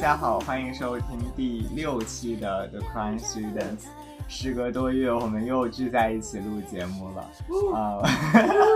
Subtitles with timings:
[0.00, 3.84] 大家好，欢迎收听第六期的 The Crime Students。
[4.28, 7.30] 时隔多月，我们又聚在一起录节目了。
[7.74, 8.00] 啊，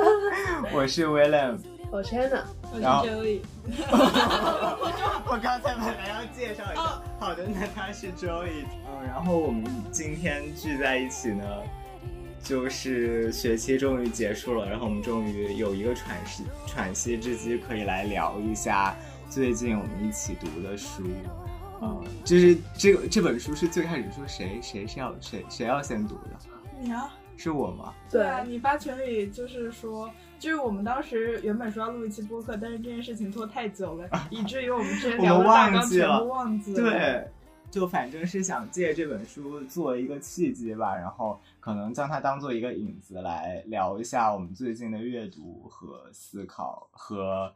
[0.70, 1.56] 我是 William，
[1.90, 3.40] 我是 Hannah，我是 Joey。
[5.26, 8.66] 我刚才本来要介绍一下，好的，那他是 Joey。
[8.86, 11.46] 嗯，然后我们今天聚在一起呢，
[12.42, 18.94] 就是学期终于结束了，然后我们终于有一个喘息喘息之机，可以来聊一下
[19.28, 21.02] 最近我们一起读的书。
[21.82, 26.38] 嗯，就是这个这本书是最开始说谁谁是要谁谁要先读的，
[26.80, 27.12] 你啊？
[27.36, 27.92] 是我吗？
[28.08, 30.08] 对啊，你发群里就是说，
[30.38, 36.80] 就是我们当时原本说要录一期播客，但是这件事情拖太久了，以至于我们之前 聊的大纲全部忘记了。
[36.80, 37.28] 对，
[37.72, 47.52] 就反正是想借这本书做一个契机吧，然后可能将它当做一个引子来聊一下我们最近的阅读和思考和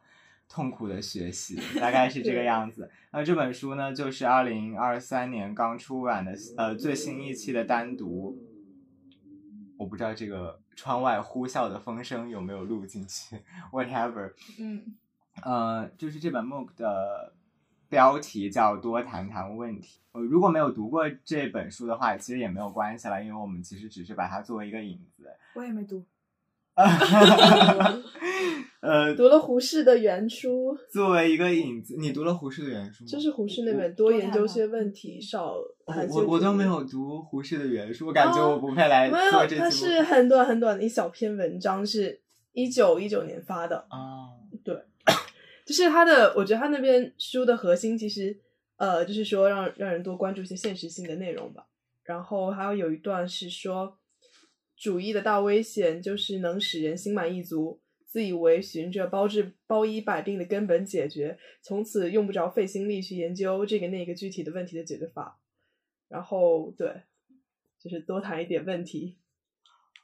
[0.49, 2.91] 痛苦的学习， 大概是这个样子。
[3.13, 8.37] 那这本书呢，就是二零二三年刚出版的呃最新一期的单独。
[9.77, 13.37] 我不知道这个窗外呼啸的风声有没有录进去
[13.71, 14.33] ，whatever。
[14.59, 14.97] 嗯，
[15.43, 17.33] 呃，就是这本 MOOC 的
[17.89, 20.01] 标题叫“多谈谈问题”。
[20.11, 25.31] 呃，如果没有读过这本书的话，其实也没有关系了，因为我们其实只是把它作为一个引子。
[25.55, 26.05] 我也没读。
[28.81, 33.11] 呃，读了胡适的原书，作为一个影子，你读了胡适的原书吗？
[33.11, 35.57] 就是胡适那本《多研究些问题，少
[35.87, 42.21] 谈我我都没有读胡适的原书，我感觉我不配来没有，做这它是很短很短的一小篇文章，是
[42.53, 43.79] 一九一九年发的。
[43.89, 44.31] 啊。
[45.67, 48.35] 就是他的，我觉得他那边书的核心其实，
[48.79, 51.67] 呃，就是说让让人多关注一些现实性的内容吧。
[52.05, 53.99] 然后还有有一段是说，
[54.79, 65.41] 主义的大危险就是能使人心满意足，自以为循着包治包医百病的根本解决，从此用不着费心力去研究这个那个具体的问题的解决法。
[66.09, 67.03] 然后对，
[67.79, 69.19] 就是多谈一点问题。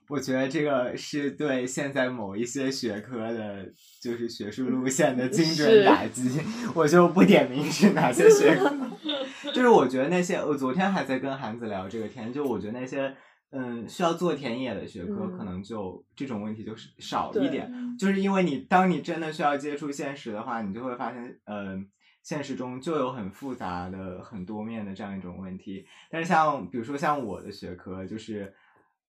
[0.09, 6.29] 我觉得这个是对现在某一些学科的，就是学术路线的精准打击。
[6.75, 8.71] 我就不点名是哪些学科，
[9.55, 13.17] 就是我觉得那些，我昨天还在跟韩子聊这个天，就我觉得那些，
[13.57, 17.73] 嗯，需要做田野的学科，嗯可能就这种问题就是少一点。
[17.97, 21.81] 就是因为你当你真的需要接触现实的话，你就会发现，呃，
[22.25, 25.87] 现实中就有很复杂的、很多面的这样一种问题。
[26.11, 28.53] 但是像比如说像我的学科，就是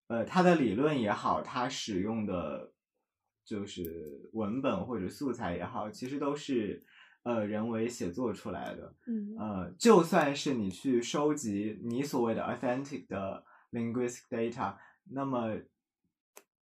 [0.07, 2.72] 呃，它的理论也好，它使用的
[3.44, 6.84] 就是文本或者素材也好，其实都是
[7.23, 8.94] 呃人为写作出来的。
[9.07, 13.44] 嗯呃，就算是你去收集你所谓的 authentic 的
[13.75, 14.74] linguistic data，
[15.12, 15.56] 那么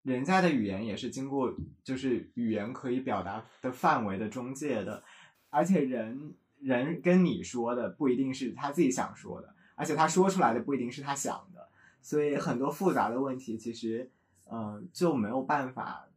[0.03, 5.05] 人家的语言也是经过就是语言可以表达的范围的中介的，
[5.51, 11.69] 而且人人跟你说的不一定是他自己想说的，而且他说出来的不一定是他想的，
[12.01, 14.11] 所以很多复杂的问题其实
[14.51, 16.09] 嗯、呃就没有办法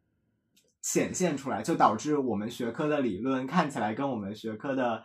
[0.81, 5.03] 显现出来，就导致我们学科的理论看起来跟我们学科的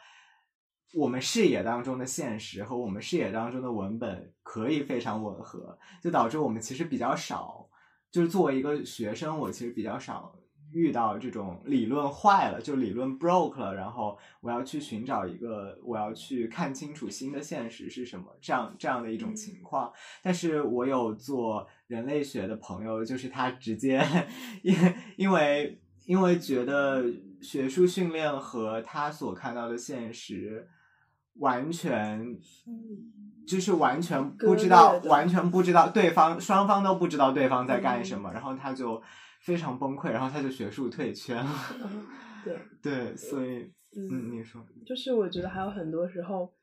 [0.94, 7.68] 我们视野当中的现实和我们视野当中的文本可以非常吻合，就导致我们其实比较少，
[8.10, 10.34] 就是作为一个学生，我其实比较少
[10.72, 19.92] 遇到这种理论坏了，就理论 broke 了，然后我要去寻找一个，我要去看清楚新的现实是什么，这样这样的一种情况。
[20.22, 24.04] 但是我有做人类学的朋友，就是他直接
[24.62, 24.74] 因
[25.16, 27.04] 因为因为觉得
[27.40, 30.68] 学术训练和他所看到的现实
[31.40, 32.38] 完全
[33.46, 39.02] 就是完全不知道完全不知道对方双方都不知道对方在干什么，然后他就
[39.40, 41.52] 非常崩溃，然后他就学术退圈了。
[41.82, 42.06] 嗯
[42.44, 46.54] 对，对，所以嗯，嗯，你说，就是我觉得还有很多时候，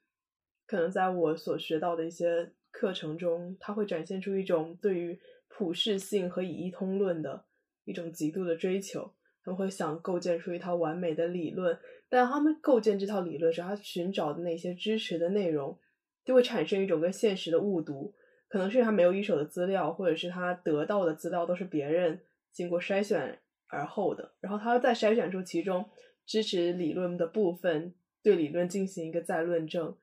[0.65, 5.19] 可能在我所学到的一些课程中，它会展现出一种对于
[5.49, 7.45] 普适性和以一通论的
[7.83, 9.13] 一种极度的追求。
[9.43, 11.77] 他们会想构建出一套完美的理论，
[12.09, 15.77] 但他们构建这套理论时，他寻找的那些支持的内容，
[16.23, 18.13] 就会产生一种跟现实的误读。
[18.49, 22.21] 可能是他没有一手的资料，或者是他得到的资料都是别人
[22.53, 25.83] 经过筛选而后的，然后他再筛选出其中
[26.25, 27.93] 支持理论的部分，
[28.23, 29.93] 对理论进行一个再论证。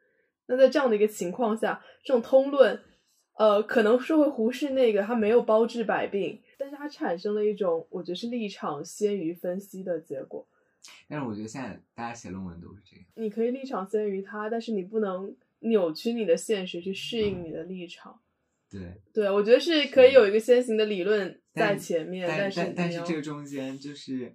[0.46, 2.78] 那在这样的一个情况下，这种通论，
[3.38, 10.46] 呃，可能说会忽视那个，他没有包治百病，但是他产生了一种我觉得是立场先于分析的结果。
[11.08, 13.04] 但是我觉得现在大家写论文都是这样。
[13.14, 18.20] 你可以立场先于他，但是你不能扭曲你的现实去适应你的立场。
[18.70, 24.34] 对，对，我觉得是可以有一个先行的理论在前面，但是但是这个中间就是，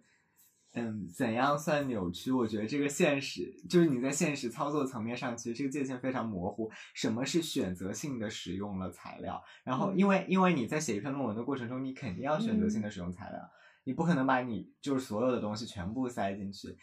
[0.75, 2.31] 嗯，怎样算扭曲？
[2.31, 6.71] 我觉得这个现实就是你在现实操作层面上，其实这个界限非常模糊。
[6.93, 9.43] 什么是选择性的使用了材料？
[9.65, 13.39] 然后，因为因为你在写一篇论文的过程中，你肯定要选择性的使用材料，
[13.83, 16.77] 你不可能把你就是所有的东西全部塞进去。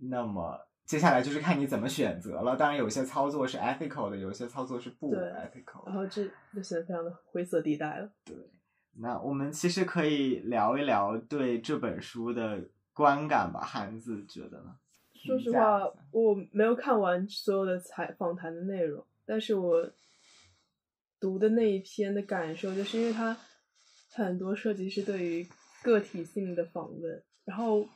[0.00, 2.56] 那么接下来就是看你怎么选择了。
[2.56, 5.86] 当然，有些操作是 ethical 的，有些操作是不 ethical。
[5.86, 8.10] 然后这就显得非常的灰色地带了。
[8.24, 8.36] 对，
[8.96, 12.68] 那我们其实可以聊一聊对这本书的。
[12.94, 14.76] 观感吧，汉字觉得呢？
[15.14, 15.80] 说实话，
[16.10, 19.90] 我没有看完所有的采访谈的内容，但是我
[21.18, 23.34] 读的那一篇的感受，就是因为它
[24.10, 25.48] 很多设计师对于
[25.82, 27.86] 个体性的访问，然后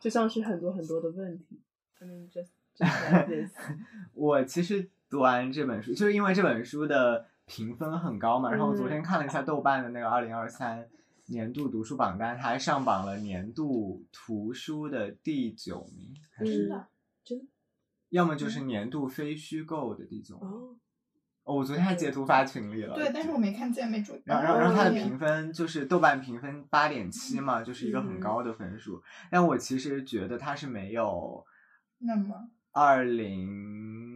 [0.00, 1.60] 就像是很多很多的问题。
[2.00, 3.52] I mean, just just like this。
[4.14, 10.88] 我其实读完这本书，就是因为这本书的评分很高嘛，然后我昨天看了一下豆瓣的那个二零二三。
[11.28, 16.88] 年度读书榜单，它还上榜了年度图书的第九名，还是真的？
[18.10, 20.48] 要么就是年度非虚构的第九名。
[20.48, 20.76] 哦，
[21.54, 22.94] 我昨天还截图发群里了。
[22.94, 24.22] 对，但是我没看见，没注意。
[24.24, 29.02] 然后，然后它的评分就是豆瓣评分八点七嘛，就是一个很高的分数。
[29.30, 31.46] 但我其实觉得它是没有
[31.98, 34.15] 那么二零。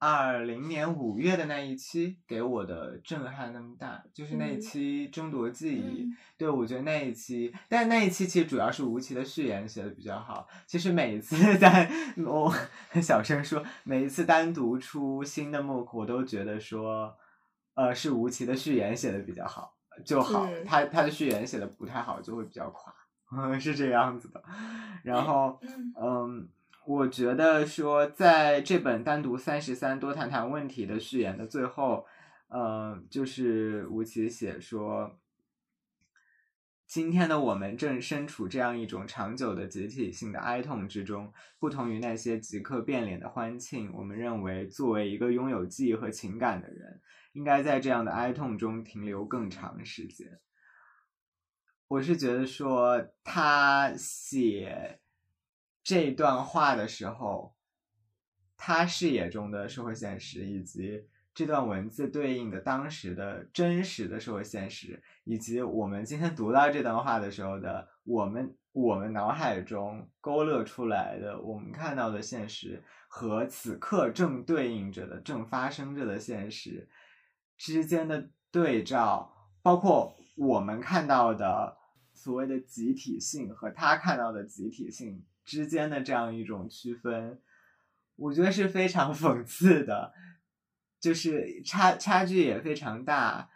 [0.00, 6.08] 二零年五月的那一期给我的震撼那么大，就是那一期争夺记忆。
[6.38, 10.48] 对，我觉得那一期，但那一期其实主要是吴奇的序言写的比较好。
[10.66, 12.50] 其实每一次 在我
[13.02, 17.14] 小声说，每一次单独出新的 MOOC，我都觉得说，
[17.74, 19.76] 呃，是吴奇的序言写的比较好
[20.06, 20.48] 就好。
[20.64, 22.90] 他他的序言写的不太好，就会比较垮，
[23.60, 24.42] 是这样子的。
[25.04, 25.60] 然后，
[26.00, 26.48] 嗯。
[26.90, 32.04] 我觉得说，在这本单独三十三多谈谈问题的序言的最后，
[32.48, 35.16] 呃，就是吴奇写说，
[36.88, 43.92] 今天的我们正身处这样一种长久的集体性的哀痛之中，不同于那些即刻变脸的欢庆。
[43.94, 47.00] 我们认为，作为一个拥有记忆和情感的人，
[47.34, 50.40] 应该在这样的哀痛中停留更长时间。
[51.86, 54.99] 我是觉得说，他写。
[55.82, 57.54] 这段话的时候，
[58.56, 76.88] 他视野中的社会现实，以及这段文字对应的当时的真实的社会现实，以及我们今天读到这段话的时候的我们，我们脑海中勾勒出来的我们看到的现实和此刻正对应着的、正发生着的现实
[77.56, 79.32] 之间的对照，
[79.62, 81.78] 包括我们看到的
[82.12, 85.24] 所谓的集体性和他看到的集体性。
[85.44, 87.40] 之间的这样一种区分，
[88.16, 90.12] 我觉得是非常 讽刺的，
[91.00, 93.50] 就是差差距也非常大。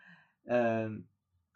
[0.47, 1.05] 嗯，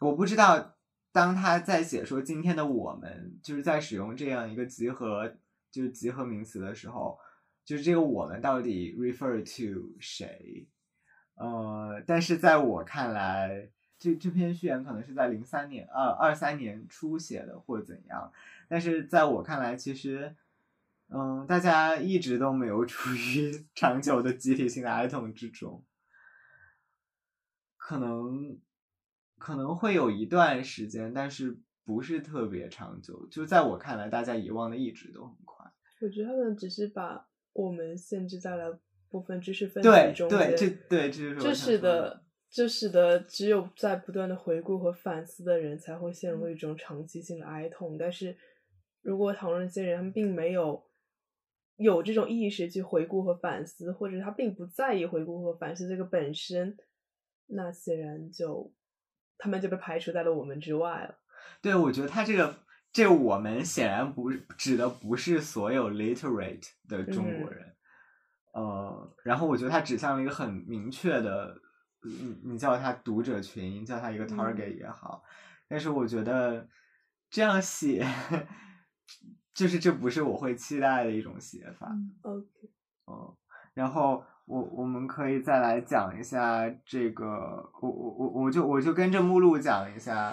[0.01, 0.77] 我不知道
[1.13, 5.37] 当他在写说今天的我们，就是在使用这样一个集合，
[5.71, 7.19] 就是集合名词的时候，
[7.65, 10.69] 就是这个我们到底 refer to 谁？
[11.35, 18.33] 呃，但是在我看来，这这篇序言可能是在零三年、二二三年初写的，或怎样。
[18.69, 20.37] 但是在我看来，其实，
[21.09, 25.83] 嗯，大家一直都没有处于 长久的集体性的哀痛之中，
[27.77, 28.59] 可能
[29.39, 33.27] 可能会有一段时间，但是不是特别长久。
[33.29, 35.67] 就在我看来，大家遗忘的一直都很快。
[36.01, 38.79] 我觉得他们只是把我们限制在了
[39.09, 48.37] 部分知识分子中间，对对，这对这使得这使得只有在不断的回顾和反思的人才会陷入一种长期性的哀痛，但是。
[49.01, 50.85] 如果讨论一些人，他们并没有
[51.77, 56.77] 有这种意识去回顾和反思，或者他并不在意回顾和反思这个本身，
[57.47, 58.75] 那显然就
[59.39, 61.17] 他们就被排除在了我们之外了。
[61.63, 62.55] 对，我觉得他这个
[62.93, 67.77] 这个我们显然不指的不是所有 literate 的中国人，
[68.53, 71.57] 呃，然后我觉得他指向了一个很明确的，
[72.03, 75.23] 你你叫他读者群，叫他一个 target 也好，
[75.69, 76.69] 但是我觉得
[77.31, 78.07] 这样写。
[79.55, 81.91] 就是这不是我会期待的一种写法。
[82.23, 82.47] OK，
[83.09, 83.37] 嗯，
[83.75, 90.33] 然后我我们可以再来讲一下这个，我我我我就我就跟着目录讲一下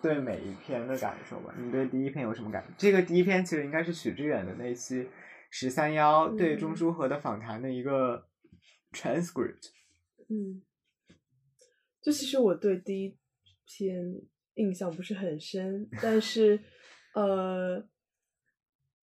[0.00, 1.52] 对每一篇的感受吧。
[1.58, 2.64] 你对第一篇有什么感？
[2.78, 5.08] 这个第一篇其实应该是许知远的那期
[5.50, 8.28] 十三幺对钟书和的访谈的一个
[8.92, 9.72] transcript。
[10.28, 10.62] 嗯，
[12.06, 13.16] 就其实我对第一
[13.66, 14.14] 篇
[14.54, 16.60] 印象不是很深，但是。
[17.16, 17.82] 呃，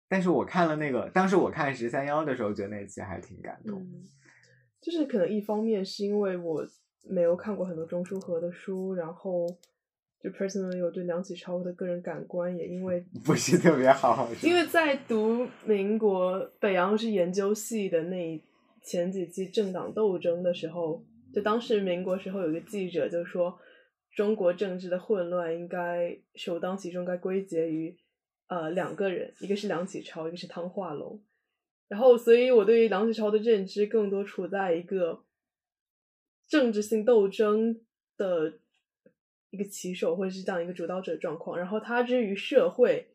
[0.09, 3.81] 但是我看了那个，当时我看十三幺的时候，觉得那期还挺感动。
[4.81, 6.67] 就是可能一方面是因为我
[7.03, 9.47] 没有看过很多钟书和的书，然后
[10.19, 18.43] 就 personally 我对梁启超的个人感官也因为不是特别好，因为在读民国北洋是研究系的那
[18.83, 21.01] 前几期政党斗争的时候，
[21.33, 23.59] 就当时民国时候有一个记者就说，
[24.15, 27.95] 中国政治的混乱应该首当其冲该归结于
[28.47, 31.21] 呃两个人，一个是梁启超，一个是汤化龙。
[31.87, 35.23] 然后，所以我对于梁启超的认知更多处在一个
[36.47, 37.81] 政治性斗争
[38.17, 38.53] 的
[39.49, 41.57] 一个旗手，或者是这样一个主导者状况。
[41.57, 43.07] 然后，他之于社会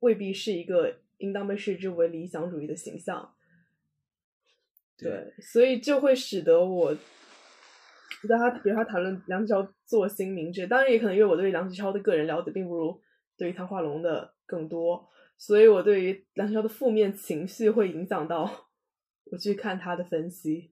[0.00, 3.34] 未必是一个应当被视之为理想主义的形象。
[4.96, 6.96] 对，所以就会使得我
[8.28, 13.00] 在他，比如他谈论梁启超做新明智，当然也可能因为我对梁启超的个人了解并不如
[13.36, 15.08] 对于汤化龙的更多。
[15.38, 18.68] 所以，我对于梁启超的负面情绪会影响到
[19.32, 20.70] 我去看他的分析。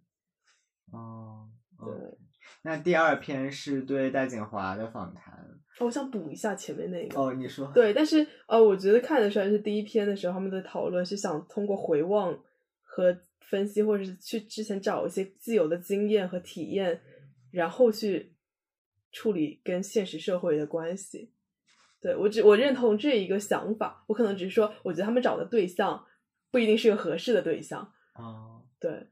[0.92, 2.18] 哦，对。
[2.62, 5.34] 那第二篇是对戴锦华的访谈。
[5.78, 7.18] 哦，我想补一下前面那个。
[7.18, 7.70] 哦，你说。
[7.72, 12.38] 对，但是呃，我觉得看的时候是第一篇的时候，他们的讨论是想通过回望
[12.82, 17.00] 和分析，或者是去之前找一些既有的经验和体验，
[17.50, 18.34] 然后去
[19.10, 21.32] 处理跟现实社会的关系。
[22.00, 26.06] 对我只我认同这一个想法，我可能只是说，我觉得他们找的对象
[26.50, 27.92] 不一定是个合适的对象。
[28.14, 29.08] 哦，对，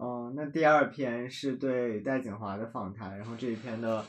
[0.00, 4.04] 嗯，那第二篇是对戴景华的访谈，然后这一篇的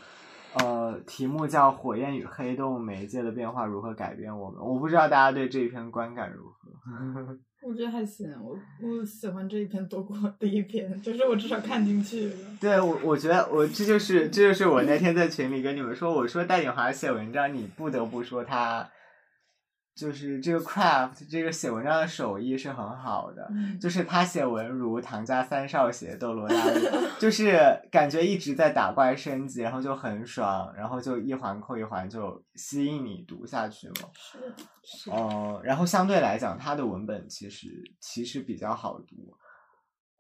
[0.54, 7.40] 呃题目叫《火焰与黑洞媒介的变化如何改变我们》，我不知道大家对这一篇观感如何。
[7.66, 12.32] 我觉得还行，我我喜欢这一篇多过第一篇，就是我至少看进去。
[12.60, 18.90] 对，我我觉得我这就是这就是我那天在群里跟你们说，我说戴锦华写文章，你不得不说他。
[19.96, 23.48] 就是这个 craft，这个写文章的手艺是很好的。
[23.80, 26.80] 就是他写文如唐家三少写斗罗大陆，
[27.22, 34.10] 就是感觉一直在打怪升级，然后就很爽，然后就一环扣一环就吸引你读下去嘛。
[34.84, 37.68] 是，哦，然后相对来讲，他的文本其实
[38.00, 39.38] 其实比较好读。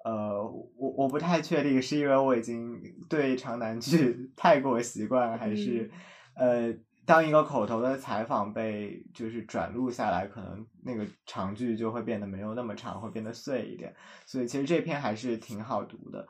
[0.05, 0.39] 呃，
[0.77, 5.89] 我我不太确定是因为我已经对长难句 太过习惯，还是
[6.35, 6.71] 呃。
[7.05, 13.93] 当一个口头的采访被就是转录下来，可能那个长句就会变得没有那么长，会变得碎一点。
[14.25, 16.25] 所以其实这篇还是挺好读的，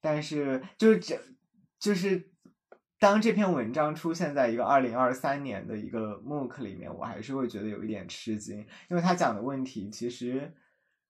[0.00, 1.18] 但是就是这，
[1.80, 2.30] 就是
[3.00, 10.54] 当这篇文章出现在一个二零二三年的一个 MOOC 里面，我还是会觉得有一点吃惊，因为他讲的问题其实，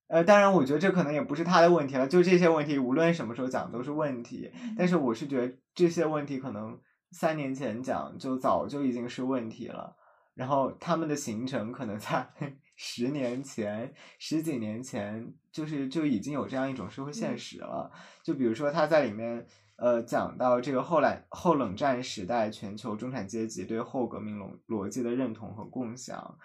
[0.07, 6.81] 呃，当然我觉得这可能也不是他的问题了，就这些问题无论什么时候讲都是问题，但是我是觉得这些问题可能。
[7.13, 9.95] 三年前讲就早就已经是问题了，
[10.35, 12.27] 然后他们的形成可能在
[12.75, 17.93] 十年前、十几年前就是就已经有这样一种社会现实了。
[18.25, 26.39] 就比如说他在里面呃讲到这个后来后冷战时代全球中产阶级对后革命逻逻辑的认同和共享，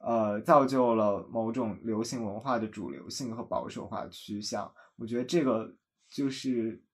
[0.00, 4.70] 呃造就了某种流行文化的主流性和保守化趋向。
[4.96, 5.74] 我觉得这个
[6.10, 6.84] 就是。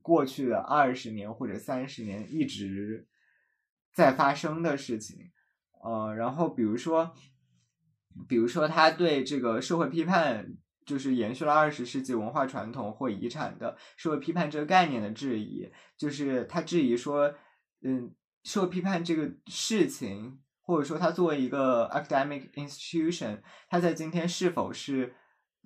[0.00, 3.06] 过去的二十年或者三十年一直
[3.92, 5.32] 在发生的事情，
[5.84, 7.12] 呃，然后比如说，
[8.28, 10.54] 比如说他对这个社会批判，
[10.86, 17.34] 就是延续了二十世纪文化传统或遗产的社会批判这个概念的质疑，就是他质疑说，
[17.82, 18.14] 嗯，
[18.44, 25.14] 社会批判这个事情，或者说他作为一个 academic institution，他在今天是否是，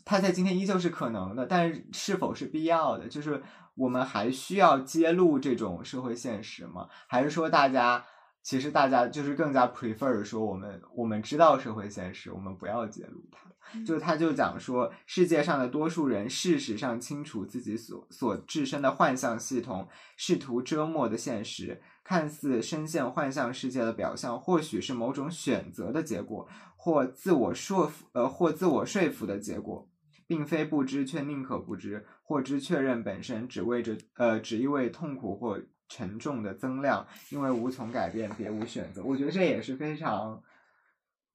[0.04, 3.42] 他在今天依旧是可能的，但是是否是必要的，就是。
[3.74, 6.88] 我们还需要揭露这种社会现实吗？
[7.06, 8.04] 还是说大家
[8.42, 13.50] 其实大家就是更加 prefer 说我们我们知道社会现实，我们不要揭露它。
[13.86, 29.88] 就他就讲说，世界上的多数人事实上清楚自己所所置身的幻象系统，试图遮没的现实，看似深陷幻象世界的表象，或许是某种选择的结果，或自我说服呃或自我说服的结果。
[30.24, 31.98] 并非不知，却宁可不知；
[32.32, 39.04] 或知确认本身，只为着呃，只因为痛苦或沉重的增量，因为无从改变，别无选择。
[39.04, 40.42] 我觉得这也是非常，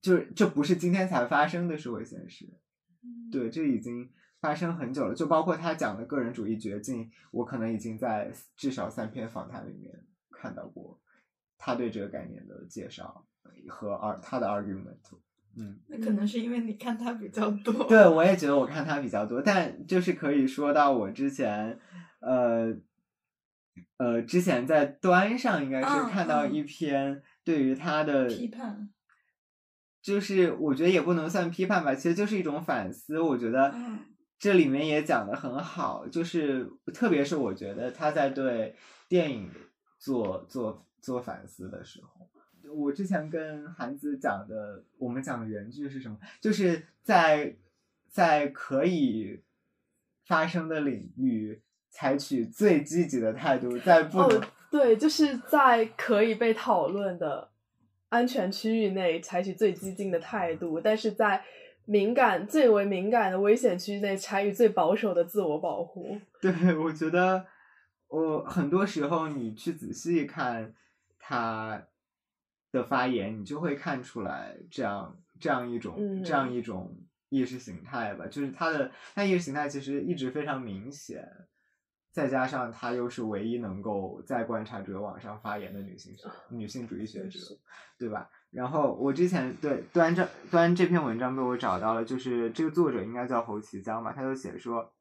[0.02, 2.52] 就是这不是今天才发生的社会现实，
[3.32, 4.12] 对，这已经
[4.42, 5.14] 发生很久了。
[5.14, 11.00] 就包括他讲的个人主义绝境，我可能已经在至少三篇访谈里面看到过
[11.60, 13.24] 他对这个概念的介绍
[13.70, 14.98] 和二他的 argument。
[15.60, 17.84] 嗯，那可能是因为你看他比较多。
[17.86, 21.80] 对，我也觉得我看他比较多，但就是可以说到我之前，
[22.20, 22.76] 呃，
[23.98, 28.90] 呃，之前在端上应该是看到一篇对于他的批判，
[30.00, 33.20] 就是我觉得也不能算批判吧，其实就是一种反思。
[33.20, 33.74] 我觉得
[34.38, 38.76] 这里面也讲的很好，就是特别是我觉得他在对
[39.10, 39.50] 电影
[39.98, 42.27] 做做做反思的时候。
[42.74, 46.18] 我之前跟韩子讲的，我们讲的原句是什么？
[46.42, 47.56] 就是在
[48.10, 49.42] 在可以
[50.26, 57.50] 发生的领域采取最积极的态度，在不能、哦，对，就是在可以被讨论的
[58.10, 61.44] 安全区域内采取最激进的态度，但是在
[61.86, 66.20] 敏感最为敏感的危险区域内采取最保守的自我保护。
[66.42, 67.46] 对，我觉得
[68.10, 70.74] 我很多时候你去仔细看
[71.18, 71.88] 他
[72.78, 76.96] 的发言，你就会看出来这样这样一种、嗯这样一种
[77.30, 81.28] 意识形态吧，就是他的他意识形态其实一直非常明显，
[82.12, 86.14] 再加上她又是唯一能够在观察者网上发言的女性
[86.50, 87.40] 女性主义学者，
[88.00, 88.30] 对吧？
[88.50, 94.94] 然后我之前对端这端这篇文章被我找到了，就是这个作者应该叫侯其江吧，他就写说，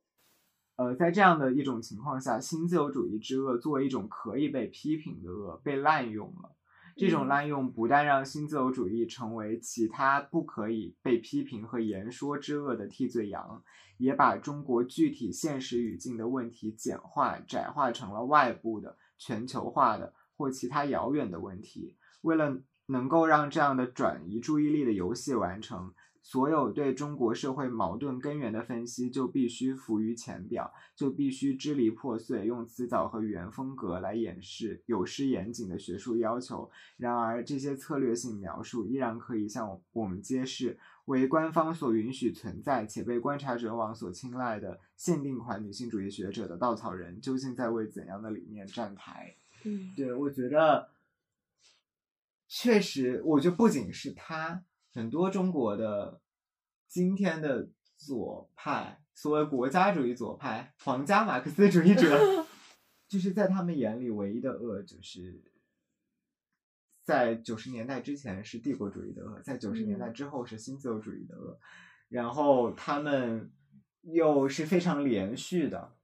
[0.75, 6.55] 呃，在这样的一种情况下，新自由主义之恶作为一种可以被批评的恶被滥用了。
[6.96, 13.62] 这种嗯滥用不但让新自由主义成为其他不可以被批评和言说之恶的替罪羊，
[13.98, 21.96] 也把中国具体现实语境的问题简化、窄化成了外部的、全球化的或其他遥远的问题。
[22.22, 25.92] 为了能够让这样的转移注意力的游戏完成，
[26.28, 36.68] 所有对中国社会矛盾根源的分析就必须浮于浅表，就必须支离破碎，用辞藻和语言风格来掩饰有失严谨的学术要求。
[36.96, 49.36] 然而，这些策略性描述依然可以向我们揭示，为官方所允许存在且被观察者网所青睐的限定款女性主义学者的稻草人究竟在为怎样的理念站台。
[49.62, 50.88] 嗯，对，我觉得
[52.48, 54.64] 确实，我觉得不仅是他，
[54.96, 56.22] 很多中国的
[56.88, 62.46] 今天的左派，所谓国家主义左派、皇家马克思主义者，
[63.06, 65.52] 就是在他们眼里唯一的恶，就是
[67.04, 71.61] 在九十年代之前是帝国主义的恶，在九十年代之后是新自由主义的恶，
[72.09, 73.52] 然后他们
[74.00, 75.94] 又是非常连续的，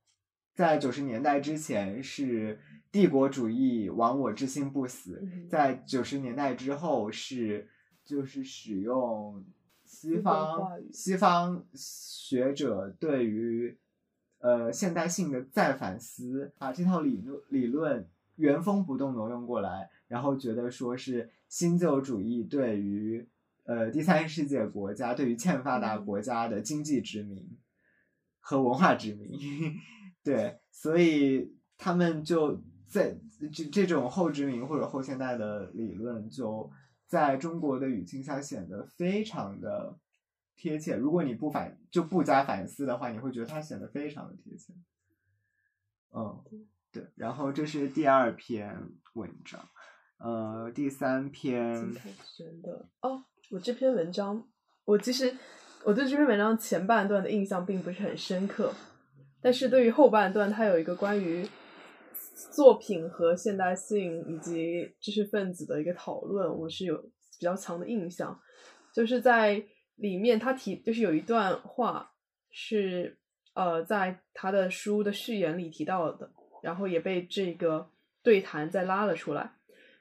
[0.55, 5.48] 在九十年代之前是帝国主义亡我之心不死，嗯。
[5.48, 7.70] 在九十年代之后是
[8.12, 9.42] 就是使用
[9.87, 13.75] 西西方西方学者对于
[14.40, 23.27] 呃现代性的再反思，把这套理论理论原封不动挪用过来，然后觉得说是新自由主义对于
[23.64, 26.05] 呃第三世界国家对于欠发达嗯。
[26.05, 27.57] 国家的经济殖民
[28.40, 29.38] 和文化殖民，
[30.22, 33.16] 对，所以他们就在
[33.51, 36.70] 这这种后殖民或者后现代的理论，就
[37.12, 39.98] 在中国的语境下显得非常的
[40.57, 40.96] 贴切。
[40.96, 44.72] 如果你不反就不加反思的话，你会觉得它显得非常的贴切。
[46.14, 46.42] 嗯，
[46.90, 47.07] 对。
[47.14, 49.61] 然后这是第二篇文章，
[50.16, 51.92] 呃，第三篇
[52.35, 54.48] 真的哦，我这篇文章，
[54.87, 55.37] 我其实
[55.85, 58.72] 我对这篇文章前半段的印象并不是很深刻，
[59.42, 61.46] 但是对于后半段，它有一个关于
[62.50, 68.38] 作品和现代性以及知识分子的一个讨论，我是有比较强的印象。
[68.94, 69.62] 就是在
[69.96, 72.12] 里面，他提就是有一段话
[72.50, 73.16] 是
[73.55, 76.31] 呃，在他的书的序言里提到的，
[76.62, 77.88] 然后也被这个
[78.22, 79.52] 对谈再拉了出来。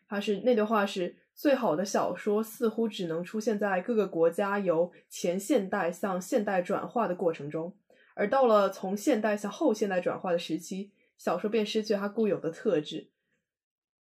[0.07, 7.73] 他是那段话是最好的小说似乎只能出现在各个国家由前现代向现代转化的过程中，
[8.13, 10.91] 而到了从现代向后现代转化的时期，
[11.23, 13.11] 小说便失去了它固有的特质。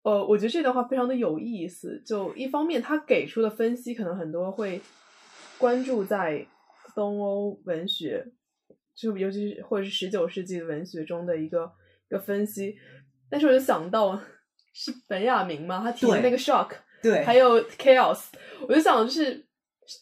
[0.02, 2.00] 呃，我觉得这段话非常的有意思。
[2.06, 4.80] 就一方面，他给出的分析可能很多会
[5.58, 6.46] 关注在
[6.94, 8.24] 东欧文学，
[8.94, 11.72] 就尤其是或者是十九世纪文学中的一个
[12.08, 12.78] 一个分析。
[13.28, 14.18] 但是我就想到
[14.72, 16.70] 是本雅明嘛，他提的那个 shock，
[17.02, 18.26] 对还有 chaos，
[18.68, 19.44] 我就想就是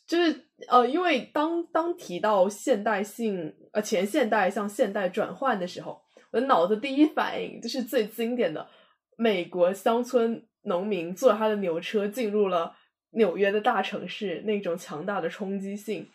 [0.06, 8.68] 就是呃，因为当当提到现代性呃前现代向现代转换的时候，我脑子第一反应就是最经典的
[9.16, 12.76] 美国乡村农民坐他的牛车进入了
[13.10, 16.08] 纽约的大城市那种强大的冲击性。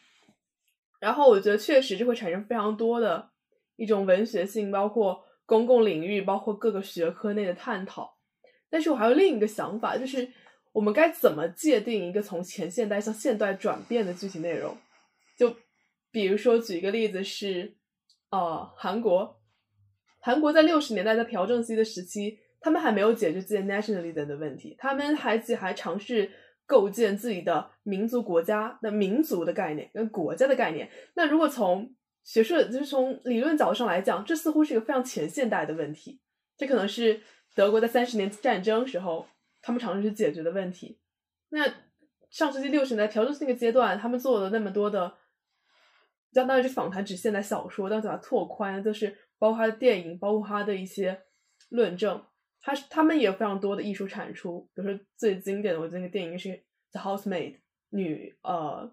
[0.99, 3.32] 然后我觉得确实就会产生非常多的
[3.76, 8.17] 一种文学性，包括公共领域，包括各个学科内的探讨。
[8.69, 10.32] 但是我还有另一个想法，就是
[10.71, 14.78] 我们该怎么界定一个从前现代向现代转变的具体内容？
[15.38, 15.58] 就
[16.10, 17.76] 比如说举一个例子是，
[18.30, 19.41] 呃，韩国，
[20.26, 26.32] 韩国在六十年代在朴正熙的时期，他们还没有解决自己 nationalism 的问题，他们还还尝试
[26.66, 30.90] 构建自己的民族国家的民族的概念跟国家的概念。
[31.16, 36.22] 那如果从学术，就是从理论角度上来讲，这似乎是一个非常前现代的问题。
[36.56, 37.20] 这可能是
[37.54, 39.28] 德国在三十年战争时候
[39.62, 41.00] 他们尝试去解决的问题。
[41.50, 41.70] 那
[42.30, 45.14] 上世纪六十年代调整那个阶段，他们做了那么多的，
[46.32, 51.21] 相当于是访谈，只限在小说，但是把它拓宽，就是包括他的电影，包括他的一些
[51.67, 52.23] 论证。
[52.62, 56.47] 他是他们也有非常多的艺术产出，比如说最经典的，我觉得那个电影是
[56.93, 57.51] 《The Housemaid》
[57.89, 58.89] 女呃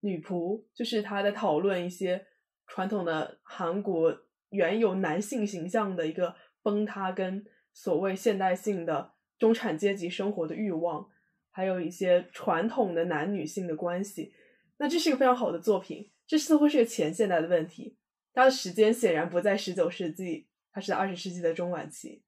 [0.00, 2.26] 女仆，就是他在讨论一些
[2.66, 4.14] 传统的韩国
[4.50, 7.42] 原有男性形象的一个崩塌，跟
[7.72, 11.08] 所谓现代性的中产阶级生活的欲望，
[11.50, 14.34] 还有一些传统的男女性的关系。
[14.76, 17.96] 那这是一个非常好的作品，这似乎是个前现代的问题，
[18.36, 22.22] 它的时间显然不在十九世纪，它是在二十世纪的中晚期。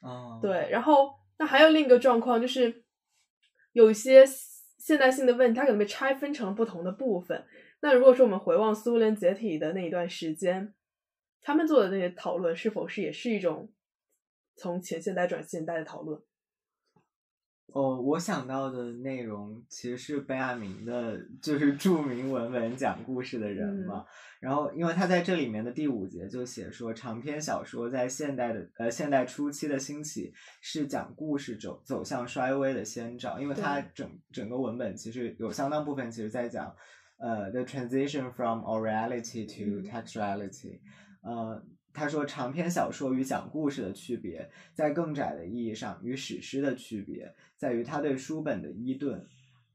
[0.00, 2.82] 哦，对，然后那还有另一个状况，就是
[3.72, 4.24] 有一些
[4.78, 7.44] 现代性的问题，它可能被拆分成不同的部分。
[7.82, 10.72] 那如果说我们回望苏联解体的那一段时间，
[11.42, 13.70] 他们做的那些讨论，是否是也是一种
[14.56, 16.22] 从前现代转现代的讨论？
[17.72, 24.04] 哦，我想到的内容其实是贝亚明的，就是著名文本讲故事的人嘛。
[24.40, 36.74] 然后，因为他在这里面的第五节就写说，长篇小说在现代的呃现代初期的兴起是讲故事走走向衰微的先兆，因为他整整个文本其实有相当部分其实在讲
[37.18, 40.80] 呃 the transition from orality to textuality，
[41.22, 41.62] 呃。
[41.92, 49.26] 他说，长篇小说与讲故事的区别，在更窄的意义上，与史诗的区别在于他对书本的依顿。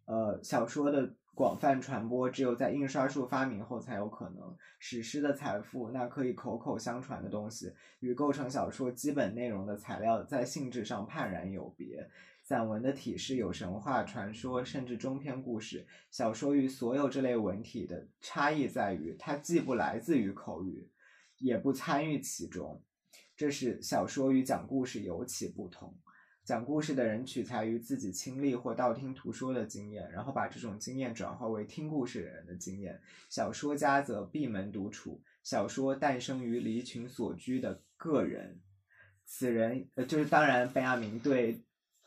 [0.05, 4.55] 呃，小说的广泛传播只有在印刷术发明后才有可能。
[4.77, 12.09] 史诗的财富，那可以口口相传的东西，与构成小说基本内容的材料在性质上判然有别。
[12.43, 15.87] 散文的体式有神话、传说，甚至中篇故事。
[16.11, 20.87] 小说与所有这类文体的差异在于，它既不来自于口语。
[21.45, 22.81] 也不参与其中，
[23.37, 25.95] 这是小说与讲故事尤其不同。
[26.43, 32.99] 讲故事的人取材于自己亲历或道听途说的经验，然后把这种经验转化为听故事的人的经验。
[33.29, 38.59] 小说家则闭门独处，小说诞生于离群所居的个人。
[39.23, 41.63] 此人，呃，就是当然，贝亚明对，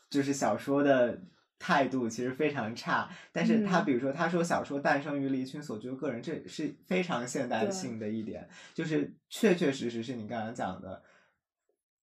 [0.09, 1.21] 就是小说的。
[1.59, 11.03] 态度其实非常差，但是他比如说他说小说诞生于离群所居的个人，这是非常现代性的一点，就是确确实实是你刚刚讲的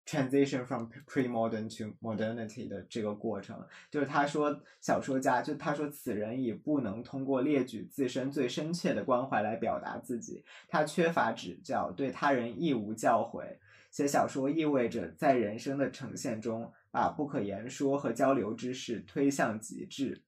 [0.07, 13.59] transition from pre-modern to modernity 的这个过程，就是他说小说家就他说此人已不能通过列举自身最深切的关怀来表达自己，他缺乏指教，对他人亦无教诲，
[13.91, 16.73] 写小说意味着在人生的呈现中。
[16.90, 20.22] 把不可言说和交流之事推向极致，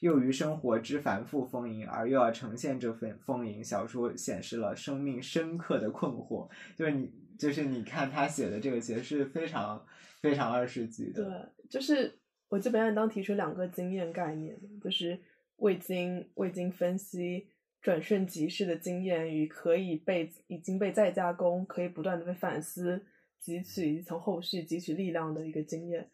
[0.00, 3.62] 又于生活之繁复丰盈，而又要呈现这份丰盈。
[3.64, 9.84] 小说显示了生命深刻的困惑，就是你，就是你看他写的这个，其实是非常
[10.20, 11.24] 非常二世纪的。
[11.24, 12.16] 对，就是
[12.48, 15.18] 我基本上当提出两个经验概念，就是
[15.56, 17.48] 未经未经分析
[17.82, 23.04] 转瞬即逝的经验与可以被已经被再加工，可以不断的被反思。
[23.42, 26.10] 汲取从后续汲取力量的一个经验，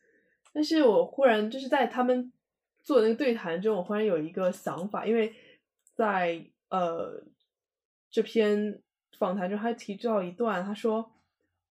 [0.53, 2.33] 但是我忽然就是在他们
[2.83, 5.33] 做那个对谈中，我忽然有一个想法，因为
[5.95, 7.25] 在呃
[8.11, 8.81] 这篇
[9.19, 11.11] 访谈中他提到一段，他说，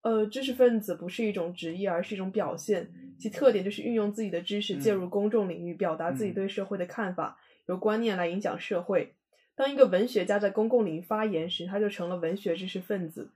[0.02, 9.14] 呃，知识分子不是一种职业，而是一种表现，其特点就是运用自己的知识介入公众领域，表达自己对社会的看法，由观念来影响社会。
[9.54, 13.30] 当一个文学家在公共领域发言时，他就成了文学知识分子。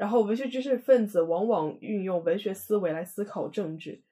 [0.00, 4.02] 然后，文学知识分子往往运用文学思维来思考政治。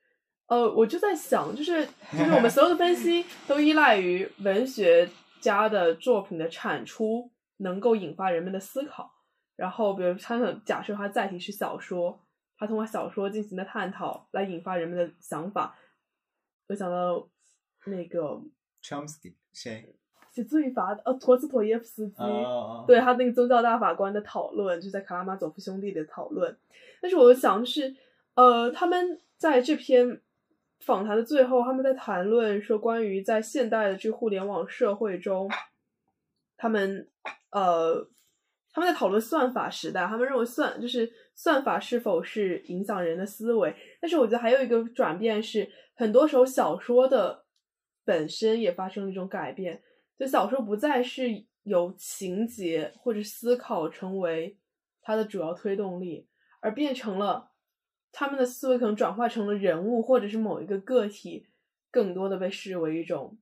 [0.45, 5.09] 呃，我就在想，就是就是我们所有的分析 都依赖于文学
[5.41, 9.11] 家的作品的产出能够引发人们的思考。
[9.57, 12.23] 然后，比如他假设他载体是小说，
[12.59, 15.75] 他通过小说进行的探讨来引发人们的想法。
[16.67, 17.27] 我想到
[17.87, 18.39] 那个
[18.83, 19.98] Chomsky 谁？
[20.39, 22.23] 写罪罚的，呃，陀思妥耶夫斯基，
[22.87, 26.57] 对他那个宗教大法官的讨论，就在卡拉马佐夫兄弟的讨论。
[27.03, 27.95] 但是我想是，
[28.35, 30.21] 呃，他们在这篇
[30.79, 35.51] 访谈的最后，他们在谈论说，关于在现代的这互联网社会中，
[36.57, 37.09] 他们
[37.51, 38.07] 呃，
[38.73, 43.75] 他们在讨论算法时代，他们认为算就是算法是否是影响人的思维。
[44.01, 47.45] 但是我觉得还有一个转变是，很多时候小说的
[48.05, 49.83] 本身也发生了一种改变。
[50.19, 54.59] 就小说不再是由情节或者思考成为
[55.01, 56.27] 它的主要推动力，
[56.61, 57.53] 而变成了
[58.11, 61.47] 他们的思维可能转化成了人物或者是某一个个体，
[61.91, 63.39] 更多的被视为一种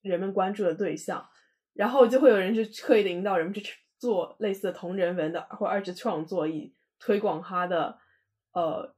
[0.00, 1.28] 人们关注的对象，
[1.72, 7.98] 然后就会有人去刻意的引导人们去做类似的同人文的或二次创作，以推广它的
[8.52, 8.94] 呃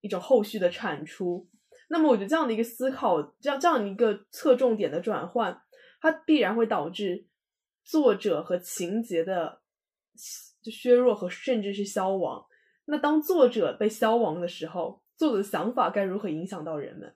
[0.00, 1.48] 一种后续的产出。
[1.88, 5.60] 那么我觉得这样的一个思考，这样这样一个侧重点的转换，
[6.00, 7.26] 它必然会导致
[7.84, 9.60] 作者和情节的
[10.62, 12.46] 就削弱和甚至是消亡。
[12.86, 17.14] 那当作者被消亡的时候，作者的想法该如何影响到人们？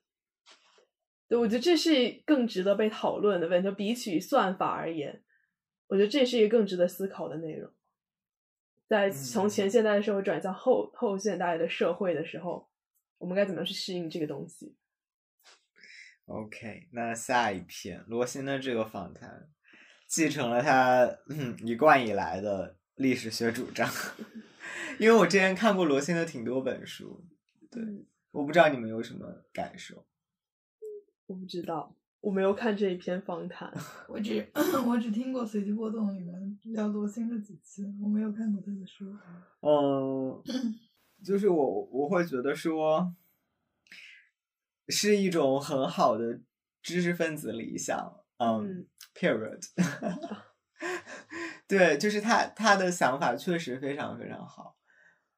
[1.27, 3.71] 对，我觉得这是更值得被讨论的问题。
[3.73, 5.25] 比起算法而言，
[5.87, 7.71] 我觉得这是一个更值得思考的内容。
[8.87, 12.69] 在从前现代的社会转向后后现代的社会的时候，
[13.17, 14.77] 我们该怎么样去适应这个东西
[16.27, 19.49] ？OK，那下一篇罗新的这个访谈，
[20.09, 21.19] 继承了他
[21.65, 23.89] 一贯以来的历史学主张。
[24.99, 27.25] 因为我之前看过罗新的挺多本书，
[27.71, 27.83] 对，
[28.31, 30.07] 我不知道你们有什么感受。
[31.27, 33.73] 我不知道，我没有看这一篇访谈。
[34.09, 34.47] 我只
[34.87, 39.13] 我只听过随机波动里面聊罗新的几次，我没有看过他的书。
[39.61, 40.43] 嗯，
[41.25, 43.13] 就是我我会觉得说，
[44.89, 46.41] 是一种很好的
[46.83, 48.25] 知识分子理想。
[48.39, 49.61] 嗯，period。
[51.67, 54.77] 对，就是他他的想法确实非常非常好。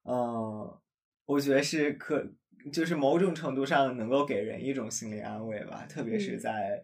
[0.04, 0.80] 嗯，
[1.26, 2.32] 我觉得是可。
[2.72, 6.82] 就是某种程度上能够给人一种心理安慰吧，特别是在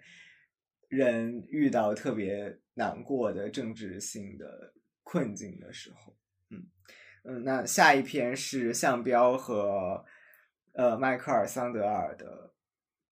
[0.86, 4.72] 人遇到特别难过的政治性的
[5.02, 6.16] 困境的时候。
[6.50, 6.68] 嗯
[7.24, 10.04] 嗯，那下一篇是向彪和
[10.72, 12.52] 呃迈克尔桑德尔的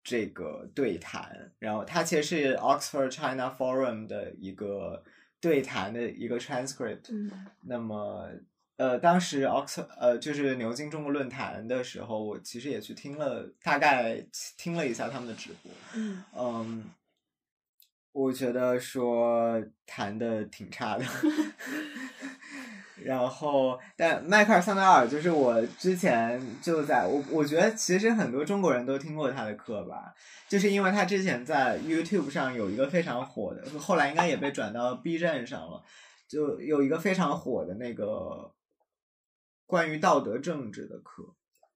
[0.02, 5.04] 这个对谈，然后它其实是 Oxford China Forum 的一个
[5.40, 7.12] 对谈的一个 transcript。
[7.12, 7.30] 嗯，
[7.62, 8.28] 那么。
[8.76, 14.24] 呃，当时 Oxford 呃，就是牛津中国论坛的时候，我其实也去听了，大概
[14.56, 15.70] 听了一下他们的直播。
[15.94, 16.84] 嗯，嗯，
[18.12, 21.04] 我觉得说谈的挺差的。
[23.04, 30.14] 然后，但迈克尔桑德尔就是我之前就在我，我觉得其实很多中国人都听过他的课吧，
[30.48, 35.82] 就是因为他之前在 YouTube 上有一个非常火的，后来应该也被转到 B 站上了，
[36.28, 38.52] 就有一个非常火的那个。
[39.66, 41.22] 关于道德政治的课，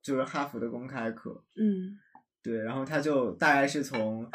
[0.02, 1.44] 就是哈佛的公开课。
[1.54, 1.96] 嗯，
[2.42, 4.28] 对，然后他就大概是从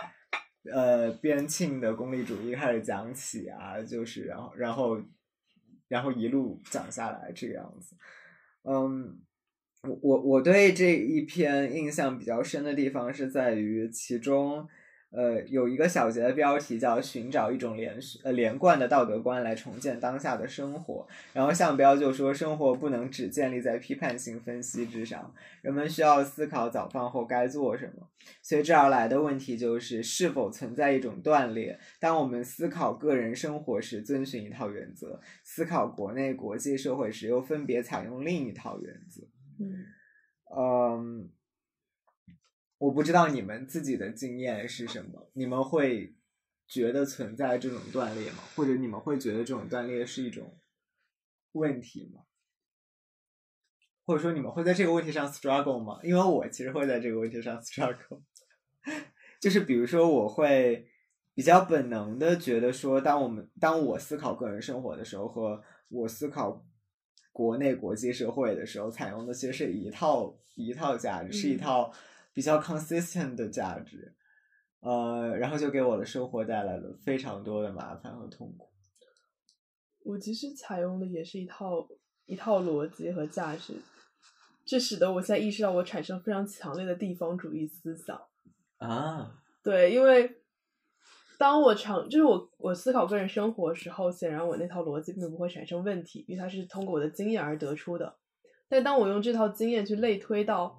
[0.71, 4.97] 呃边沁的功利主义开始讲起啊，就是然后然后
[5.89, 7.97] 然后一路讲下来这个样子。
[8.63, 9.19] 嗯，
[9.84, 14.65] 我我我对这一篇印象比较深的地方是在于其中。
[15.12, 21.08] 呃，有一个小节的标题叫“寻找一种连续呃连贯的道德观来重建当下的生活”。
[21.34, 28.08] 然后向标就说：“生活不能只建立在批判性分析之上，人们需要思考早饭后该做什么。
[28.43, 31.80] 随之而来的问题就是，是否存在一种断裂？
[32.00, 39.24] 当我们思考个人生活时，遵循一套原则；思考国内国际社会时，又分别采用另一套原则。”
[39.60, 39.86] 嗯，
[40.56, 41.30] 嗯。
[42.80, 46.15] 我不知道你们自己的经验是什么，你们会
[46.65, 48.38] 觉得存在这种断裂吗？
[48.56, 50.58] 或者你们会觉得这种断裂是一种
[51.52, 52.22] 问题吗？
[54.06, 56.00] 或者说你们会在这个问题上 struggle 吗？
[56.04, 58.22] 因为我其实会在这个问题上 struggle，
[59.42, 60.88] 就是比如说我会
[61.36, 66.65] 比较本能的觉得说，当我们当我思考个人生活的时候，和我思考
[67.34, 71.94] 国内国际社会的时候，采用的其实是一套一套价值，是一套。
[72.39, 74.15] 比较 consistent 的价值，
[74.80, 78.69] 呃，然后就给我的生活带来了非常多的麻烦和痛苦。
[80.06, 81.86] 我其实采用的也是一套
[82.25, 83.73] 一套逻辑和价值，
[84.63, 88.17] 这使得我现在意识到我产生非常强烈的地方主义思想
[88.78, 89.36] 啊。
[89.62, 90.41] 对，因为
[91.38, 98.15] 当我尝就是我我思考个人生活的时候，显然我那套逻辑并不会产生问题，因为它是通过我的经验而得出的。
[98.69, 100.79] 但当我用这套经验去类推到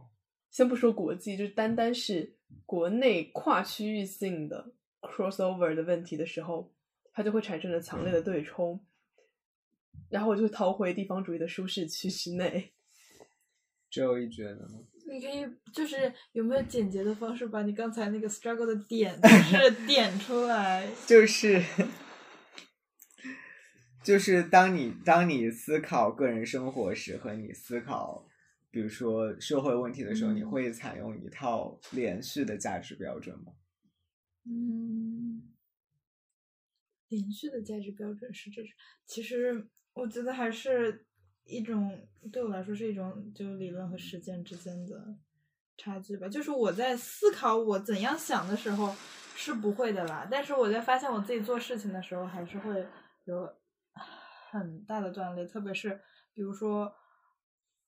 [0.50, 2.34] 先不说国际，就是单单是
[2.66, 6.72] 国内跨区域性的 crossover 的问题的时候，
[7.12, 8.84] 它就会产生了强烈的对冲，
[10.08, 12.72] 然后我就逃回地方主义的舒适区之内。
[13.88, 14.84] 周一觉得呢？
[15.08, 20.88] 你可以就是有没有简洁的方式把你刚才那个 struggle 的点就是 点出来？
[21.06, 21.62] 就是
[24.04, 28.26] 就是当你当你思考个人生活时，和你思考。
[28.70, 33.52] 比如说社会问题的时候，你会采用一套连续的价值标准吗？
[34.44, 35.52] 嗯，
[37.08, 38.70] 连续的价值标准是这种。
[39.06, 41.04] 其实我觉得还是
[41.44, 45.16] 一种对我来说是一种就理论和实践之间的
[45.76, 46.28] 差距吧。
[46.28, 48.94] 就是我在思考我怎样想的时候
[49.34, 52.86] 是不会的啦，但是我在发现我自己做事情的时候还是会
[53.24, 53.52] 有
[54.50, 56.00] 很大的断裂，特别是
[56.32, 56.94] 比如说。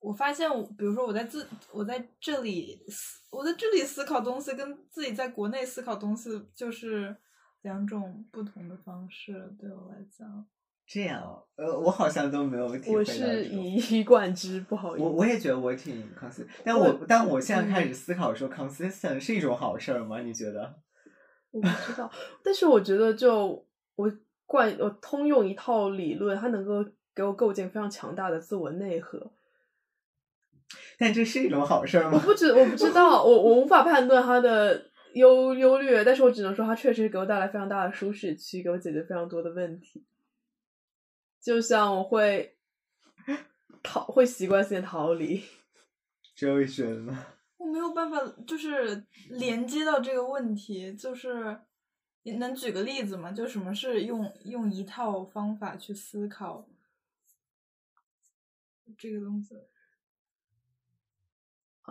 [0.03, 7.17] 我发现我，比如说我在自我在这里思我在这里思考东西，跟自己在国内思考东西就是
[7.63, 10.45] 两种不同的方式，对我来讲。
[10.85, 15.05] 这样哦，呃，我好像都没有体会我是一以贯之，不好意思。
[15.05, 20.21] 我我也觉得我挺 consistent，但我我但我现在开嗯始思考说 consistent 是一种好事儿吗？
[20.21, 20.75] 你觉得？
[21.53, 22.11] 我不知道，
[22.43, 24.13] 但是我觉得就我
[24.45, 26.85] 惯我通用一套理论，它能够
[27.15, 29.33] 给我构建非常强大的自我内核。
[31.03, 32.17] 但这是一种好事儿我？
[32.21, 40.05] 不知我不知道，我我无法判断它的优优劣，但是我只能说它确实给我带来非常大的舒适区，给我解决非常多的问题。
[41.41, 42.57] 就像我会
[43.83, 45.43] 逃，会习惯性的逃离。
[46.37, 47.27] 周一轩呢？
[47.59, 51.59] 我没有办法，就是连接到这个问题，就是
[52.23, 53.33] 你能举个例子吗？
[53.33, 56.65] 就什么是用用一套方法去思考
[58.97, 59.57] 这个东西？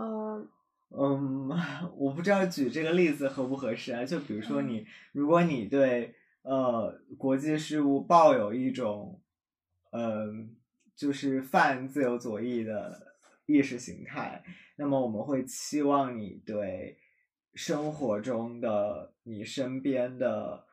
[0.01, 0.47] 呃，
[0.89, 1.49] 嗯，
[1.95, 4.03] 我不知道举这个例子合不合适啊。
[4.03, 9.21] 就比如说嗯你，如果你对呃国际事务抱有一种
[9.91, 10.55] 嗯、
[10.95, 14.43] 就是泛自由左翼的意识形态，
[14.77, 16.97] 那么我们会期望你对
[17.53, 20.65] 生活中的你身边的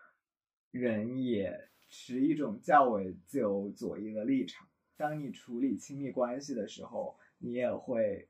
[0.70, 4.68] 人也持一种较为自由左翼的立场。
[4.96, 8.28] 当你处理亲密关系的时候，你也会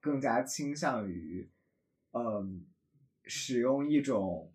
[0.00, 1.50] 更加倾向于，
[2.12, 2.66] 嗯，
[3.24, 4.52] 使用一种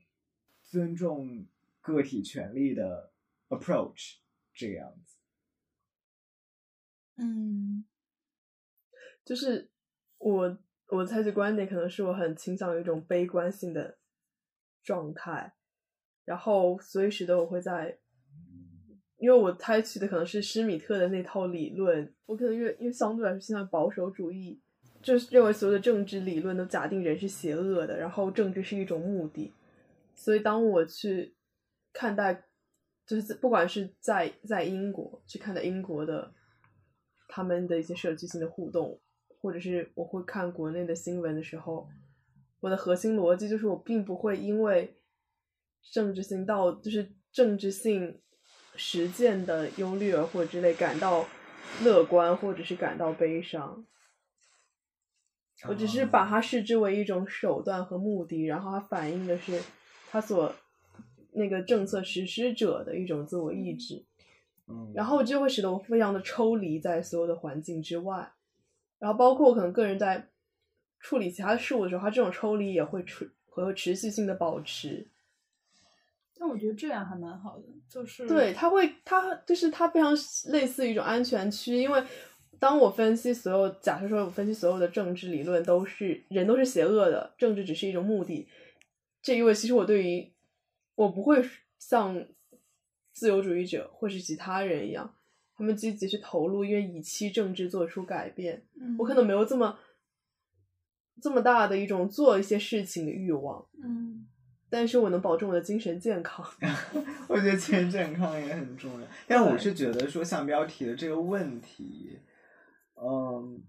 [0.63, 1.47] 尊重
[1.79, 3.13] 个体权利的
[3.49, 4.17] approach，
[4.53, 5.17] 这个样子。
[7.17, 7.85] 嗯
[9.23, 9.71] 就是
[10.17, 13.97] 我我采取观点，可能是我很倾向于一种悲观性的
[14.83, 15.55] 状态，
[16.25, 17.97] 然后所以使得我会在，
[19.17, 24.61] 因为我采取的可能是施米特的那套理论，我可能因为因为相对来说倾向保守主义，
[25.05, 29.53] 就是认为所有的政治理论都假定人是邪恶的，然后政治是一种目的，
[30.15, 31.35] 所以当我去
[31.93, 32.43] 看待，
[33.05, 36.33] 就是不管是在在英国去看待英国的
[37.27, 38.99] 他们的一些社区性的互动，
[39.39, 41.87] 或者是我会看国内的新闻的时候，
[42.61, 44.97] 我的核心逻辑就是我并不会因为
[45.91, 48.19] 政治性到就是政治性
[48.75, 51.27] 实践的优劣或者之类感到
[51.83, 53.85] 乐观或者是感到悲伤。
[55.63, 59.61] 我只是把它视之为一种手段和目的，然后它反映的是
[60.11, 60.53] 他所
[61.31, 64.03] 那个政策实施者的一种自我意志。
[64.67, 68.31] 嗯，然后就会使得我非常的抽离在所有的环境之外，
[68.97, 70.27] 然后包括我可能个人在
[70.99, 75.05] 处理其他事物的时候，他这种抽离也会持会持续性的保持。
[76.35, 80.13] 但我觉得这样还蛮好的，就是对，他会，他就是他非常
[80.51, 82.03] 类似于一种安全区，因为
[82.59, 88.47] 当我分析所有，假设说我分析所有的政治理论都是人都是邪恶的，政治只是一种目的，
[89.21, 90.31] 这一位其实我对于
[90.95, 91.43] 我不会
[91.77, 92.25] 像
[93.11, 95.15] 自由主义者或是其他人一样，
[95.55, 98.95] 他们积极去投入，因为以期政治做出改变，嗯。
[98.99, 99.77] 我可能没有这么
[101.21, 104.25] 这么大的一种做一些事情的欲望，嗯。
[104.67, 106.45] 但是我能保证我的精神健康。
[107.29, 112.17] 我觉得精神健康也很重要，但我是觉得说像标题的这个问题，
[112.95, 113.61] 嗯，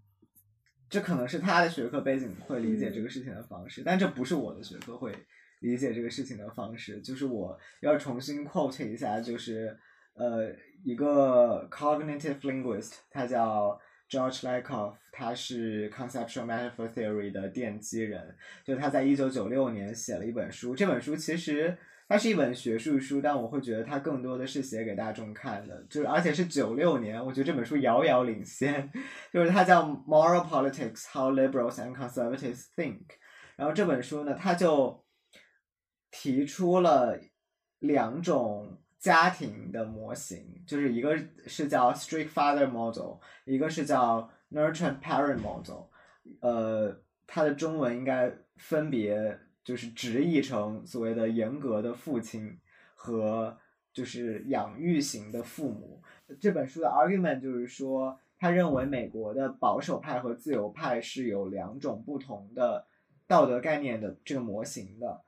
[0.89, 5.13] 这可能是他的学科背景会理解这个事情的方式，但这不是我的学科会
[5.61, 7.01] 理解这个事情的方式。
[7.01, 9.77] 就是我要重新 quote 一下，就是
[10.15, 10.55] 呃
[10.85, 18.37] 一个 cognitive linguist，他叫 George Lakoff，他是 conceptual metaphor theory 的奠基人。
[18.65, 21.77] 就他在一九九六年写了一本书，这本书其实
[22.09, 28.91] 它是一本学术书，但我会觉得它更多的是写给大众看的，就是而且是九六年，我觉得这本书遥遥领先，
[29.33, 32.99] 就是它叫《Moral Politics: How Liberals and Conservatives Think》，
[33.57, 35.05] 然后这本书呢，它就
[36.13, 37.19] 提出了
[37.81, 45.87] 两种家庭的模型，就是一个是叫 Strict Father Model，一个是叫 Nurtured Parent Model，
[46.41, 46.97] 呃，
[47.27, 52.57] 它的中文应该分别就是直译成所谓的严格的父亲
[52.95, 53.59] 和
[53.93, 56.01] 就是养育型的父母。
[56.39, 62.87] 这本书的 argument 就是说，他认为美国的保守派和自由派是有两种不同的
[63.27, 65.25] 道德概念的这个模型的，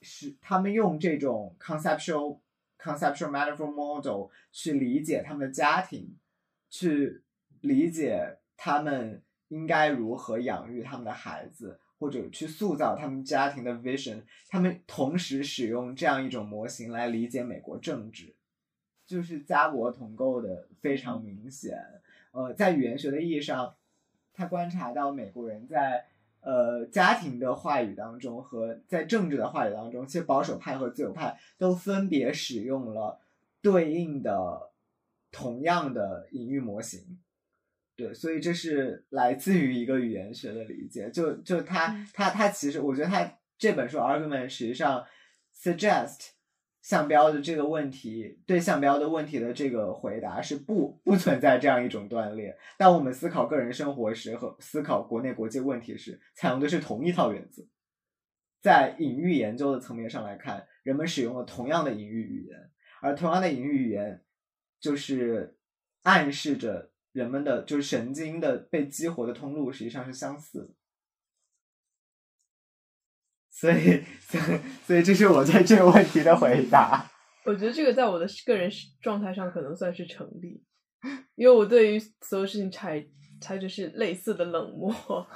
[0.00, 2.38] 是他们用这种 conceptual
[2.78, 6.16] conceptual metaphor model 去理解他们的家庭，
[6.70, 7.20] 去
[7.60, 14.22] 理解他们应该如何养育他们的孩子，或者去塑造他们家庭的 vision。
[14.48, 18.34] 他们同时使用这样一种模型来理解美国政治，
[19.06, 21.78] 就是家国同构的非常明显。
[22.32, 23.76] 呃，在语言学的意义上，
[24.34, 26.06] 他观察到美国人在
[26.40, 33.20] 呃家庭的话语当中和在政治的话语当中，其实保守派和自由派都分别使用了
[33.60, 34.72] 对应的
[35.30, 37.20] 同样的隐喻模型。
[37.94, 41.10] 对，所以这是来自于一个语言学的理解。
[41.10, 45.04] 就就他他他其实，我觉得他这本书 argument 实际上
[45.54, 46.30] suggest
[46.80, 52.56] 项标的这个问题，对项标的问题的这个回答是不不存在这样一种断裂。
[52.78, 57.62] 当我们思考个人生活时和思考国内国际问题时，采用的是同一套原则。
[58.62, 62.58] 在隐喻研究的层面上来看，人们使用了同样的隐喻语言，
[63.02, 64.24] 而同样的隐喻语言
[64.80, 65.58] 就是
[66.04, 66.90] 暗示着。
[67.12, 70.70] 人们的就是神经的被激活的通路实际上是相似的，
[73.50, 77.10] 所以，所以，所以这是我对这个问题的回答。
[77.44, 78.70] 我觉得这个在我的个人
[79.02, 80.64] 状态上可能算是成立，
[81.34, 83.06] 因为我对于所有事情采
[83.42, 84.90] 采取是类似的冷漠。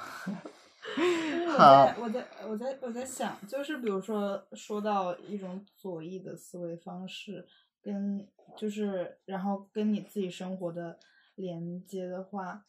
[0.97, 7.45] 我在我在我在我在想，就是比如说说到一种左翼的思维方式，
[7.83, 10.97] 跟就是然后跟你自己生活的。
[11.37, 12.65] 连接的话，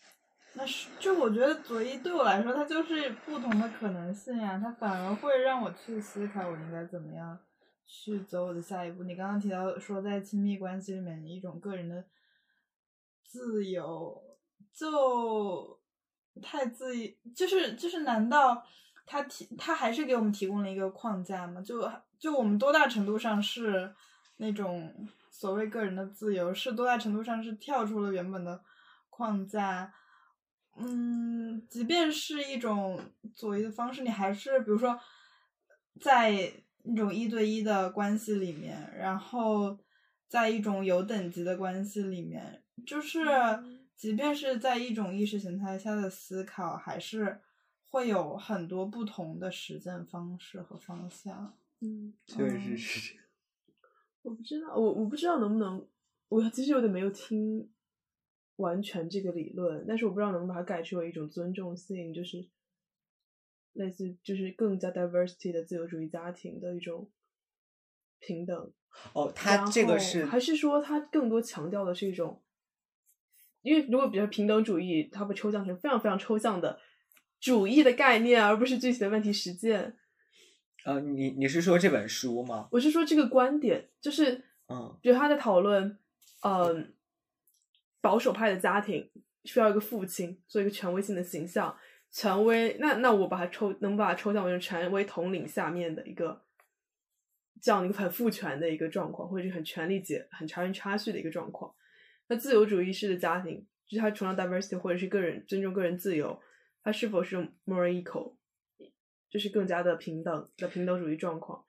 [0.52, 7.38] 那是就我觉得左翼对我来说，它就是不同的可能性呀，它反而会让我去思考我应该怎么样
[7.86, 9.04] 去走我的下一步。
[9.04, 12.04] 你刚刚提到说，在亲密关系里面一种个人的
[13.24, 14.22] 自由，
[14.74, 15.80] 就
[16.42, 16.94] 太自
[17.34, 18.62] 就是就是，难道
[19.06, 21.62] 他提他还是给我们提供了一个框架吗？
[21.62, 23.94] 就就我们多大程度上是
[24.36, 25.08] 那种。
[25.38, 28.60] 所谓个人的自由，是多大程度上是跳出了原本的
[29.08, 29.94] 框架？
[30.76, 33.00] 嗯，即便是一种
[33.36, 34.98] 左翼的方式，你还是比如说，
[36.00, 39.78] 在那种一对一的关系里面，然后
[40.26, 43.24] 在一种有等级的关系里面，就是
[43.94, 47.40] 即便是在一种意识形态下的思考，还是
[47.88, 51.56] 会有很多不同的实践方式和方向。
[51.78, 53.27] 嗯，确实是。
[54.22, 55.86] 我不知道，我我不知道能不能，
[56.28, 57.70] 我其实有点没有听
[58.56, 62.46] 完全这个理论，但是我不知道能不能把它改成为一种尊重性，就是
[63.72, 67.10] 类似就是更加 diversity 的自由主义家庭的一种
[68.18, 68.72] 平等。
[69.12, 72.42] 哦，他这个是还是说他更多强调的是一种，
[73.62, 76.80] 因为如果比如平等主义，它会抽象成非常非常抽象的
[77.38, 79.96] 主义的概念，而不是具体的问题实践。
[80.88, 82.66] 呃，你你是说这本书吗？
[82.72, 85.98] 我是说这个观点，就是嗯，比如他在讨论，
[86.42, 86.94] 嗯，
[88.00, 89.10] 保守派的家庭
[89.44, 91.76] 需要一个父亲做一个权威性的形象，
[92.10, 92.78] 权威。
[92.80, 96.42] 那那我把它抽，能把它抽象为权威统领下面的一个
[97.60, 101.70] 这样的一个很父权的一个状况，或者是很权力结、很差人差序的一个状况。
[102.28, 106.40] 那自由主义式的家庭，就是他崇尚 diversity 或者是个人尊重个人自由，
[106.82, 107.36] 他是否是
[107.66, 108.37] more equal？
[109.30, 111.62] 就是更加的平等的平等主义状况，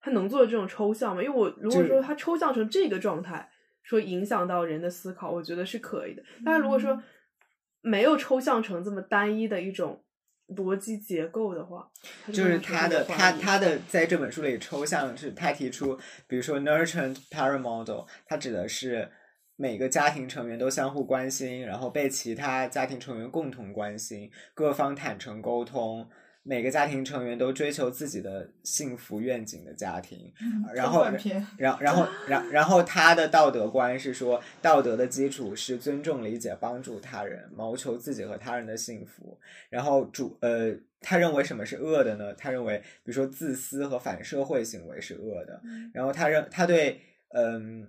[0.00, 1.22] 他能做这种抽象吗？
[1.22, 3.48] 因为我如果说他抽象成这个状态，
[3.82, 6.22] 说影响到人的思考，我觉得是可以的。
[6.44, 7.02] 但是如果说
[7.80, 10.04] 没有抽象成这么单一的一种
[10.48, 11.88] 逻辑结构的话，
[12.32, 15.96] 就是他的他他的在这本书里抽象是，他提出，
[16.26, 19.08] 比如说 nurture parent model，它指的是
[19.56, 26.08] 每个家庭成员都相互关心，然后被其他家庭成员共同关心，各方坦诚沟通。
[26.48, 30.32] 每个家庭成员都追求自己的幸福愿景的家庭，
[30.74, 31.04] 然后，
[31.58, 39.38] 然然后，然然后他的道德观是说，道德的基础是尊重、理解、帮助他人，谋求自己和他人的幸福。
[39.68, 42.32] 然后主呃，他认为什么是恶的呢？
[42.32, 45.60] 他认为，比如说自私和反社会行为是恶的。
[45.92, 46.98] 然后他认他对
[47.34, 47.86] 嗯。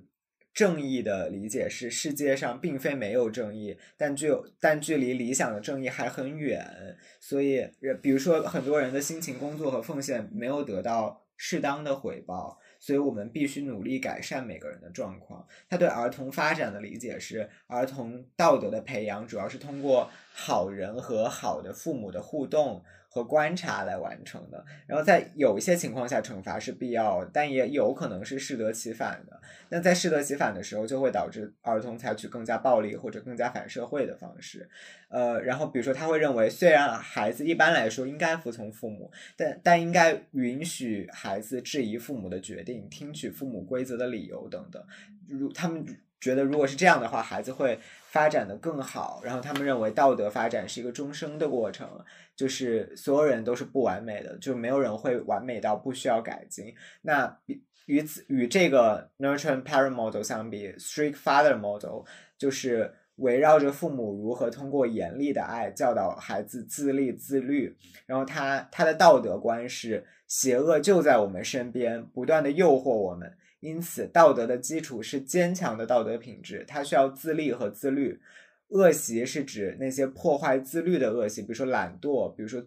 [0.53, 6.97] 正义的理解是，世界上并非没有正义，但具有但距离理想的正义还很远。
[7.19, 7.69] 所以，
[8.01, 15.47] 比如说，很多人的辛勤工作和奉献没有得到适当的回报，所以我们必须努力改善每个人的状况。
[15.69, 22.83] 他对儿童发展的理解是，儿童道德的培养主要是通过好人和好的父母的互动。
[23.11, 29.41] 和观察来完成的，然后在有一些情况下，惩罚是必要，但也有可能是适得其反的。
[29.69, 34.69] 那在适得其反的时候，就会导致儿童采取更加暴力或者更加反社会的方式。
[35.09, 44.83] 呃，然后比如说他会认为，虽然孩子一般来说应该服从父母，但但应该允许孩子质疑父母的决定，听取父母规则的理由等等。
[45.27, 45.83] 如他们
[46.19, 49.21] 觉得，如果是这样的话，孩子会发展的更好。
[49.23, 51.87] 然后他们认为，道德发展是一个终生的过程。
[52.35, 56.73] 就是所有人都是不完美的，就没有人会完美到不需要改进。
[57.01, 57.37] 那
[57.85, 62.05] 与此与这个 nurture parent model 相比，strict father model
[62.37, 67.75] 就是围绕着父母如何通过严厉的爱教导孩子自立自律。
[68.05, 73.35] 然后他他的道德观是邪恶就在我们身边，不断的诱惑我们。
[73.59, 78.21] 因此，道德的基础是坚强的道德品质，它需要自立和自律。
[78.69, 82.63] 恶习是指那些破坏自律的恶习，比如说懒惰，比如说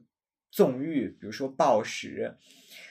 [0.51, 2.37] 纵欲，比如说暴食。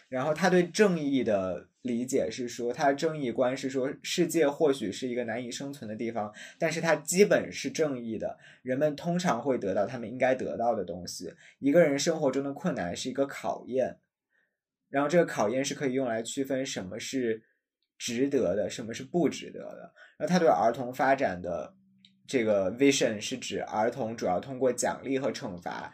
[0.08, 8.38] 然后他对正义的理解是说，他的正义观是说，世界或许是一个难以生存的地方，但是它基本是正义的。
[8.62, 11.34] 人们通常会得到他们应该得到的东西。
[11.60, 13.99] 一个人生活中的困难是一个考验，
[14.89, 17.43] 然后这个考验是可以用来区分什么是
[18.04, 19.93] 值得的，什么是不值得的。
[20.18, 21.72] 然后他对儿童发展的
[22.26, 25.93] 这个 vision 是指儿童主要通过奖励和惩罚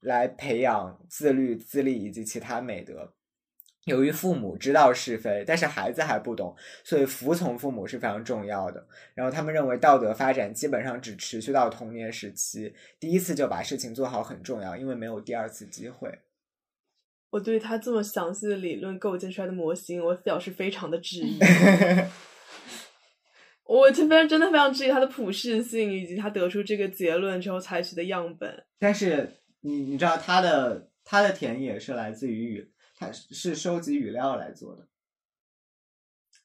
[0.00, 3.12] 来培养自律、自立以及其他美德。
[3.84, 8.86] 由于父母知道是非，但是孩子还不懂，所以服从父母是非常重要的。
[9.14, 16.18] 然后他们认为道德发展基本上只持续到童年时期，第一次就把事情做好很重要，因为没有第二次机会。
[17.36, 21.38] 我对他这么详细的理论构建出来的模型，我表示非常的质疑。
[23.64, 28.64] 我这边真的非常质疑他的普适性，以及他得出这个结论之后采取的样本。
[28.78, 29.28] 但是
[29.60, 32.72] 你你知道他的他的田野是来自于语。
[32.98, 34.88] 他是收集语料来做的，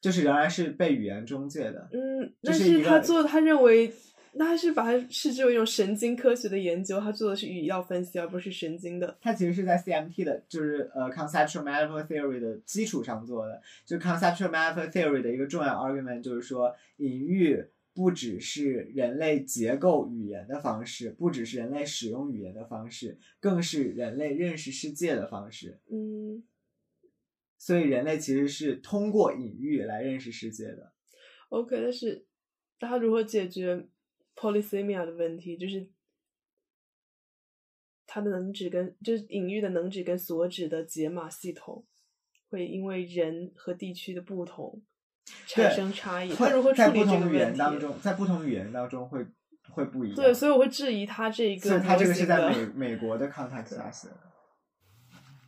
[0.02, 1.88] 就是仍然是被语言中介的。
[1.94, 3.90] 嗯，但是他做，他认为，
[4.34, 9.18] 那他是把它视之为一种神经科学的研究，他做的是语料分析，而不是神经的。
[9.20, 13.60] 他其实是在 CMT 的，就是呃 Conceptual Metaphor Theory 的基础上做的。
[13.84, 17.62] 就 Conceptual Metaphor Theory 的一个重要 argument 就是说，隐喻
[17.94, 25.78] 不只是人类结构语言的方式，不只是人类使用语言的方式，更是人类认识世界的方式。
[25.90, 26.42] 嗯
[27.58, 30.92] 所以人类其实是通过隐喻来认识世界的。
[31.50, 32.26] ，OK，但是
[32.80, 33.86] 他如何解决
[34.36, 35.56] polysemia 的问题？
[35.56, 35.88] 就是
[38.06, 41.84] 它的能指跟就是隐喻的能指跟所指的解码系统，
[42.50, 44.82] 会因为人和地区的不同
[45.46, 46.30] 产生差异。
[46.30, 47.58] 会他如何处理这个语言问题？
[47.58, 49.24] 当中，在不同语言当中会
[49.70, 50.16] 会不一样。
[50.16, 54.16] 对，所以我会质疑他这个所以他这个是在美美国的 context 下写的。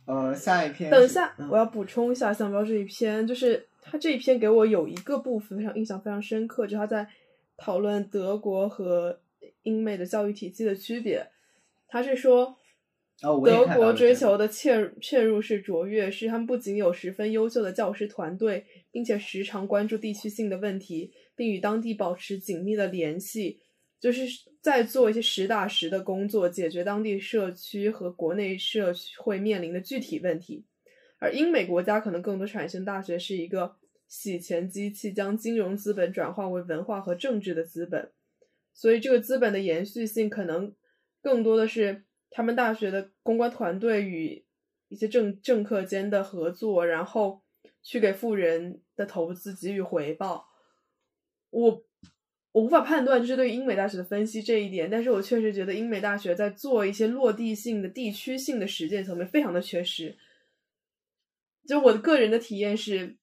[0.07, 7.07] 呃，下一篇等一下，嗯我要补充一下项标这一篇，就是他这一篇给我有一个部分非常印象非常深刻，就是他在
[7.57, 9.21] 讨论德国和
[9.63, 11.27] 英美的教育体系的区别。
[11.87, 12.57] 他是说，
[13.21, 23.61] 哦德国追求的切入切入式卓越，是他们不仅有十分优秀的教师团队，并且时常关注地区性的问题，并与当地保持紧密的联系，
[23.99, 24.25] 就是
[24.61, 30.65] 在做一些实打实的工作，解决当地社区和国内社会面临的具体问题。
[31.17, 33.75] 而英美国家可能更多产生大学是一个
[34.07, 38.11] 洗钱机器，将金融资本转化为文化和政治的资本，
[38.73, 40.73] 所以这个资本的延续性可能
[41.21, 44.45] 更多的是他们大学的公关团队与
[44.87, 47.41] 一些政政客间的合作，然后
[47.81, 50.47] 去给富人的投资给予回报。
[51.49, 51.83] 我
[52.51, 60.17] 我无法判断这是对英美大学的分析这一点，但是我确实觉得英美大学在做一些落地性的、地区性的实践层面非常的缺失。
[61.67, 63.17] 就我的个人的体验是，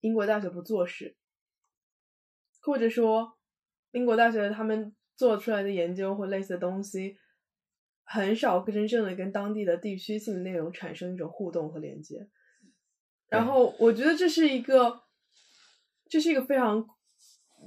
[0.00, 1.16] 英国大学不做事，
[2.62, 3.36] 或者说
[3.92, 7.16] 英国大学他们做出来的研究或类似的东西，
[8.04, 12.28] 很少真正的跟当地的地区性的内容产生一种互动和连接。
[13.28, 15.02] 然后我觉得这是一个，
[16.08, 16.84] 这是一个非常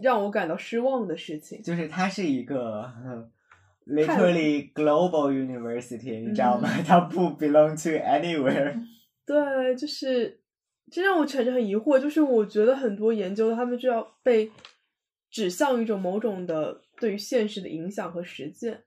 [0.02, 1.62] 让我感到失望的事情。
[1.62, 2.92] 就是它是一个
[3.88, 6.70] literally global university，你知道吗？
[6.86, 8.86] 它不 belong to anywhere。
[9.26, 10.43] 对，就是
[10.94, 14.52] 这让我产生很疑惑，就是我觉得很多研究他们就要被
[15.32, 18.84] 指向一种某种的对于现实的影响和实践。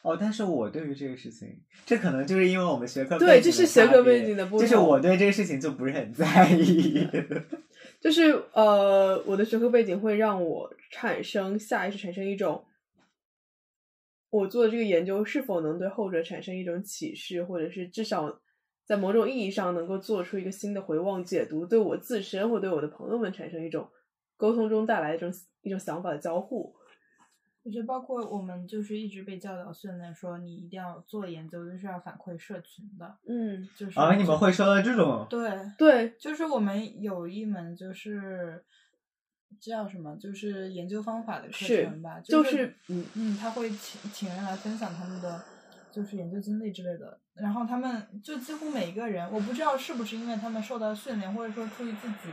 [0.00, 7.06] 哦，但是我对于这个事情，这可能就是因为我们学科对背景的这是学科背景的不就是我对这个事情就不是很在意。
[8.00, 12.64] 就是呃，我的学科背景会让我产生下意识产生一种，
[14.30, 18.40] 我做的这个研究是否能对后者产生一种启示，或者是至少
[18.84, 23.88] 在某种意义上能够做出一个新的回望解读，对我自身或对我的朋友们产生一种
[24.36, 25.32] 沟通中带来一种
[25.62, 26.74] 一种想法的交互。
[27.62, 35.26] 我觉得包括我们就是一直被教导训练说，你一定要做研究，就是要反馈社群的，嗯，就是啊，你们会收到这种？
[35.30, 38.62] 对，对，就是我们有一门就是
[39.58, 45.42] 叫什么，就是研究方法的课是程吧，就是是嗯嗯，他会请请人来分享他们的
[45.94, 52.30] 就是研究经历之类的，然后他们就几乎每一个人，我不知道是不是因为他们受到训练，或者说出于自己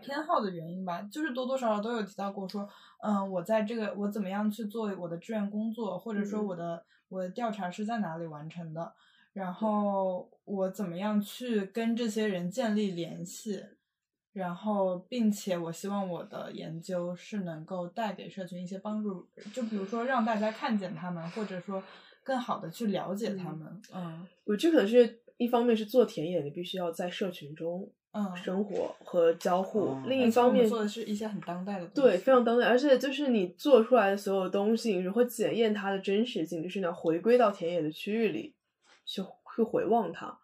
[0.00, 2.66] 偏好的原因吧，就是多多少少都有提到过说，
[3.02, 6.46] 嗯，我在这个我怎么样去做我的志愿工作，或者说嗯。
[6.46, 8.94] 我的、我的调查是在哪里完成的，
[9.34, 13.62] 然后我怎么样去跟这些人建立联系，
[14.32, 21.82] 然后并且我希望我的研究是能够带给社群一些帮助，就比如说让大家看见他们，或者说
[22.26, 24.26] 更好的去了解他们，嗯。
[24.44, 30.02] 我这可能是一方面是做田野，你必须要在社群中嗯，生活和交互；哦。
[30.08, 38.56] 另一方面，做的是一些很当代的东对非常当代，而且就是你做出来的所有东西，你如何检验它的真实性，就是你要回归到田野的区域里
[39.04, 39.22] 去
[39.54, 40.36] 去回望它。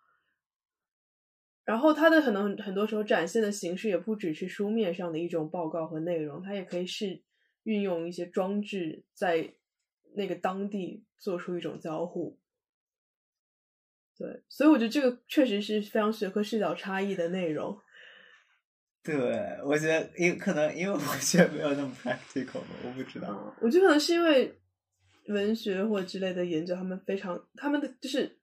[1.64, 7.20] 然后它的可能很多时候展现的形式也不只是书面上的一种报告和内容，它也可以是
[7.64, 9.52] 运用一些装置在
[10.14, 12.38] 那个当地做出一种交互。
[14.16, 17.76] 对，所以我觉得这个确实是非常学科视角差异的内容。
[19.02, 23.28] 对，我觉得因可能因为我学没有那么 practical 吧，我不知道。
[23.30, 24.56] 嗯，我觉得可能是因为
[25.26, 28.38] 文学或之类的研究，他们非常他们的就是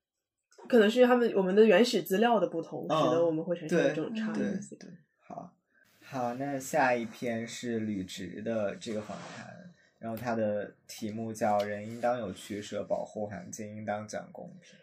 [0.67, 4.78] 可能是因为他们我们的原始资料的不同，使得嗯我们会产生对这种差异性。
[4.78, 4.89] 对，
[5.20, 5.55] 好，
[6.01, 9.68] 好，那下一篇是吕植的这个访谈，
[10.00, 14.78] 然后它的题目叫“人应当有取舍，保护环境应当讲公平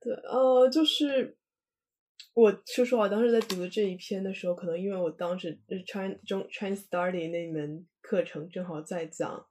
[0.00, 1.36] 对，呃，就是
[2.32, 9.46] 我说实话，当时在读的这一篇的时候，可能因为我当时就是 China 中 Chinese Study 那门课程正好在讲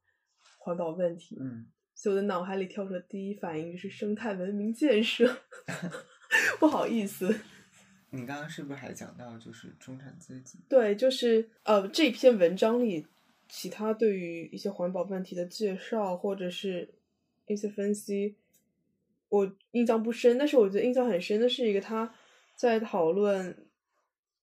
[0.58, 5.38] 环保问题”。，嗯，所以我的脑海里跳出的第一反应就是生态文明建设。
[6.60, 7.28] 不好意思，
[8.10, 10.58] 你刚刚是不是还讲到就是中产阶级？
[10.68, 13.06] 对，就是呃，这篇文章里
[13.50, 16.94] 其他对于一些环保问题的介绍，或者是
[17.48, 18.36] 一些分析，
[19.30, 20.38] 我印象不深。
[20.38, 22.14] 但是我觉得印象很深的是一个他
[22.56, 23.68] 在讨论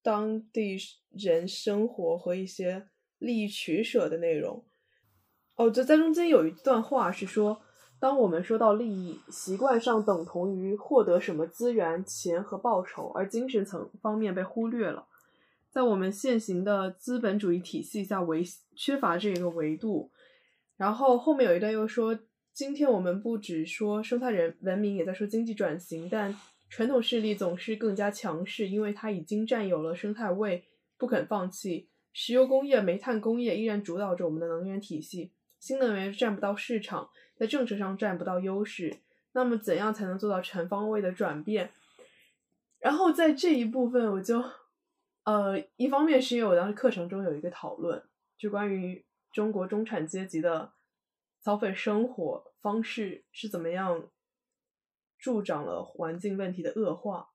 [0.02, 0.76] 当地
[1.10, 2.86] 人生活和一些
[3.18, 4.64] 利益取舍的内容。
[5.56, 7.60] 哦，就在中间有一段话是说，
[7.98, 15.06] 当我们说到利益，习惯上等同于获得什么资源、钱和报酬，而精神层方面被忽略了。
[15.70, 18.42] 在我们现行的资本主义体系下维
[18.76, 20.10] 缺乏这个维度。
[20.76, 22.18] 然后后面有一段又说，
[22.52, 26.34] 今天我们不只说生态人文明，也在说经济转型，但
[26.68, 30.64] 传统势力总是更加强势，因为它已经占有了生态位，
[30.96, 31.88] 不肯放弃。
[32.12, 38.96] 石油工业、煤炭工业依然主导着我们的能源体系，新能源占不到市场，在政策上占不到优势。
[39.32, 41.70] 那么，怎样才能做到全方位的转变？
[42.80, 44.42] 然后在这一部分，我就，
[45.24, 48.02] 呃，一方面是因为我当时课程中有一个讨论，
[48.36, 50.72] 就关于中国中产阶级的
[51.44, 54.10] 消费生活方式是怎么样
[55.18, 57.28] 助长了环境问题的恶化。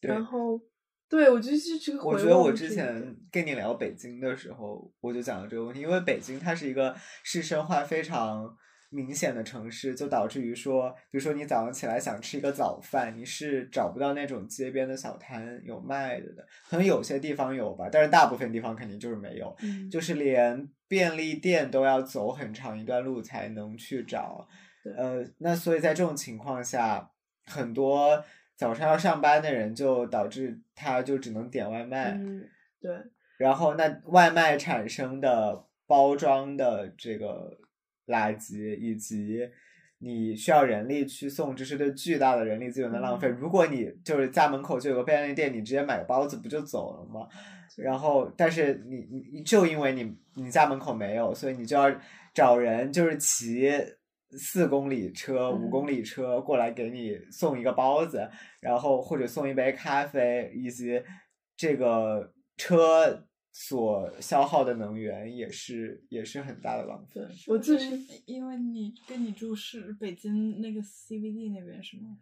[0.00, 0.60] 然后，
[1.08, 8.56] 对我觉得是这个我觉得我之前跟你聊北京的时候，我就讲了这个问题，因为北京它是一个市生化非常
[8.94, 19.90] 明显的城市，就导致于说，比如说你早上起来想吃一个早饭，你是找不到那种街边的小摊有卖的的，可能有些地方有吧，但是大部分地方肯定就是没有，嗯。
[19.90, 24.46] 就是连便利店都要走很长一段路才能去找。
[24.82, 24.92] 对。
[24.94, 27.10] 呃，那所以在这种情况下，
[27.46, 28.24] 很多
[28.56, 32.48] 早上要上班的人就导致他就只能点外卖，嗯，
[32.80, 32.96] 对，
[33.36, 37.58] 然后那外卖产生的包装的这个
[38.06, 39.40] 垃圾以及。
[39.98, 43.26] 你需要人力去送，这是对巨大的人力资源的浪费。
[43.28, 47.26] 嗯如果你就是家门口就有个便利店，你直接买个包子不就走了吗？
[47.78, 51.90] 然后，但是你你就因为你你家门口没有，所以你就要
[52.34, 53.70] 找人，就是骑
[54.32, 58.28] 四公里车、五嗯公里车过来给你送一个包子，
[58.60, 61.00] 然后或者送一杯咖啡，以及
[61.56, 63.24] 这个车
[63.56, 67.96] 所消耗的能源也是也是很大的浪费我就是
[68.26, 72.18] 因为你跟你住是北京那个 CBD 那边是吗？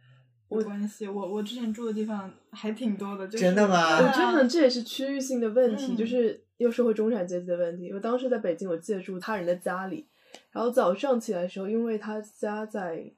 [0.50, 7.90] 有我关系，我我之前住的地方还挺多的，就是真的吗我真的这也是区域性的问题，就嗯是又是会中产阶级的问题。
[7.94, 10.06] 我当时在北京，我借住他人的家里，
[10.50, 13.10] 然后早上起来的时候，因为他家在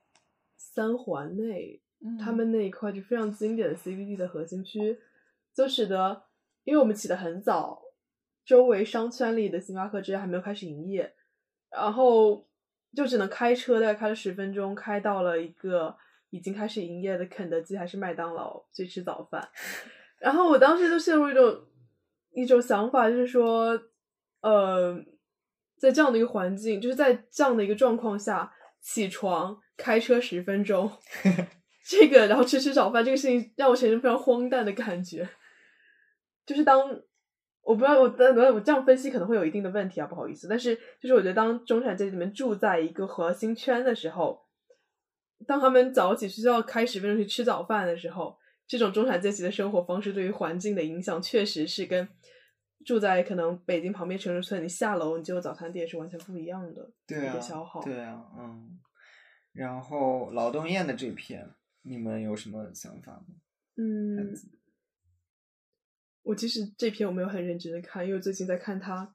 [0.57, 4.97] 三环内，嗯他们那一块就非常经典的 CBD 的核心区，
[5.53, 6.23] 就使得
[6.63, 7.83] 因为我们起得很早，
[8.45, 11.15] 周围商圈里的星巴克之类还没有开始营业，
[11.71, 12.47] 然后
[12.95, 15.97] 就只能开车，大概开了十分钟，开到了一个
[16.31, 19.49] 已经开始营业的肯德基还是麦当劳去吃早饭。
[20.21, 21.65] 然后我当时就陷入一种
[22.33, 23.81] 一种想法，就是说，
[24.41, 24.95] 呃，
[25.79, 30.91] 在这样的一个环境，就是在这样的一个状况下，起床开车十分钟，
[31.87, 35.29] 这个然后吃吃早饭，这个事情让我产生非常荒诞的感觉。
[36.47, 37.01] 就是当
[37.65, 40.47] 我不知道我的我这样分析可能会有一定的问题啊，不好意思。
[40.49, 44.45] 但是就是我觉得，当中产阶级们住在一个核心圈的时候，
[45.47, 48.37] 当他们早起需要开始为去吃早饭的时候，
[48.67, 52.09] 这种中产阶级的生活方式对于环境的影响，确实是跟
[52.85, 57.83] 住在可能北京旁边城市村，你下楼你就有早餐店是完全不一样的对啊一个消耗。
[57.83, 58.79] 对啊，嗯。
[59.53, 61.49] 然后劳动宴的这篇，
[61.83, 63.37] 你们有什么想法吗？
[63.77, 64.35] 嗯，
[66.25, 69.15] 我其实这篇我没有很认真的看，因为最近在看他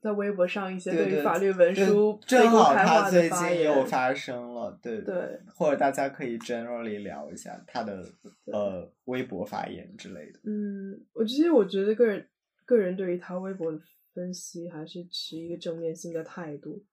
[0.00, 3.64] 在微博上一些对对于法律文对书正好他最近发言。
[3.64, 8.02] 又发生了，对对，或者大家可以 generally 聊一下他的
[8.44, 10.40] 呃微博发言之类的。
[10.44, 12.28] 嗯，我其实我觉得个人
[12.64, 13.78] 个人对于他微博的
[14.14, 16.84] 分析还是持一个正面性的态度。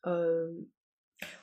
[0.00, 0.66] 嗯，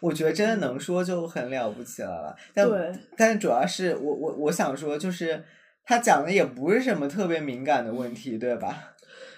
[0.01, 5.41] 我觉得真的能说就很了不起了了，但对但主要是我我我想说，就是
[5.89, 8.93] 他讲的也不是什么特别敏感的问题，对吧？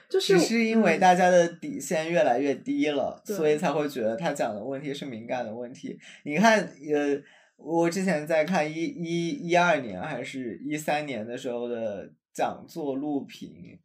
[0.10, 5.98] 就是只是因为嗯大家的底线越来越低了，对所以才会觉得他讲的问题是敏感的问题。
[6.26, 7.18] 你看，呃，
[7.56, 13.80] 我之前在看一一一二年还是一三年的时候的讲座录屏，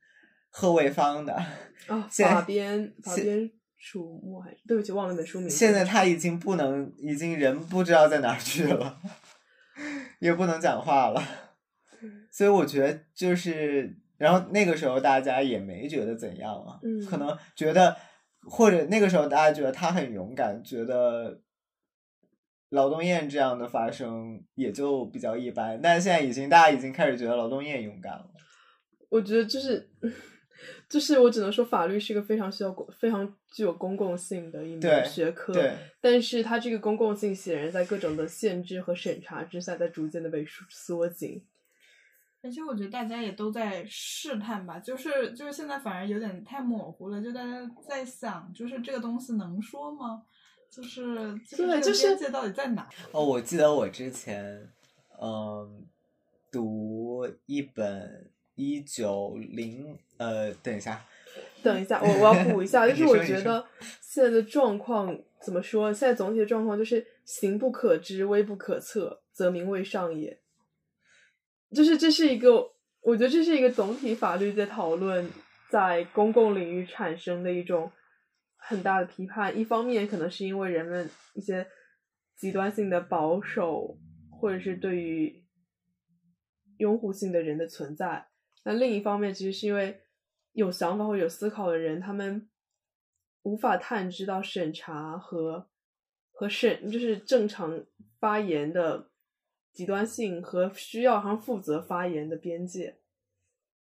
[0.51, 1.33] 贺卫方的，
[1.87, 5.49] 啊，现法边法现边楚墨还是对不起忘了那本书名。
[5.49, 8.99] 现在他已经不能，已经人不知道在哪儿去了，
[10.19, 11.23] 也不能讲话了，
[12.31, 17.97] 所以我觉得就是，然后那个时候大家也没觉得怎样啊，嗯可能觉得
[18.43, 21.41] 或者那个时候大家觉得他很勇敢，觉得
[22.71, 28.31] 劳动宴这样的发生也就比较一般，但现在已经大家已经开始觉得劳动宴勇敢了，
[29.09, 29.89] 我觉得就是，
[30.89, 35.53] 就是我只能说，法律是一个非常需要公、非常具有公共性的一对门学科。
[35.53, 41.45] 对，但是它这个公共性显然在各种的限制和审查之下，在逐渐的被缩缩紧。
[42.47, 50.23] 而且我觉得大家也都在试探吧，就是就是现在反而有点太模糊了，就大家在想，就是这个东西能说吗？
[50.71, 52.89] 就是就是这个对就是边界到底在哪？
[53.11, 54.45] 哦，我记得我之前，
[55.21, 55.85] 嗯，
[56.53, 61.05] 读一本一九零，呃，等一下，
[61.65, 63.67] 等一下，我我要补一下， 就是我觉得
[64.01, 65.93] 现在的状况怎么说？
[65.93, 70.39] 现在总体的状况就是行不可知，微不可测，则名未上也。
[71.75, 75.29] 就是这是一个，我觉得这是一个总体法律在讨论
[75.71, 77.91] 在公共领域产生的一种
[78.57, 79.59] 很大的批判。
[79.59, 81.67] 一方面可能是因为人们一些
[82.37, 83.99] 极端性的保守，
[84.31, 85.45] 或者是对于
[86.79, 88.29] 拥护性的人的存在。
[88.65, 90.01] 那另一方面，其实是因为
[90.53, 92.49] 有想法或者有思考的人，他们
[93.43, 95.69] 无法探知到审查和
[96.33, 97.85] 和审，就是正常
[98.19, 99.11] 发言的
[99.77, 102.97] 极端性和需要上负责发言的边界。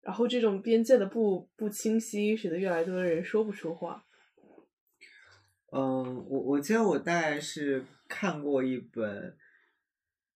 [0.02, 4.06] 然后这种边界的不不清晰，使得越来越多的人说不出话。
[5.72, 9.36] 嗯，我我记得我大概是看过一本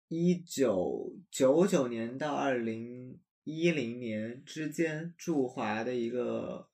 [0.07, 6.67] 一九九九年到二零一零年之间驻华的一个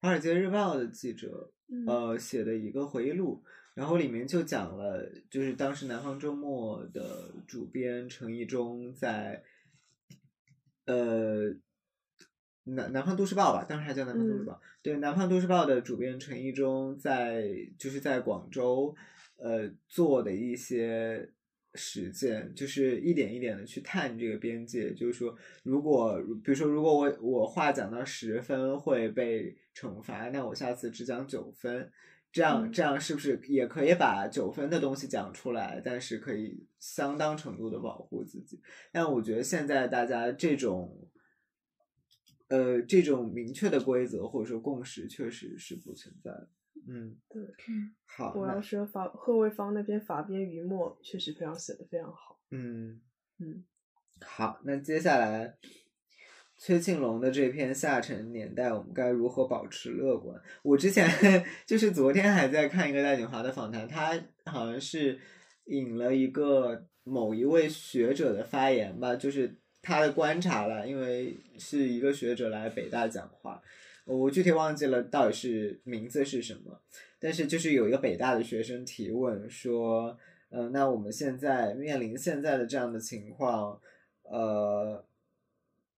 [0.02, 3.44] 《华尔街日报》的记者，嗯呃写的一个回忆录，
[3.74, 9.42] 然后里面就讲了，就是当时南方周末的主编陈一中在，
[10.86, 11.52] 呃，
[12.64, 17.44] 南南方都市报吧，当时还叫南方都市报，对，南方都市报的主编陈一中在
[17.78, 18.94] 就是在广州，
[19.36, 21.30] 呃做的一些
[21.74, 31.90] 实践，就是一点一点的去探这个边界，就是说，如果比如说，如果我我话讲到十分会被惩罚，那我下次只讲九分，
[32.34, 38.60] 这样嗯这样是不是也可以把九分的东西讲出来，但是可以相当程度的保护自己？
[38.92, 41.08] 但我觉得现在大家这种。
[42.48, 46.48] 呃，这种明确的规则或者说共识确实是不存在的。
[46.86, 47.42] 嗯，对，
[48.04, 52.38] 好，我那要说法贺卫方那篇法编余墨确实非常写的非常好。
[52.50, 53.00] 嗯
[53.38, 53.64] 嗯，
[54.20, 55.56] 好，那接下来
[56.56, 60.40] 崔庆龙的这篇《下沉年代》，我们该如何保持乐观？
[60.62, 61.08] 我之前
[61.66, 65.18] 就是昨天还在看一个戴锦华的访谈，他好像是
[65.66, 73.60] 引了一个某一位学者的发言吧，就是他的观察了，因为是一个学者来北大讲话，
[74.06, 76.80] 我具体忘记了到底是名字是什么，
[77.18, 80.16] 但是就是有一个北大的学生提问说，
[80.50, 83.78] 嗯、那我们现在面临现在的这样的情况，
[84.22, 85.04] 呃，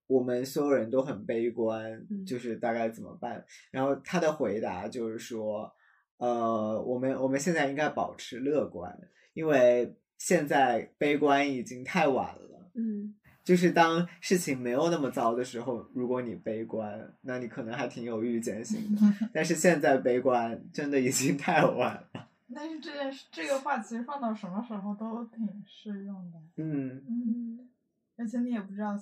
[0.07, 3.45] 我们所有人都很悲观，嗯就是大概怎么办？
[3.71, 5.73] 然后他的回答就是说，
[6.19, 8.97] 呃，我们我们现在应该保持乐观，
[9.35, 12.71] 因为现在悲观已经太晚了。
[12.75, 19.01] 嗯就是当事情没有那么糟的时候，如果你悲观，那你可能还挺有预见性的。
[19.33, 22.29] 但是现在悲观真的已经太晚了。
[22.53, 26.39] 但是这件事，这个话其实放到什么时候都挺适用的。
[26.57, 27.69] 嗯，嗯，
[28.17, 28.97] 而且你也不知道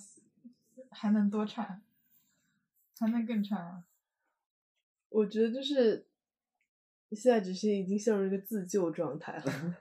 [0.94, 1.82] 还能多长，
[2.98, 3.84] 还能更长啊。
[5.10, 6.06] 我觉得就是
[7.10, 9.76] 现在只是已经陷入一个自救状态了。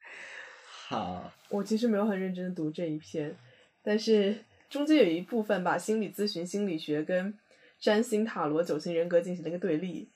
[0.88, 3.36] 好，我其实没有很认真的读这一篇，
[3.82, 7.36] 但是中间有一部分把心理咨询、心理学跟
[7.78, 10.08] 占星、塔罗、九型人格进行了一个对立。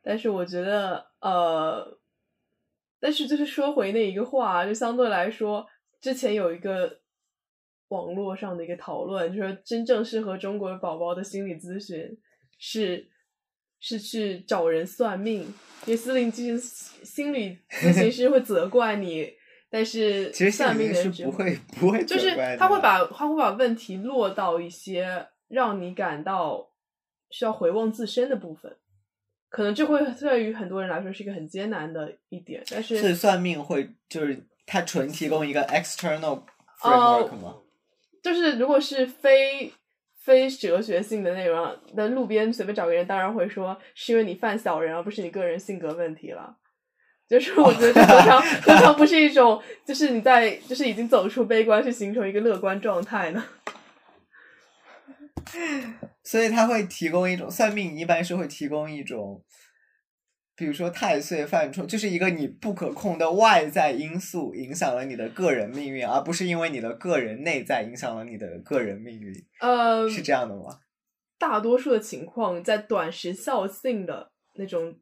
[0.00, 1.98] 但是我觉得，呃，
[2.98, 5.68] 但是就是说回那一个话，就相对来说，
[6.00, 7.00] 之前有一个
[7.92, 12.18] 网络上的一个讨论，就说真正适合中国宝宝的心理咨询
[12.58, 13.06] 是
[13.80, 15.40] 是去找人算命，
[15.86, 19.34] 因为心理咨询心理咨询师会责怪你。
[19.74, 26.70] 但是其实算命的是人不会不会就是他会把他会把问题落到一些让你感到
[27.30, 28.76] 需要回望自身的部分，
[29.48, 36.42] 可能这会对于很多人来说是一个很艰难的一点，但是所以算命会就是他纯提供一个 external
[36.82, 37.56] 哦 framework 吗？
[38.22, 39.72] 就是如果是非
[40.22, 46.56] 非哲学性的内容啊，那路边随便找个人，当然会说是因为你犯小人，而不是你个人性格问题了。
[47.28, 53.42] 就是我觉得这何尝何尝不是一种，就是你在就是已经走出悲观，去形成一个乐观状态呢？
[56.22, 59.42] 所以他会提供一种算命，一般是会提供一种，
[60.54, 70.80] 比如说太岁犯冲，就是一个你不可控的外在因素影响了你的个人命运，而不是因为你的个人内在影响了你的个人命运，呃，是这样的吗？
[71.38, 74.98] 大多数的情况，在短时效性的那种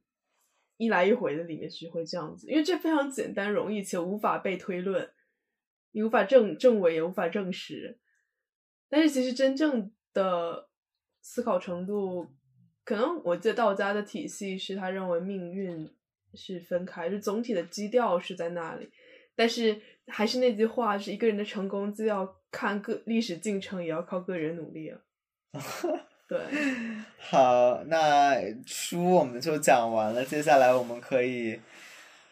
[0.76, 5.10] 一来一回的里面是会这样子，因为这非常简单容易且无法被推论，
[5.90, 7.98] 你无法证证伪也无法证实。
[8.88, 10.68] 但是其实真正的
[11.20, 12.26] 思考程度，
[12.90, 15.88] 可能我记得道家的体系是他认为命运
[16.34, 18.90] 是分开，就总体的基调是在那里。
[19.36, 24.98] 但是还是那句话，是一个人的成功既要看个历史进程，也要靠个人努力啊。
[26.26, 26.40] 对，
[27.16, 28.34] 好，那
[28.66, 31.60] 书我们就讲完了，接下来我们可以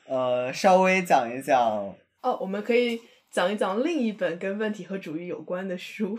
[0.06, 3.00] 呃稍微讲一讲哦，我们可以
[3.30, 6.18] 讲一讲另一本跟问题和主义有关的书，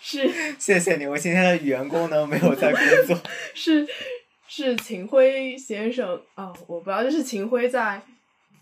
[0.00, 0.28] 是
[0.58, 3.22] 谢谢你，我今天的语言功能没有在工作。
[3.54, 3.86] 是
[4.46, 8.02] 是秦晖先生啊、我不知道，就是秦晖在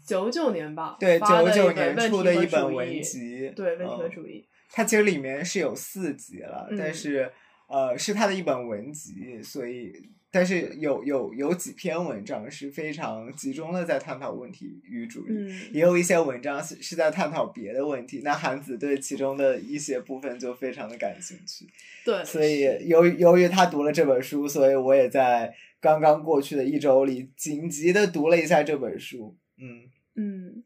[0.07, 6.79] 九九年吧，对，九九年出的一本文，集，对问题和嗯主义，它其实里面是有四集了，嗯。
[6.79, 7.31] 但是
[7.67, 9.93] 呃是它的一本文集，所以
[10.33, 18.21] 但是有有有几篇文章是非常集中的在探讨问题与主义，嗯也有一些文章是是在探讨别的问题。
[18.23, 21.67] 那韩子对其中的一些部分就非常的感兴趣，
[22.05, 29.37] 对，所以由于由于他读了这本书，所以我也在刚刚过去的一周里紧急的读了一下这本书。
[29.59, 30.63] 嗯，嗯，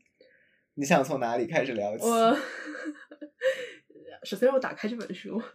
[0.75, 2.05] 你想从哪里开始聊起？
[2.05, 2.37] 我
[4.25, 5.41] 首先让我打开这本书，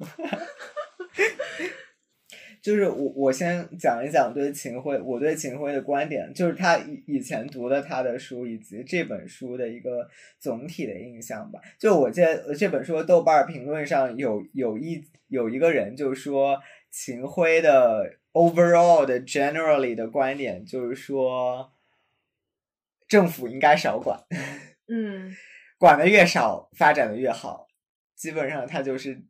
[2.61, 10.07] 就是我我先讲一讲对秦晖我对秦晖的观点，就是他以以前读的他的书以及这本书的一个
[10.39, 11.59] 总体的印象吧。
[11.77, 16.59] 就我记得这本书豆瓣评论上有有一有一个人就说
[16.91, 21.71] 秦晖的 overall 的 generally 的观点就是说，
[23.07, 24.19] 政府应该少管，
[24.87, 25.35] 嗯
[25.79, 27.67] 管的越少，发展的越好。
[28.15, 29.23] 基本上他就是，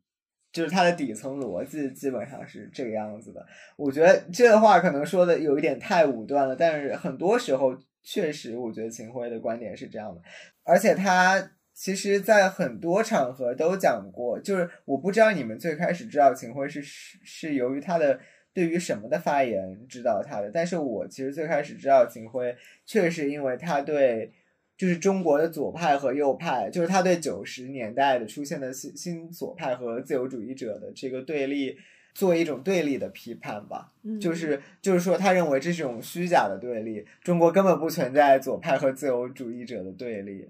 [0.52, 3.46] 就是它的底层逻辑基本上是这个样子的。
[3.78, 10.22] 我觉得这话可能说的有一点太武断了，但是很多时候确实，我觉得秦晖的观点是这样的，
[10.64, 18.20] 而且他其实，在很多场合都讲过，就是我不知道你们最开始知道秦晖是是是由于他的。
[18.52, 24.34] 对于什么的发言知道他的，但是我其实最开始知道秦晖，确实因为他对
[24.80, 31.76] 就是中国的左派和右派，就是他对九十年代的出现的新新左派和自由主义者的这个对立，
[32.14, 33.92] 作为一种对立的批判吧。
[34.04, 40.50] 嗯，就是就是说，他认为这是一种虚假的对立，中国根本不存在左派和自由主义者的对立，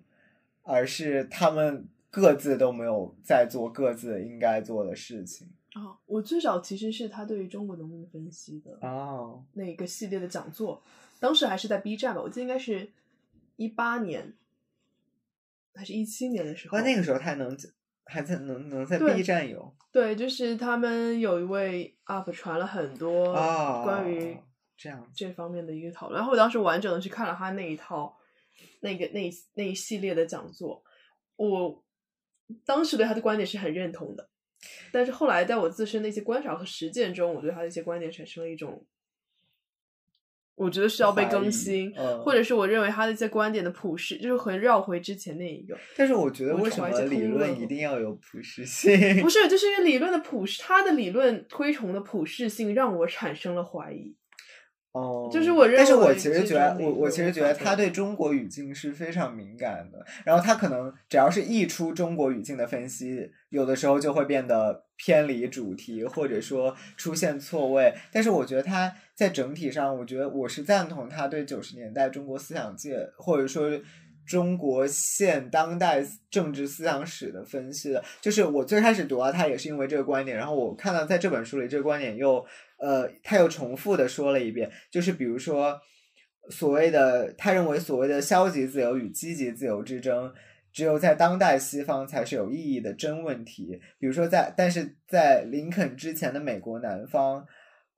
[0.62, 5.48] 而是他们各自都没有在做各自应该做的事情。
[5.74, 10.84] 哦，我最早其实是他对于中国农民分析的哦，那个系列的讲座，
[11.20, 12.88] 当时还是在 B 站吧，我记得应该是
[13.60, 14.34] 一八年
[15.76, 16.78] 还是一七年的时候。
[16.78, 17.58] 那那个时候他能
[18.06, 24.38] 还在能能在对 B 站有对，就是他们有一位 UP 传了很多哦关于
[24.78, 28.18] 这样这方面的一个讨论，然后我当时完整的去看了他那一套
[28.80, 30.82] 那个那那一系列的讲座，
[31.36, 31.84] 我
[32.66, 34.30] 当时对他的观点是很认同的，
[34.94, 38.86] 但是后来在我自身的一些观察和实践中，我对他的一些观点产生了一种，
[40.60, 45.78] 我觉得需要被更新，嗯或者是我认为他的一些观点的普适，就是很绕回之前那一个。
[45.96, 49.22] 但是我觉得我为什么理论一定要有普适 性？
[49.22, 54.14] 不是，就是因为理论的普适，他的理论推崇的普适性让我产生了怀疑。
[54.92, 67.94] 哦，就是我认但是我其实觉得，我我其实觉得他对中国语境是非常敏感的，然后他可能只要是溢出中国语境的分析，有的时候就会变得偏离主题，或者说出现错位。
[68.12, 73.70] 但是我觉得他在整体上，我觉得我是赞同他对九十年代中国思想界，或者说。
[74.30, 82.46] 中国现当代政治思想史的分析的，就是我最开始读到他也是因为这个观点，然后我看到在这本书里这个观点又
[82.78, 85.82] 呃，他又重复的说了一遍，就是比如说
[86.52, 90.32] 所谓的他认为所谓的消极自由与积极自由之争，
[90.72, 93.82] 只有在当代西方才是有意义的真问题。
[93.98, 97.48] 比如说在，但是在林肯之前的美国南方，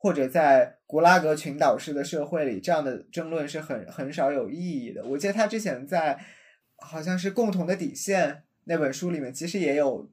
[0.01, 5.05] 或者在古拉格群岛式的社会里，这样的争论是很很少有意义的。
[5.05, 6.19] 我记得他之前在
[6.77, 8.29] 好像是《共同的底线》
[8.63, 10.09] 那本书里面，其实也有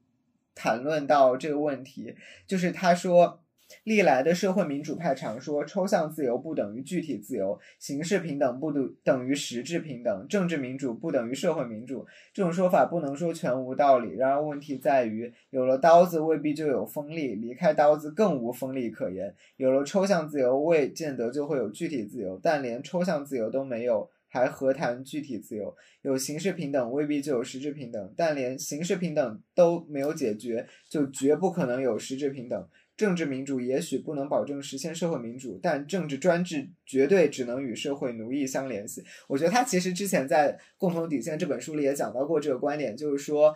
[0.53, 2.15] 谈论到这个问题，
[2.47, 3.43] 就是他说。
[3.83, 12.05] 历来的社会民主派常说，抽象自由不等于具体自由，形式平等不等等于实质平等，政治民主不等于社会民主。
[12.33, 14.15] 这种说法不能说全无道理。
[14.15, 19.35] 然而问题在于，有了刀子未必就有锋利，离开刀子更无锋利可言。
[19.57, 25.75] 有了抽象自由，未见得就会有具体自由，但连抽象自由都没有，还何谈具体自由？
[26.01, 32.67] 有形式平等，未必就有实质平等，但连形式平等都没有解决，就绝不可能有实质平等。
[32.99, 39.01] 政治民主也许不能保证实现社会民主，但政治专制绝对只能与社会奴役相联系。
[39.25, 43.55] 我觉得他其实之前在《共同底线》这本书里也讲到过这个观点，就是说，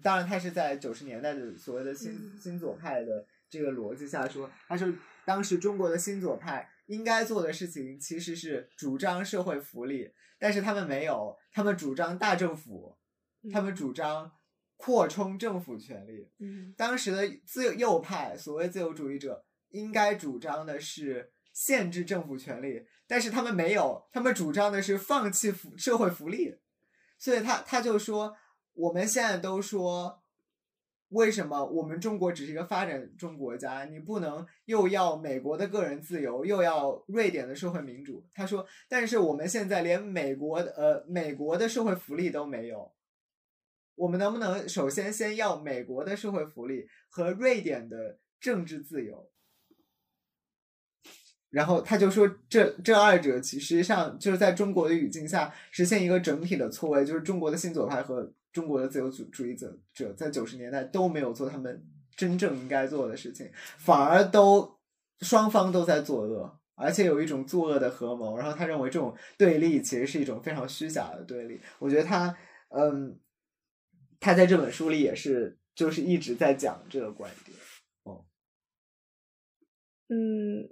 [0.00, 4.86] 当然他是在九十年代的所谓的新新左派的这个逻辑下说，他说
[5.24, 12.94] 当时中国的新左派应该做的事情其实是主张社会福利，但是他们没有，他们主张大政府，
[13.52, 14.30] 他们主张。
[14.76, 26.56] 扩充政府权力，嗯当时的自由右派，所谓自由主义者，应该主张的是限制政府权力，但是他们没有，他们主张的是放弃福社会福利，
[27.18, 28.36] 所以他他就说，
[28.74, 30.22] 我们现在都说，
[31.10, 38.26] 为什么我们中国只是一个发展中国家，你不能又要美国的个人自由，又要瑞典的社会民主？
[38.34, 42.92] 他说，但是我们现在连美国的呃美国的社会福利都没有。
[43.96, 49.30] 我们能不能首先先要美国的社会福利和瑞典的政治自由？
[51.50, 61.86] 然后他就说这，这二者其实上就是在中国的语境下实现一个整体的错位，就是中国的新左派和中国的自由主主义者者在九十年代都没有做他们
[62.16, 64.76] 真正应该做的事情，反而都
[65.20, 68.36] 双方都在作恶，而且有一种作恶的合谋。
[68.36, 71.60] 然后他认为这种对立其实是一种非常虚假的对立。
[71.78, 72.36] 我觉得他，
[72.70, 73.16] 嗯。
[74.24, 77.54] 他在这本书里也是，就是一直在讲这个观点。
[78.04, 78.24] 哦，
[80.08, 80.66] 嗯，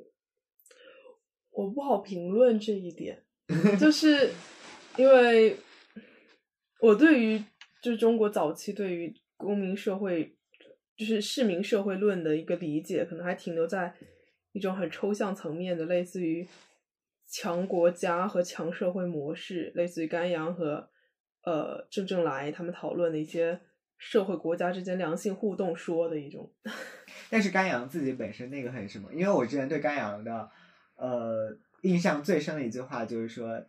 [1.51, 3.23] 我不好评论这一点，
[3.79, 4.31] 就 是
[4.97, 5.59] 因为
[6.81, 7.45] 我对于
[7.83, 10.35] 就是中国早期对于公民社会，
[10.97, 13.95] 就是市民社会论的一个理解，可能还停留在
[14.53, 16.49] 一种很抽象层面的，类似于
[17.29, 20.91] 强国家和强社会模式，类似于甘阳和。
[21.45, 23.61] 呃，郑正来他们讨论的一些
[23.99, 26.53] 社会国家之间良性互动说的一种，
[27.31, 29.13] 但是甘阳自己本身那个很什么？
[29.13, 30.51] 因为我之前对甘阳的
[30.97, 33.65] 呃印象最深的一句话就是说，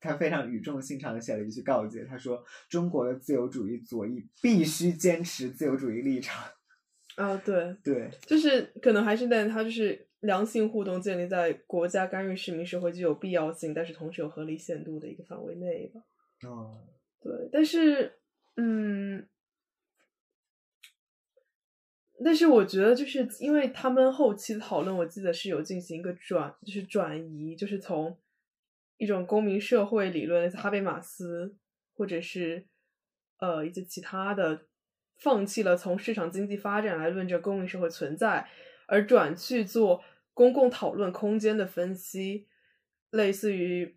[0.00, 6.44] 他非常语重心长的写了一句告诫，他说中国的自由主义左翼必须坚持自由主义立场。
[7.16, 16.00] 啊，对对，就是可能还是在他就是良性互动建立在国家干预市民社会具有必要性，但是同时有合理限度的一个范围内吧。
[16.44, 16.76] 哦，
[17.20, 18.18] 对，但是，
[18.56, 19.28] 嗯，
[22.24, 28.18] 但是我觉得，就是因为他们后期讨论，我记得是有进行一个转，就是转移，就是从
[28.96, 31.56] 一种公民社会理论，哈贝马斯，
[31.94, 32.66] 或者是
[33.38, 34.66] 呃一些其他的，
[35.18, 38.48] 放弃了从市场经济发展来论证公民社会存在，
[38.88, 40.02] 而转去做
[40.34, 42.48] 公共讨论空间的分析，
[43.10, 43.96] 类似于。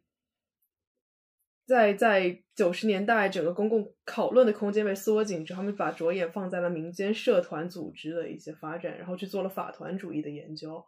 [1.66, 10.84] 在在九十年代，整个公共讨论的空间被缩紧之后，他们把着眼放在了民间社团组织的一些发展，然后去做了法团主义的研究。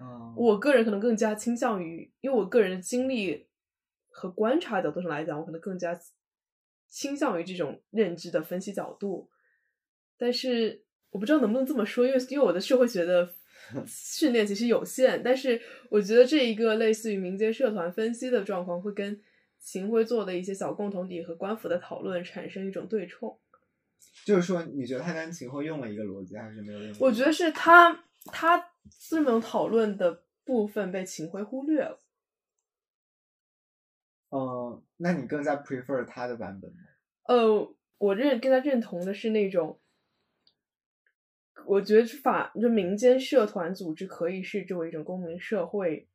[0.00, 3.46] 嗯，我个人可能更加倾向于，因为我个人的经历
[4.08, 5.96] 和观察角度上来讲，我可能更加
[6.88, 9.28] 倾向于这种认知的分析角度。
[10.16, 13.28] 但是，我不知道能不能这么说，因为因为我的社会学的
[13.86, 15.60] 训练其实有限，但是
[15.90, 19.20] 我觉得这一个类似于民间社团分析的状况，会跟
[19.62, 23.38] 秦桧做的一些小共同体和官府的讨论产生一种对冲。
[24.26, 26.96] 就是说，你觉得他跟秦桧用了一个逻辑，还是没有用？
[26.98, 28.72] 我觉得是他他
[29.08, 32.02] 这种讨论的部分被秦桧忽略了。
[34.30, 36.78] 嗯，那你更加 prefer 他的版本吗？
[37.28, 39.80] 呃，我认跟他认同的是那种，
[41.66, 46.08] 我觉得法就民间社团组织可以是作为一种公民社会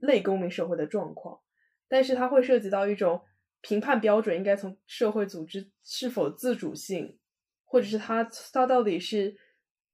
[0.00, 1.40] 类公民社会的状况，
[1.88, 3.22] 但是它会涉及到一种
[3.60, 7.18] 评判标准应该从社会组织是否自主性，
[7.64, 9.36] 或者是它它到底是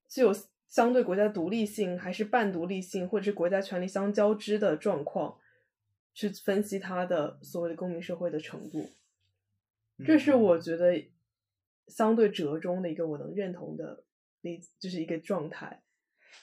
[0.07, 0.31] 具有
[0.67, 5.37] 相对国家独立性，还是半独立性，或者是国家权力相交织的状况。
[6.15, 8.87] 去分析它的所谓的公民社会的程度，
[10.05, 11.07] 这是我觉得
[11.87, 14.03] 相对折中的一个我能认同的
[14.41, 15.81] 例子，就是一个状态。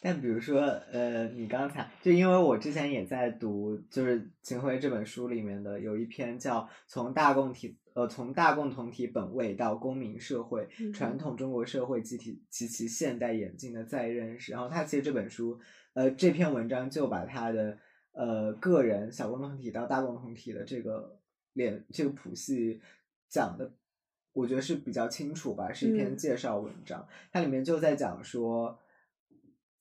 [0.00, 0.60] 但比如说，
[0.92, 15.58] 呃，你刚才就因为我之前也在读，就是秦晖这本书里面的有一篇叫《从大共体呃从大共同体本位到公民社会：传统中国社会集体及其现代演进的再认识》，然后他其实这本书，
[15.94, 17.78] 呃，这篇文章就把他的。
[18.12, 21.20] 呃，个人小共同体到大共同体的这个
[21.52, 22.80] 连这个谱系
[23.28, 23.72] 讲的，
[24.32, 27.06] 我觉得是比较清楚吧，是一篇介绍文章。
[27.32, 28.76] 它里面就在讲说，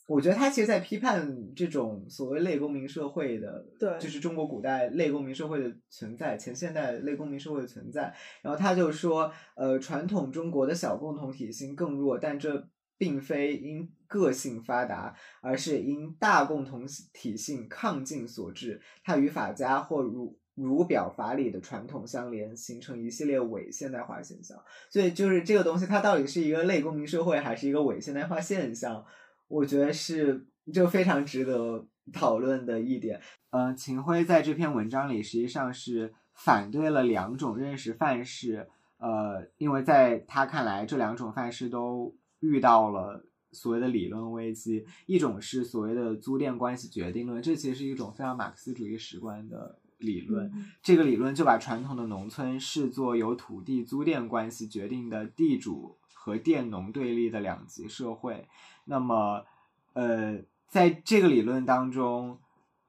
[0.09, 8.13] 我觉得他其实在批判这种所谓类公民社会的，对，就是中国古代类公民社会的存在，前现代类公民社会的存在。
[8.41, 12.67] 然后他就说，呃，传统中国的小共同体性更弱，但这。
[12.99, 18.81] 并非因个性发达，而是因大共同体性亢进所致。
[19.05, 24.61] 它与法家或儒儒表法理的传统相连，形成一系列伪现代化现象。
[24.89, 29.05] 所以，就是这个东西，它到底是一个类公民社会，还是一个伪现代化现象？
[29.49, 33.19] 我觉得是就非常值得讨论的一点。
[33.49, 38.69] 嗯，秦晖在这篇文章里实际上是反对了两种认识范式。
[38.99, 42.15] 呃，因为在他看来，这两种范式都。
[42.41, 50.49] 遇到了所谓的理论危机，一种是所谓的租佃关系决定论，这其实是一种非常马克思主义史观的理论。
[50.81, 58.47] 这个理论就把传统的农村视作由土地租佃关系决定的地主和佃农对立的两极社会。
[58.89, 59.45] 那么，
[59.93, 62.39] 呃，在这个理论当中，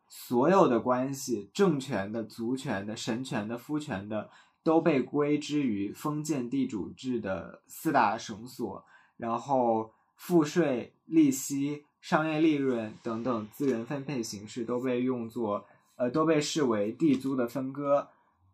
[0.09, 4.31] 所有的关系，政权的、族权的、神权的、夫权的，
[4.63, 8.83] 都被归之于封建地主制的四大绳索。
[9.19, 15.67] 然后，赋税、利息、商业利润等等资源分配形式都被用作，
[15.97, 18.09] 呃，都被视为地租的分割。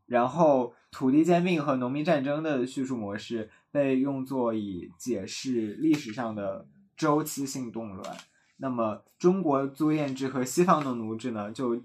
[0.06, 6.66] 然后，土地兼并和农民战争的叙述模式被用作以解释历史上的
[6.97, 8.16] 周期性动乱。
[8.56, 11.82] 那么，中国租佃制和西方的奴制呢，就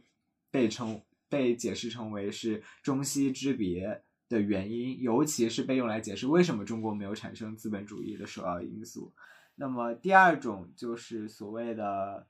[0.49, 4.03] 被称被解释成为是中西之别。
[4.31, 9.13] 的原因，尤其是被用来解释为什么中国没有产生资本主义的首要因素。
[9.55, 12.27] 那么第二种就是所谓的，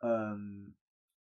[0.00, 0.74] 嗯，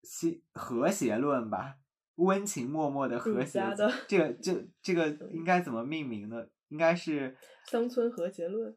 [0.02, 1.76] 西和谐论吧，
[2.14, 3.62] 温情脉脉的和谐。
[4.08, 6.46] 这个就这个应该怎么命名呢？
[6.68, 7.36] 应该是
[7.66, 8.74] 乡村和谐论。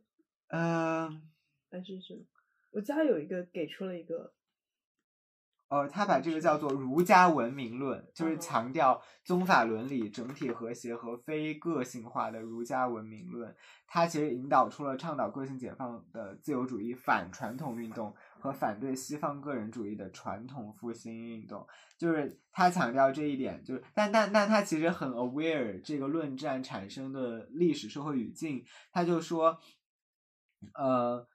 [0.49, 1.21] 嗯，
[1.73, 2.23] 还是什么？
[2.69, 4.31] 我家有一个给出了一个。
[5.69, 13.55] 呃，他把这个叫做儒家文明论，就是强调宗法伦理整体和谐和非个性化的儒家文明论。
[13.87, 21.67] 他其实引导出了倡导个性解放的自由主义反传统运动和反对西方个人主义的传统复兴运动。
[21.97, 28.63] 就是他强调这一点，就是但但但他其实很 aware 这个论战产生的历史社会语境。
[28.91, 29.57] 他就说，
[30.75, 31.27] 呃，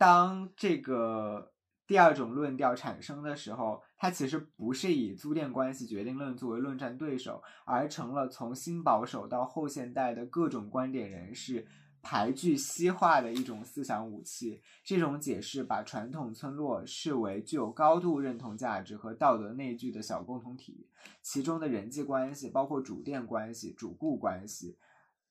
[0.00, 1.52] 当这个。
[1.86, 11.66] 第二种论调产生的时候，它其实不是以租佃关系决定论作为论战对手，而成了从新保守到后现代的各种观点人士
[12.00, 14.62] 排拒西化的一种思想武器。
[14.84, 20.86] 这种解释把传统村落视为具有高度认同价值和道德内聚的小共同体，
[21.20, 24.78] 其中的人际关系包括主佃关系、主顾关系、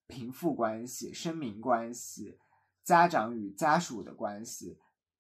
[0.08, 2.38] 贫富关系、生民关系、
[2.90, 4.76] 家长与家属的关系。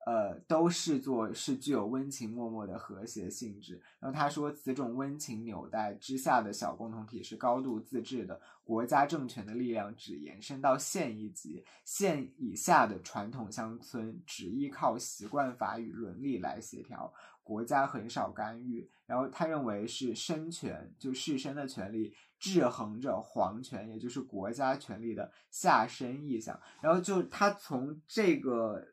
[0.05, 3.79] 呃，都视作是具有温情脉脉的和谐性质。
[3.99, 17.13] 然后他说，此种温情纽带之下的小共同体是高度自治的，国家政权的力量只延伸到县一级，县以下的传统乡村只依靠习惯法与伦理来协调。
[17.49, 18.87] 国家很少干预。
[19.07, 26.59] 然后他认为是生权，就士绅的权利制衡着皇权，也就是国家权力的下身意向。
[26.79, 28.89] 然后就他从这个，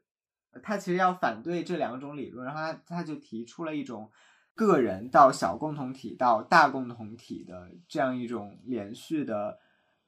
[0.62, 4.11] 他其实要反对这两种理论，然后他他就提出了一种
[4.55, 9.59] 个人到小共同体到大共同体的这样一种连续的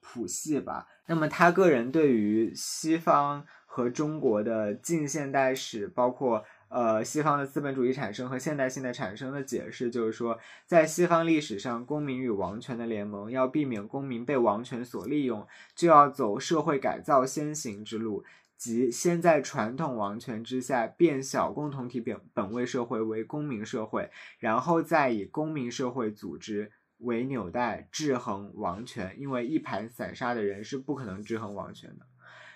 [0.00, 0.88] 谱系吧。
[1.06, 6.42] 那么他个人对于西方和中国的近现代史，包括。
[6.68, 18.22] 呃，西方的资本主义产生和现代性的产生的解释，就是说，在西方历史上，公民与王权的联盟要避免公民被王权所利用，就要走社会改造先行之路，
[18.58, 32.04] 即先在传统王权之下变小共同体本本位社会为公民社会，然后再以公民社会组织为纽带制衡王权，因为一盘散沙的人是不可能制衡王权的，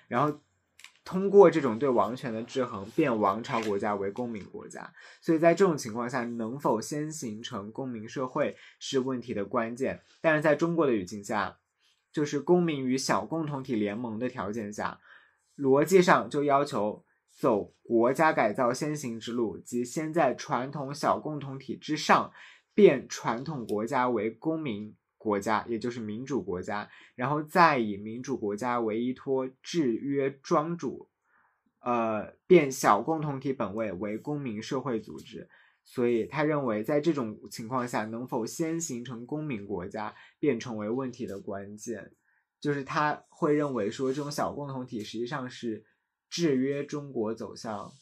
[0.06, 0.38] 然后。
[1.04, 4.92] 通过这种对王权的制衡，变王朝国家为公民国家。
[5.20, 10.00] 所以在这种情况下，能否先形成公民社会是问题的关键。
[10.20, 11.58] 但是在中国的语境下，
[12.12, 15.00] 就是公民与小共同体联盟的条件下，
[15.56, 22.32] 逻辑上就要求走国家改造先行之路，即先在传统小共同体之上，
[22.74, 24.94] 变传统国家为公民。
[25.22, 31.08] 国家，也就是民主国家，然后再以民主国家为依托制约庄主，
[31.80, 35.48] 呃，变小共同体本位为公民社会组织。
[35.84, 42.12] 所以他认为，在这种情况下，能否先形成公民国家，便成为问题的关键。
[42.60, 45.84] 就是他会认为说，这种小共同体实际上是
[46.28, 47.92] 制约中国走向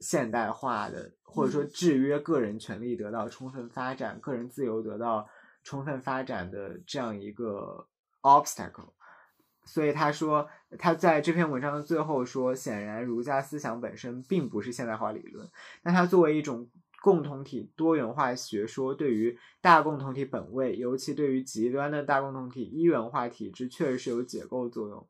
[0.00, 5.28] 现代化的，或者说制约个人权利得到充分发展，个人自由得到。
[5.62, 7.86] 充分发展的这样一个
[8.22, 8.92] obstacle，
[9.64, 10.48] 所以他说
[10.78, 15.48] 他在这篇文章的最后说，显然儒家思想本身并不是现代化理论，
[15.82, 16.68] 但它作为一种
[17.00, 25.08] 共同体多元化学说，对于大共同体本位，尤其对于极端的大共同体一元化体制，确实是有解构作用。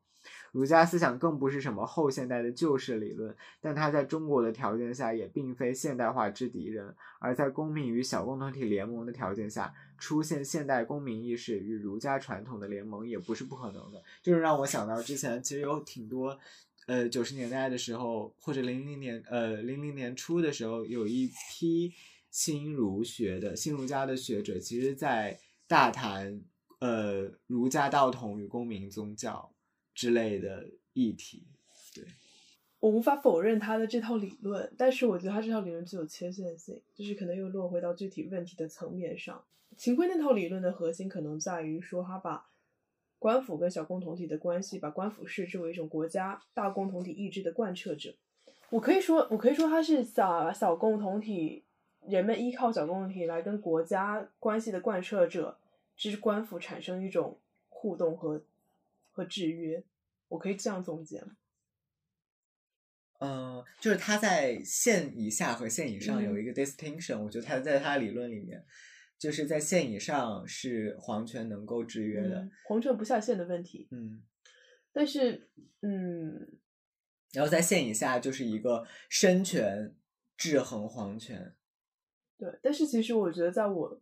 [0.53, 6.95] 儒家思想更不是什么后现代的旧式理论，但它在中国的条件下也并非现代化之敌人。
[7.19, 9.73] 而在公民与小共同体联盟的条件下，
[10.03, 14.03] 出现现代公民意识与儒家传统的联盟也不是不可能的。
[14.21, 16.37] 就是让我想到之前其实有挺多，
[16.87, 21.93] 呃，九十年代的时候或者零零年，呃，零零年初的时候，有一批
[22.29, 26.41] 新儒学的新儒家的学者，其实在大谈，
[26.79, 29.49] 呃，儒家道统与公民宗教。
[29.95, 31.45] 之类的议题，
[31.93, 32.03] 对
[32.83, 39.41] 我无法否认他的这套理论，但是我觉得他这套理论具有缺陷性，就是可能又落回到具体问题的层面上。
[39.77, 42.45] 秦晖那套理论的核心可能在于说，他把
[43.19, 48.13] 官府跟小共同体的关系，把官府视之为一种国家大共同体意志的贯彻者。
[48.69, 51.63] 我可以说，我可以说他是小小共同体，
[52.05, 55.57] 人们依靠小共同体来跟国家关系的贯彻者，
[55.95, 57.37] 之官府产生一种
[57.69, 58.41] 互动和。
[59.15, 59.81] 和制约，
[60.27, 61.37] 我可以这样总结吗？
[63.23, 68.63] 嗯，就是他在线以下和线以上有一个 distinction，我觉得他在他理论里面，
[69.17, 73.87] 就是在线以上是皇权能够制约的，皇权不下线的问题。
[73.91, 74.21] 嗯，
[74.91, 75.49] 但是，
[75.81, 76.59] 嗯，
[77.31, 79.95] 然后在线以下就是一个身权
[80.35, 81.55] 制衡皇权。
[82.37, 84.01] 对，但是其实我觉得，在我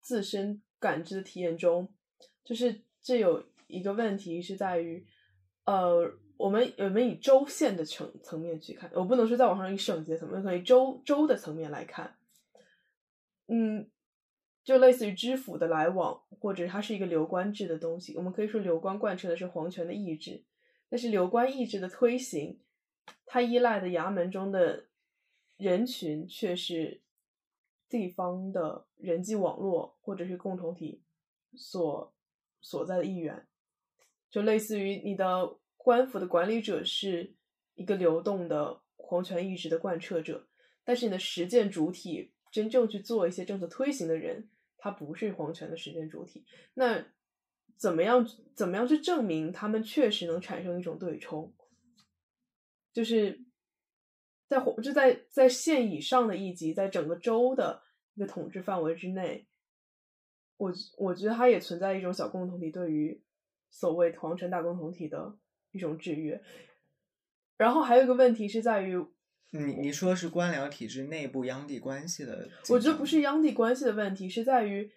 [0.00, 1.92] 自身感知的体验中，
[2.44, 3.50] 就是这有。
[3.68, 5.02] 一个问题是在于，
[5.64, 6.04] 呃，
[6.42, 12.16] 我们我们以州县的层层面去看，我不能说在网上以省级的层面，可以州州的层面来看，
[13.46, 13.88] 嗯，
[14.64, 20.42] 就类似于知府的来往，或者它是一个流官制的东西，我们可以说流官贯彻的是皇权的意志，
[20.88, 22.58] 但是流官意志的推行，
[23.24, 24.86] 它依赖的衙门中的
[25.56, 27.02] 人群却是
[27.88, 31.04] 地方的人际网络或者是共同体
[31.54, 32.12] 所
[32.60, 33.46] 所在的一员。
[34.28, 37.34] 就类似于你的官府的管理者是
[37.74, 40.46] 一个流动的皇权意志的贯彻者，
[40.84, 44.48] 但是你的实践主体真正去做一些政策推行的人，
[44.78, 46.44] 他不是皇权的实践主体。
[46.74, 47.04] 那
[47.76, 51.52] 怎么样怎么样去证明他们确实能产生一种对冲？
[52.92, 53.44] 就是
[54.46, 57.82] 在皇就在在县以上的一级，在整个州的
[58.14, 59.48] 一个统治范围之内，
[60.58, 63.20] 我我觉得它也存在一种小共同体对于。
[63.74, 65.34] 所谓皇权大共同体的
[65.72, 66.40] 一种制约，
[67.56, 69.04] 然后还有一个问题是在于，
[69.50, 74.90] 你你说是官僚体制内部央地关系的，我觉得不是央地关系的问题，是在于，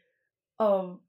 [0.58, 1.02] 呃，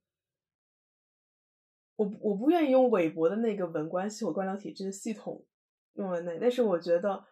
[1.97, 5.45] 我我不愿意用韦伯的那个文官系统官僚体制的系统
[5.95, 7.25] 用在那，但是我觉得，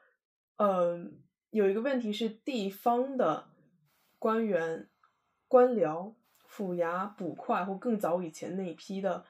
[0.57, 1.21] 嗯，
[1.51, 3.49] 有一个问题是地方的
[4.19, 4.89] 官员、
[5.47, 6.15] 官僚、
[6.47, 9.25] 府衙、捕快或更早以前那一批的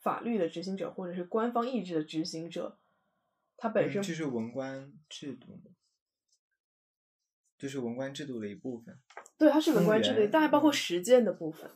[0.00, 2.78] 法律的执行者，或者是官方意志的执行者，
[3.56, 5.60] 他本身这是文官制度，
[7.58, 8.98] 这是文官制度的一部分。
[9.36, 11.70] 对，它是文官制度，员当然包括嗯实践的部分，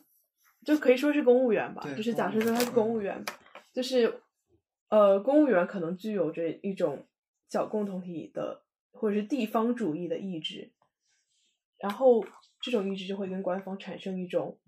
[0.65, 1.83] 就可以说是公务员吧。
[1.97, 3.25] 就是假设说他是公嗯务员，
[3.73, 4.23] 就是
[4.89, 7.07] 呃，公务员可能具有着一种
[7.49, 10.73] 小共同体的或者是地方主义的意志，
[11.79, 12.25] 然后
[12.61, 14.61] 这种意志就会跟官方产生一种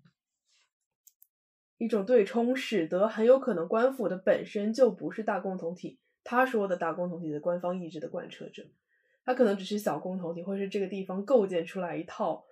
[1.77, 8.65] 一种对冲，使得很有可能官府的本身就不是大共同体，他说的大共同体的官方意志的贯彻者。
[9.25, 12.45] 他可能只是小共同体，或是这个地方构建出来一套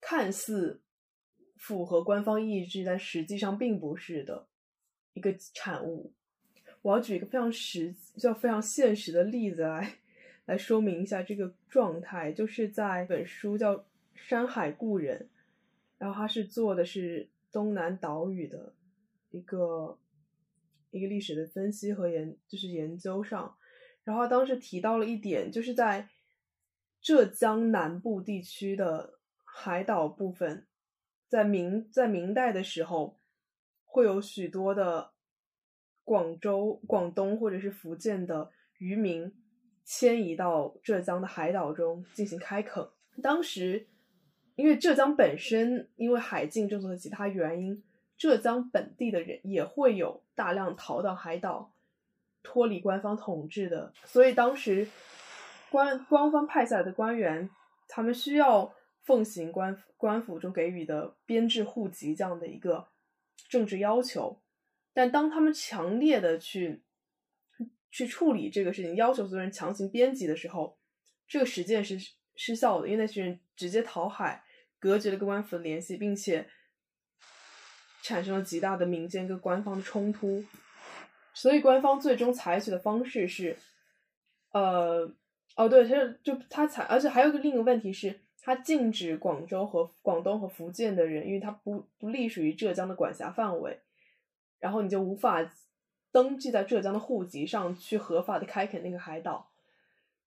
[0.00, 0.80] 看似
[1.56, 4.46] 符合官方意志，但实际上并不是的
[5.12, 6.12] 一个产物。
[6.80, 9.98] 我要举一个非常实、就非常现实的例子来
[10.46, 13.76] 来说明一下这个状态，就是在本书叫
[14.14, 15.20] 《山海故人》，
[15.98, 18.74] 然后他是做的是东南岛屿的
[19.30, 19.96] 一个
[20.90, 23.56] 一个历史的分析和研，就是研究上。
[24.02, 26.08] 然后当时提到了一点，就是在
[27.00, 30.66] 浙江南部地区的海岛部分，
[31.28, 33.20] 在明在明代的时候，
[33.84, 35.12] 会有许多的
[36.02, 39.32] 广州、广东或者是福建的渔民
[39.84, 42.86] 迁移到浙江的海岛中进行开垦。
[43.22, 43.86] 当时，
[44.56, 47.82] 因为浙江本身因为海禁政策和其他原因，
[48.16, 51.70] 浙江本地的人也会有大量逃到海岛。
[52.46, 54.86] 脱离官方统治的，所以当时
[55.70, 57.48] 官官方派下来的官员，
[57.88, 58.70] 他们需要
[59.02, 62.86] 奉行官官府中给予的编制户籍这样的一个
[63.48, 64.42] 政治要求，
[64.92, 66.82] 但当他们强烈的去
[67.90, 70.76] 去处理这个事情，要求所有人强行编辑的时候，
[71.26, 71.98] 这个实践是
[72.36, 74.43] 失效的，因为那群人直接逃海，
[74.84, 76.46] 隔绝了跟官府的联系，并且
[78.02, 80.44] 产生了极大的民间跟官方的冲突。
[81.32, 83.56] 所以官方最终采取的方式是，
[84.52, 85.10] 呃，
[85.56, 93.80] 哦，对，他就他采，而且还有个另一个问题是，他禁止广州和广东和福建的人，因为他不不隶属于浙江的管辖范围，
[94.58, 95.50] 然后你就无法
[96.12, 99.50] 登记在浙江的户籍上去合法的开垦那个海岛，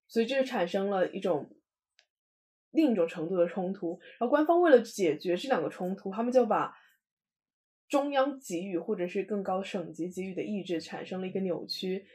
[0.07, 1.47] 所以这就产生了一种
[2.71, 3.99] 另一种程度的冲突。
[4.19, 6.75] 然后官方为了解决这两个冲突，他们就把
[7.87, 12.05] 中央给予或者是更高省级给予的意志产生了一个扭曲，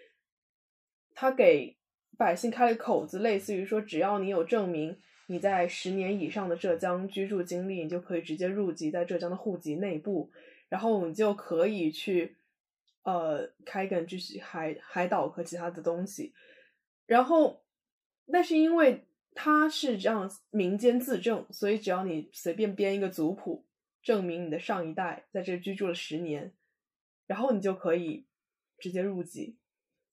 [1.15, 1.77] 他给
[2.19, 4.99] 百姓开了口子，类似于说，只要你有证明
[5.29, 10.31] 你在十年以上的浙江居住经历，你就可以直接入籍在浙江的户籍内部，
[10.69, 12.37] 然后你就可以去
[13.05, 16.35] 呃开垦这些海海岛和其他的东西，
[17.07, 17.63] 然后
[18.27, 23.67] 那是因为它是这样民间自证，所以只要你随便编一个族谱。
[24.03, 26.53] 证明你的上一代在这居住了十年，
[27.29, 28.27] 然后你就可以
[28.77, 29.59] 直接入籍。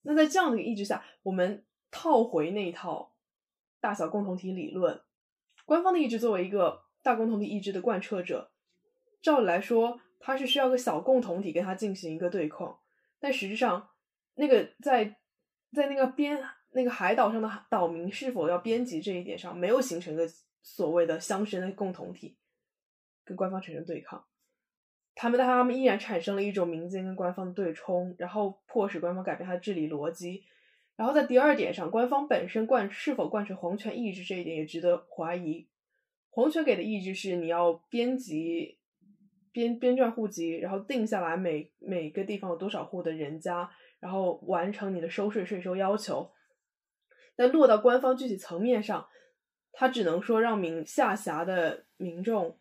[0.03, 3.15] 那在这样的一个意志下，我们套回那一套
[3.79, 5.01] 大小共同体理论，
[5.65, 8.51] 官方的意志作为一个大共同体意志的贯彻者，
[9.23, 12.79] 照理来说，它是需要个小共同体跟它进行一个对抗。
[13.19, 13.89] 但实际上，
[14.35, 15.17] 那个在
[15.73, 20.27] 在那个边那个海岛上的岛民是否要编辑这一点上，没有形成个
[20.61, 22.37] 所谓的乡绅的共同体。
[23.25, 24.25] 跟官方产生对抗，
[25.13, 30.43] 他们但他们依然产生了一种民间跟官方的对冲，然后迫使官方改变它的治理逻辑。
[30.95, 35.67] 然后在第二点上，官方本身贯是否贯彻皇权意志这一点也值得怀疑。
[36.31, 38.79] 皇权给的意志是你要编辑
[39.51, 43.69] 编编撰户籍，然后定下来每每个地方有多少户的人家，
[43.99, 46.31] 然后完成你的收税税收要求。
[47.39, 49.07] 但落到官方具体层面上，
[49.71, 52.59] 他只能说让民下辖的民众。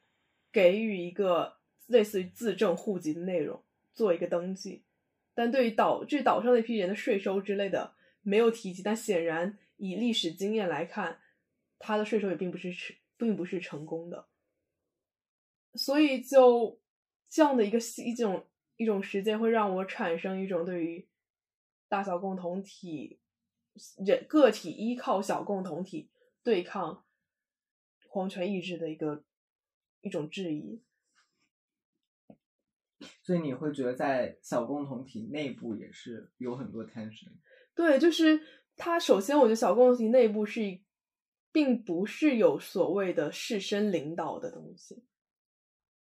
[0.50, 4.82] 给予一个类似于自证户籍的内容，做一个登记，
[5.34, 8.82] 但对于岛这岛上那批人的税收之类的没有提及。
[8.82, 11.20] 但显然以历史经验来看，
[11.78, 12.72] 他的税收也并不是
[13.18, 14.26] 并不是成功的。
[15.74, 16.80] 所以就
[17.28, 18.46] 这样的一个一种
[18.78, 21.06] 一种实践，会让我产生一种对于
[21.88, 23.20] 大小共同体
[24.04, 26.10] 人个体依靠小共同体
[26.42, 27.04] 对抗
[28.08, 29.24] 皇权意志的一个。
[30.00, 30.80] 一种质疑，
[33.20, 37.32] 所以你会觉得在小共同体内部也是有很多 tension。
[37.74, 38.40] 对，就是
[38.76, 40.80] 它首先，我觉得小共同体内部是，
[41.50, 45.02] 并不是有所谓的士绅领导的东西，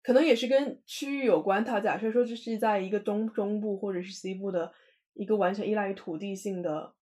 [0.02, 1.64] 可能也是跟区域有关。
[1.66, 4.74] 它假设说这是在一个东中部或者是西部的
[5.12, 6.96] 一个完全依赖于土地性的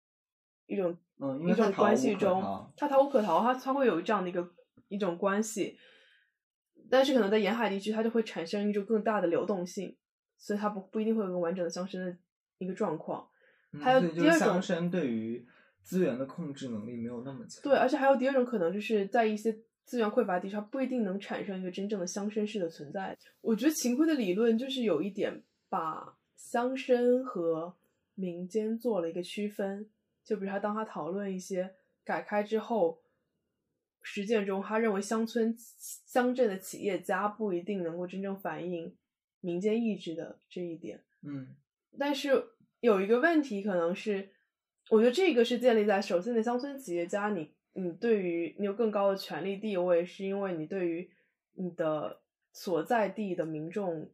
[0.71, 2.41] 一种嗯，一种关系中
[2.77, 4.49] 他，逃无可逃，他他会有这样的一个
[4.87, 5.77] 一种关系，
[6.89, 9.95] 但是可能在沿海地区，它就会产生一种更大的流动性，
[10.37, 12.17] 所以它不不一定会有一个完整的乡绅的
[12.57, 13.27] 一个状况。
[13.79, 15.45] 还有第二种乡绅对于
[15.83, 17.61] 资源的控制能力没有那么强。
[17.61, 19.51] 对，而且还有第二种可能，就是在一些
[19.83, 23.17] 资源匮乏地区，它不一定能产生一个真正的乡绅式的存在。
[23.41, 27.75] 我觉得秦桧的理论就是有一点把乡绅和
[28.15, 29.89] 民间做了一个区分，
[30.23, 33.01] 就比如他当他讨论一些改开之后
[34.01, 38.95] 实践中，他认为乡村乡镇的企业家不一定能够真正反映
[39.39, 41.03] 民间意志的这一点。
[41.21, 41.55] 嗯
[41.99, 42.29] 但是
[42.79, 44.29] 有一个问题，可能是
[44.89, 51.11] 我觉得这个是建立在首先的乡村企业家，你你对于你有更高的权力地位，是因为你对于
[51.53, 52.21] 你的
[52.53, 54.09] 所在地的民众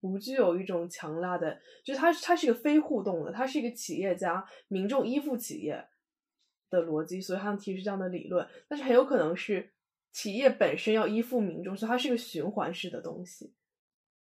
[0.00, 5.86] 不具有一种强大的，就是它它是一个非互动的，它是一个企业家民众依附企业
[6.70, 9.72] 的逻辑，所以他们提出这样的理论，但是很有可能是
[10.12, 13.52] 企业本身要依附民众，所以它是一个循环式的东西。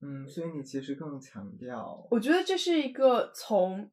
[0.01, 3.91] 嗯，所以你其实更强调，我觉得这是一个从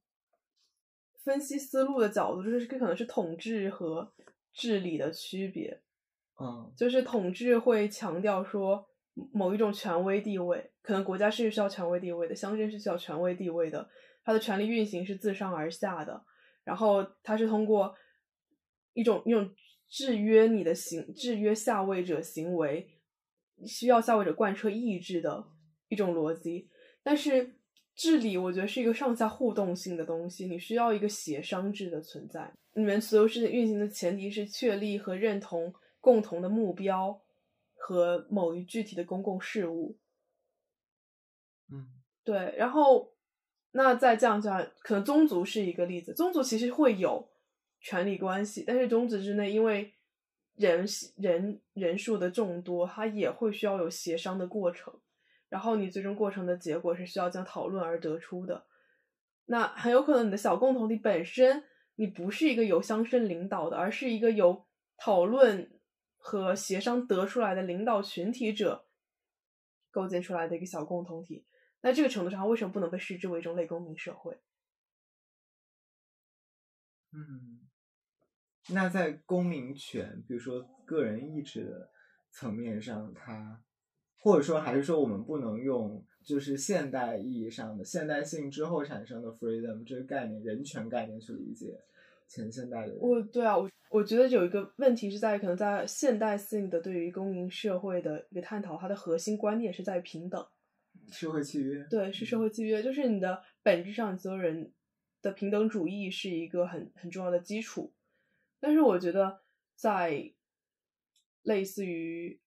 [1.23, 4.13] 分析思路的角度，就是这可能是统治和
[4.53, 5.81] 治理的区别。
[6.39, 8.87] 嗯就是统治会强调说
[9.31, 13.89] 某一种权威地位，可能国家是需要权威地位的，乡镇是需要权威地位的，
[14.23, 16.23] 它的权力运行是自上而下的，
[16.63, 17.95] 然后它是通过
[18.93, 19.49] 一种一种
[19.89, 22.87] 制约你的行制约下位者行为，
[23.65, 25.45] 需要下位者贯彻意志的
[25.87, 26.69] 一种逻辑。
[27.01, 27.55] 但是
[27.95, 32.53] 治理，我觉得是一个上下互动性的东西，你需要一个协商制的存在。
[32.73, 37.19] 你们所有事情运行的前提是确立和认同共同的目标
[37.87, 39.97] 和某一具体的公共事务。
[41.71, 41.87] 嗯
[42.25, 43.13] 对，然后
[43.71, 46.13] 那再这样讲，可能宗族是一个例子。
[46.13, 47.29] 宗族其实会有
[47.79, 49.93] 权力关系，但是宗族之内，因为
[50.55, 50.85] 人
[51.15, 54.93] 人人数的众多，它也会需要有协商的过程。
[55.47, 58.65] 然后你最终过程的结果是需要这样讨论而得出的。
[59.45, 61.63] 那很有可能你的小共同体本身，
[61.95, 64.65] 你不是一个由乡绅领导的，而是一个由
[64.97, 65.76] 讨论
[66.27, 68.85] 和协商得出来的领导群体者
[69.89, 71.45] 构建出来的一个小共同体。
[71.79, 74.37] 那这个程度上，为什么不能被视之为一种类公民社会？
[77.13, 77.61] 嗯，
[78.71, 81.91] 那在公民权，比如说个人意志的
[82.29, 83.63] 层面上，它
[84.19, 91.79] 或者说还是说我们不能用就是现代意义上的现代性之后产生的 freedom 这个概念、人权概念去理解
[92.27, 92.97] 前现代的人。
[92.99, 100.45] 我对啊，我我觉得有一个问题是在于，可能在现代性的对于公民社会的一个探讨，它的核心观念是在于平等。
[101.11, 104.73] 社会契约，对，是社会契约，就是你的本质上所有人
[105.21, 107.93] 的平等主义是一个很很重要的基础。
[108.59, 109.39] 但是我觉得
[109.75, 110.31] 在
[111.43, 112.39] 类似于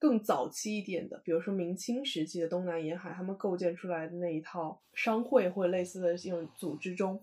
[0.00, 7.22] 更早期一点的，比如说明清时期的东南沿海，他们构建出来的那一套商会或者类似的这种组织中，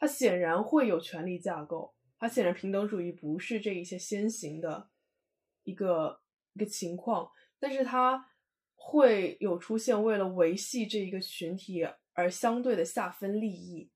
[0.00, 4.88] 它显然会有权力架构，它显然平等主义不是这一些先行的
[5.64, 6.22] 一个
[6.54, 8.26] 一个情况，但是它
[8.74, 13.90] 会有出现为了维系这一个群体而相对的下分利益，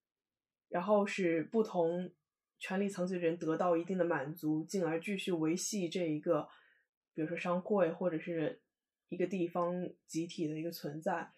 [0.68, 2.12] 然后使不同
[2.58, 6.46] 权力层级的人得到一定的满足，进而继续维系这一个，
[7.14, 8.60] 比如说商会或者是
[9.08, 11.32] 一个地方集体的一个存在。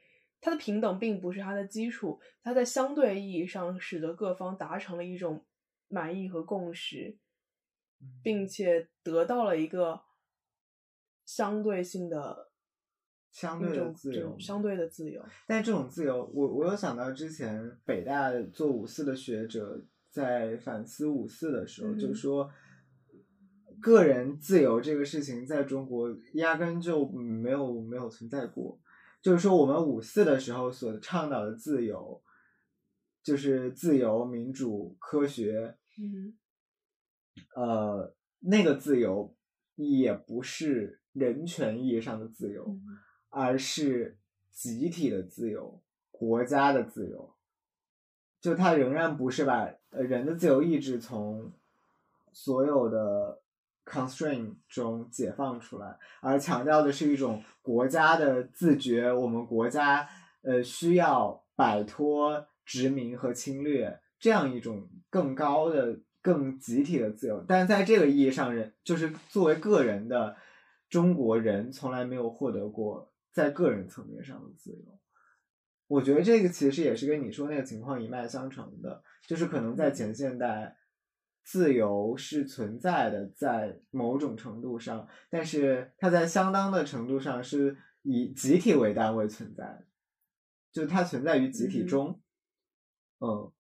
[0.47, 5.45] 它的平等并不是它的基础，它在相对意义上使得各方达成了一种
[5.89, 7.19] 满意和共识，
[8.23, 10.01] 并且得到了一个
[11.25, 12.53] 相对性的
[13.33, 15.21] 相对的自由相对的自由。
[15.49, 22.49] 但这种自由，我我有想到之前北大做五四的学者在反思五四的时候，嗯就说
[23.81, 28.79] 个人自由这个事情在中国压根就没有没有存在过。
[29.27, 32.23] 就是说，我们五四的时候所倡导的自由，
[33.25, 36.39] 就是自由、民主、科学，嗯
[37.57, 39.35] 呃，那个自由
[39.75, 42.65] 也不是人权意义上的自由。
[42.69, 42.99] 嗯
[43.29, 44.17] 而是
[44.51, 47.35] 集体的自由、国家的自由。
[48.41, 51.53] 就它仍然不是把呃人的自由意志从
[52.33, 53.43] 所有的
[53.87, 59.13] constrain 中解放出来，而强调的是一种国家的自觉。
[59.13, 60.07] 我们国家
[60.43, 67.45] 呃需要摆脱殖民和侵略这样一种更高的、更集体的自由。
[67.47, 70.37] 但在这个意义上，人就是作为个人的
[70.91, 74.99] 中国人，从来没有获得过在个人层面上的自由。
[75.87, 80.77] 我觉得这个其实也是跟你说那个情况一脉相承的，就是可能在前现代，
[81.47, 89.85] 自由是存在的，在某种程度上，但是它在相当的程度上是以集体为单位存在的，
[90.73, 92.21] 就它存在于集体嗯中。
[93.21, 93.53] 嗯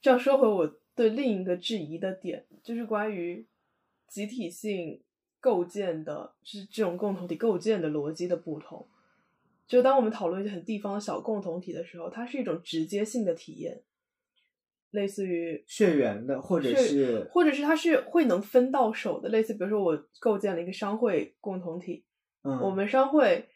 [0.00, 0.66] 这样说回我
[0.96, 3.46] 对另一个质疑的点，就是关于
[4.08, 5.00] 集体性
[5.38, 8.88] 构建的，就是这种共同体构建的逻辑的不同。
[9.68, 13.80] 就当我们讨论一些很地方的小共同体的时候，它是一种直接性的体验，
[14.92, 22.04] 类似于血缘的，或者是或者是它是会能分到手的，类似比如说我构建了一个商会共同体，
[22.44, 23.48] 嗯，我们商会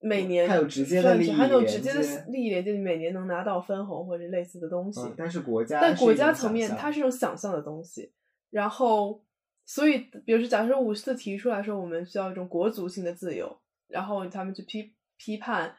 [0.00, 5.00] 每年它有直接的利益甚至还有直接的利益连接，每年能拿到分红或者类似的东西。
[5.00, 8.12] 嗯，但是国家但国家层面，它是一种想象的东西。
[8.50, 9.24] 然后，
[9.64, 15.74] 所以，比如说，假设五四提出来说，我们需要一种国族性的自由，然后他们去批批判，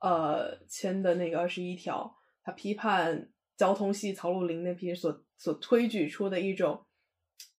[0.00, 6.86] 呃，签的那个二十一条，他批判交通系曹鲁林那批所所推举出的一种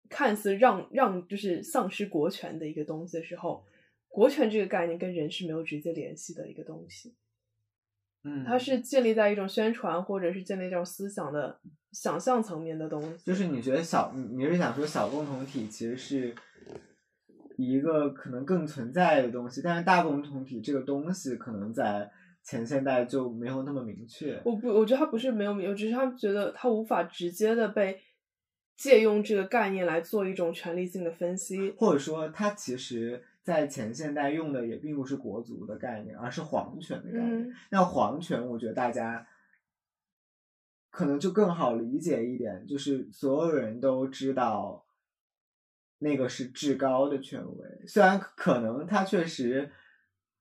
[0.10, 3.66] 看似让让就是丧失国权的一个东西的时候，
[4.08, 7.14] 国权这个概念跟人是没有直接联系的一个东西。
[8.24, 11.60] 嗯，它是建立在一种宣传或者是建立一种思想的
[11.92, 13.26] 想象层面的东西。
[13.26, 16.36] 就是你觉得小，你你是想说小共同体其实是
[17.58, 22.10] 一个可能更存在的东西，但是大共同体这个东西可能在
[22.44, 24.42] 前现代就没有那么明确。
[24.44, 28.02] 我不，我觉得他不是没有有，只是他觉得他无法直接的被
[28.76, 31.74] 借用这个概念来做一种权力性的分析。
[31.78, 37.50] 或者说，他其实，在前现代用的也并不是国族的概念，而是皇权的概念。
[37.50, 39.28] 嗯那皇权，我觉得大家
[40.90, 44.86] 可能就更好理解一点，就是所有人都知道
[46.00, 49.70] 那个是至高的权威，虽然可能它确实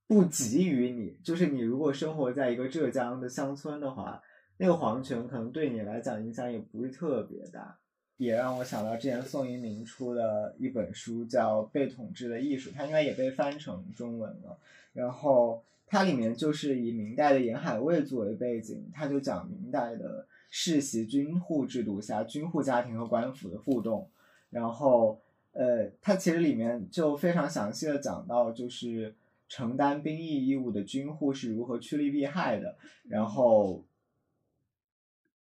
[0.08, 4.20] 不及于你，就是你如果生活在一个浙江的乡村的话，
[4.56, 7.78] 那个皇权可能对你来讲影响也不是特别大。
[8.16, 14.58] 也让我想到之前宋一鸣出的一本书，叫《被统治的艺术》，它应该也被翻成中文了。
[14.92, 24.10] 然后它里面就是以明代的沿海卫作为背景，它就讲明代的世袭军户制度下军户家庭和官府的互动。
[24.50, 25.20] 然后，
[25.52, 29.14] 呃，它其实里面就非常详细的讲到，就是
[29.48, 32.76] 承担兵役义务的军户是如何趋利避害的，
[33.08, 33.86] 然后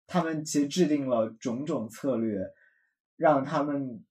[0.08, 2.54] 他们其实制定了种种策略，
[3.18, 4.04] 让他们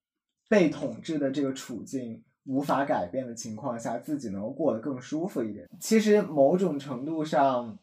[0.49, 5.69] 被统治的这个处境无法改变的情况下，自己能够过得更舒服一点。
[5.81, 7.79] 其实某种程度上，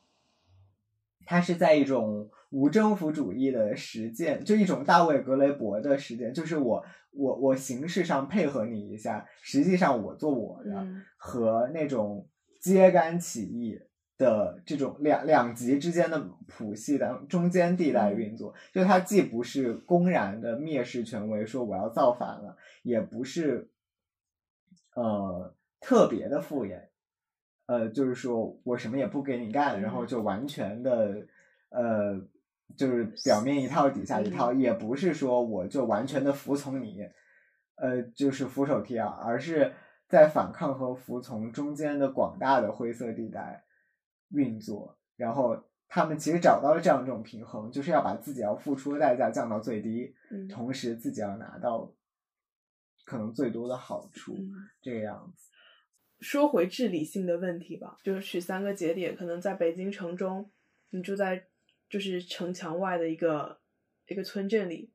[1.26, 6.86] 它是在一种无政府主义的实践，就一种大卫格雷伯的实践，就是我
[7.16, 11.04] 我我形式上配合你一下，实际上我做我的，嗯。
[11.18, 12.28] 和那种
[12.60, 13.80] 揭竿起义
[14.18, 23.70] 的这种两两极之间的谱系的中间地带运作，就它既不是公然的蔑视权威，说我要造反了，也不是
[24.96, 26.88] 呃特别的敷衍，
[27.66, 31.28] 呃，就是说我什么也不给你干，然后就完全的
[31.70, 32.22] 呃，
[32.76, 37.08] 就是表面一套底下一套，也不是说我就完全的服从你，
[37.76, 39.74] 呃，就是俯首帖耳，而是
[40.08, 43.64] 在反抗和服从中间的广大的灰色地带
[44.30, 50.48] 运作，然后他们其实找到了这样一种平衡，就是要把自己要付出的代价降到最低，嗯。
[50.48, 51.94] 同时自己要拿到
[53.06, 54.52] 可能最多的好处，嗯。
[54.82, 55.50] 这个样子。
[56.20, 60.50] 说回治理性的问题吧，就是取三个节点，可能在北京城中，
[60.90, 61.46] 你住在
[61.94, 63.62] 就是城墙外的一个
[64.08, 64.92] 一个村镇里，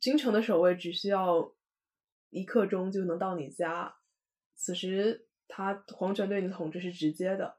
[0.00, 1.54] 京城的守卫只需要
[2.30, 3.94] 一刻钟就能到你家，
[4.56, 7.56] 此时他皇权对你的统治是直接的。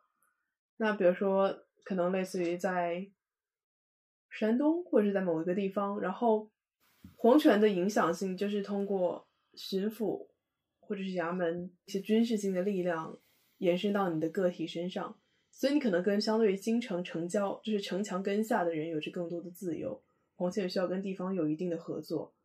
[0.76, 3.10] 那比如说，可能类似于在
[4.30, 6.52] 山东或者是在某一个地方，然后
[7.16, 10.28] 皇权的影响性就是通过巡抚
[10.82, 13.18] 或者是衙门一些军事性的力量
[13.60, 15.18] 延伸到你的个体身上，
[15.58, 20.04] 所以你可能跟相对于京城城郊，就是城墙根下的人有着更多的自由。
[20.36, 22.36] 皇权需要跟地方有一定的合作。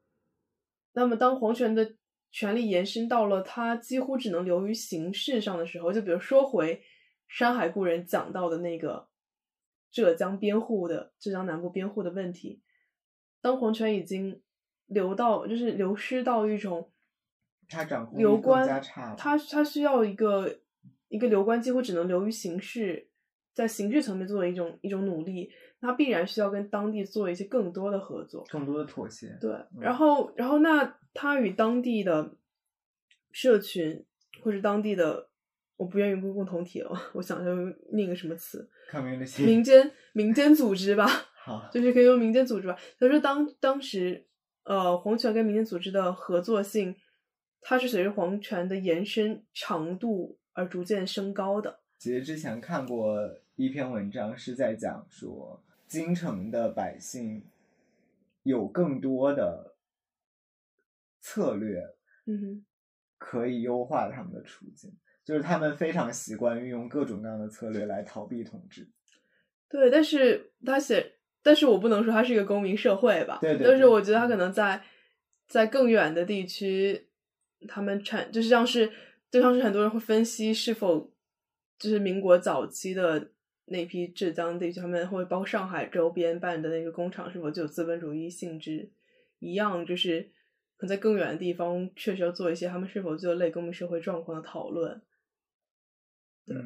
[0.94, 1.94] 那么，当皇权的
[2.30, 6.76] 权力延伸到了它几乎只能流于形式上的时候，就比如说回
[7.28, 9.06] 《山海故人》讲到的那个
[9.90, 12.62] 浙江边户的浙江南部边户的问题，
[13.42, 14.40] 当皇权已经
[14.86, 16.90] 流到就是流失到一种
[17.68, 20.61] 他掌控力更流官加差了，他他需要一个
[21.12, 23.06] 一个流官几乎只能流于形式，
[23.52, 28.42] 在形式层面做一种一种努力，那必然需要跟当地做一些更多的合作。
[28.48, 29.36] 更多的妥协。
[29.38, 32.34] 对，然后然后那他与当地的
[33.30, 34.02] 社群
[34.42, 35.28] 或者当地的
[35.76, 38.66] 我不愿意用共同体了，我想用另一个什么词，
[39.44, 41.06] 民间民间组织吧，
[41.44, 42.74] 好，就是可以用民间组织吧。
[42.98, 44.26] 他说当当时
[44.64, 46.96] 呃皇权跟民间组织的合作性，
[47.60, 51.80] 它是随着皇权的延伸长度而逐渐升高的。
[51.98, 57.44] 其实之前看过一篇文章，是在讲说京城的百姓
[58.42, 59.76] 有更多的
[61.20, 61.80] 策略
[62.26, 62.64] 嗯哼，
[63.18, 64.92] 可以优化他们的处境，
[65.24, 68.88] 就是他们非常习惯运用各种各样的策略来逃避统治。
[69.68, 73.38] 对，但是他写，但是我不能说他是一个公民社会吧？
[73.40, 74.82] 对对对但是我觉得他可能在
[75.46, 77.08] 在更远的地区，
[77.68, 78.92] 他们产就是像是
[79.32, 81.10] 就像是很多人会分析是否
[81.78, 83.32] 就是民国早期的
[83.64, 88.92] 那批浙江地区，他们会包括上海周边办的那个工厂是否就有资本主义性质
[89.38, 90.30] 一样，就是
[90.76, 95.00] 可能在更远的地方确实要做一些他们是否具有类公民社会状况的讨论。
[96.44, 96.56] 对，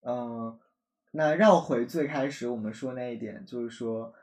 [0.00, 0.58] 嗯，
[1.10, 4.14] 那绕回最开始我们说那一点，就是说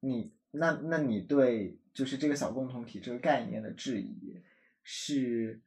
[0.00, 4.42] 你那那你对就是这个小共同体这个概念的质疑
[4.82, 5.62] 是，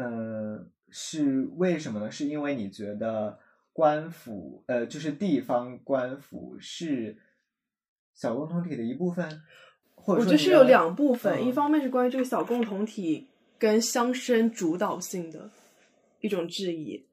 [0.00, 2.10] 呃，是为什么呢？
[2.10, 3.38] 是因为你觉得
[3.72, 7.18] 官府呃，就是地方官府是
[8.14, 9.42] 小共同体的一部分，
[9.94, 13.28] 或者我觉得是有两部分，一嗯方面是关于这个小共同体
[13.58, 15.50] 跟乡绅主导性的
[16.20, 17.04] 一种质疑。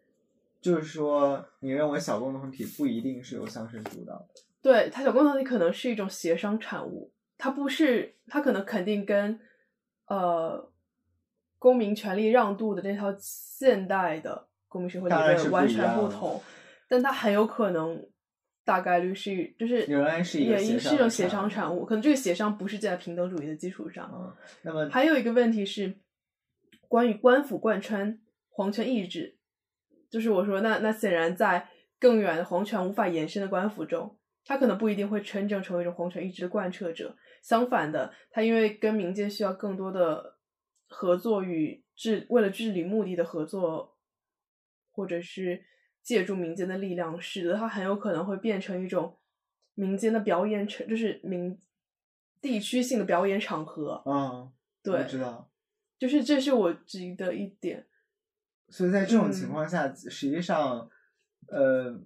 [0.62, 4.28] 就是说，你认为小共同体不一定是由乡绅主导的。
[4.62, 9.40] 对，它小共同体可能是一种协商产物，它不是，它可能肯定跟
[10.08, 10.70] 呃
[11.60, 16.42] 公民权利让渡的这套现代的公民社会理当然是不论完全不同，
[16.88, 18.06] 但它很有可能
[18.64, 25.96] 大概率是就是仍然是一种协商产物，可能这个协商不是建在平等主义的基础上，嗯，那么还有一个问题是
[26.88, 28.20] 关于官府贯穿
[28.50, 29.38] 皇权意志，
[30.10, 31.70] 就是我说那那显然在
[32.00, 37.16] 更远的皇权无法延伸的官府中，他可能不一定会真正成为一种皇权意志的贯彻者。
[37.42, 40.37] 相反的，他因为跟民间需要更多的
[40.88, 43.98] 合作与治，为了治理目的的合作，
[44.92, 45.64] 或者是
[46.02, 49.18] 借助民间的力量，使得它很有可能会变成一种
[49.74, 51.60] 民间的表演场，就是民
[52.42, 54.02] 地区性的表演场合。
[54.06, 54.52] 嗯，
[54.82, 55.50] 对我知道。
[56.00, 57.88] 就是这是我质疑的一点。
[58.70, 60.90] 所以在这种情嗯况下，实际上，
[61.48, 62.00] 呃，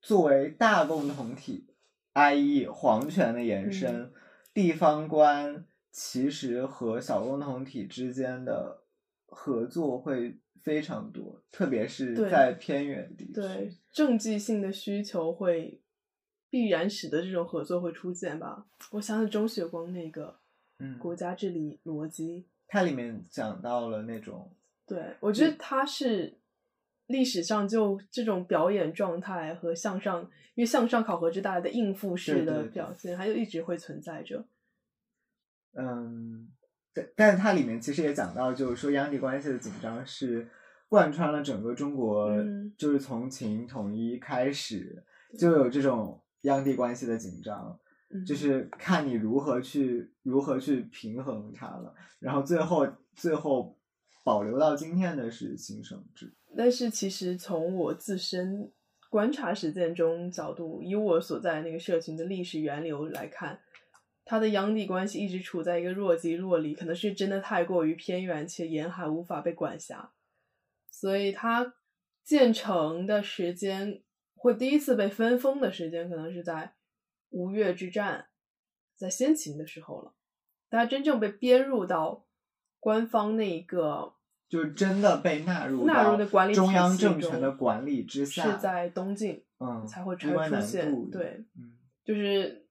[0.00, 1.66] 作为大共同体
[2.14, 2.66] ，i.e.
[2.66, 4.12] 皇权的延伸，嗯
[4.54, 5.66] 地方官
[5.96, 8.82] 其实和小共同体之间的
[9.26, 13.32] 合作会非常多，特别是在偏远地区。
[13.34, 15.80] 对政绩性的需求会
[16.50, 18.66] 必然使得这种合作会出现吧。
[18.90, 20.36] 我想起钟雪光那个
[20.80, 24.50] 嗯，国家治理逻辑，它里面讲到了那种，
[24.84, 26.36] 对我觉得它是
[27.06, 30.22] 历史上就这种表演状态和向上，
[30.56, 34.44] 因为向上考核制带来的应付式的对对对表现，它就一直会存在着。
[35.76, 36.48] 嗯，
[36.92, 40.48] 但但是它里面其实也讲到，就是说央地关系的紧张是
[40.88, 45.04] 贯穿了整个中国，嗯就是从秦统一开始
[45.38, 47.78] 就有这种央地关系的紧张，
[48.10, 51.94] 嗯，就是看你如何去如何去平衡它了。
[52.20, 53.76] 然后最后最后
[54.24, 58.70] 保留到今天的是新生制，但是其实从我自身
[59.10, 63.58] 观察实践中角度，以我所在那个社群的历史源流来看，
[64.24, 70.12] 它的央地关系一直处在一个若即若离，可能是真的太过于偏远且沿海无法被管辖，
[70.90, 71.74] 所以它
[72.24, 74.02] 建成的时间
[74.34, 76.74] 或第一次被分封的时间，可能是在
[77.30, 78.28] 吴越之战，
[78.96, 80.14] 在先秦的时候了。
[80.70, 82.26] 它真正被编入到
[82.80, 84.14] 官方那一个
[84.48, 90.28] 就是真的被纳入纳入的管理中央政权的管理之下，是在东晋嗯才会出
[90.60, 91.78] 现，对，嗯。
[92.04, 92.63] 就是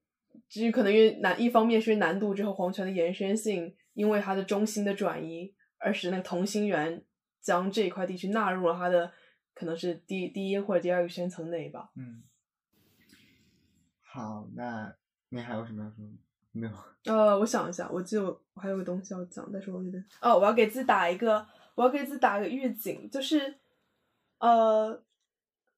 [0.54, 7.04] 至于可能因为难，一方面是难度之后皇权的延伸性，因为它的中心的转移，而使那个同心圆
[7.42, 9.12] 将这一块地区纳入了它的
[9.56, 11.90] 可能是第第一或者第二个圈层内吧。
[11.96, 12.22] 嗯，
[14.04, 14.94] 好，那
[15.30, 16.12] 你还有什么要说的？
[16.52, 16.74] 没有。
[17.06, 21.44] 呃，我想一下，我记得我我还有个东西要讲，但是我有点哦，我要给自己打一个，
[21.74, 23.56] 我要给自己打一个预警，就是
[24.38, 25.04] 呃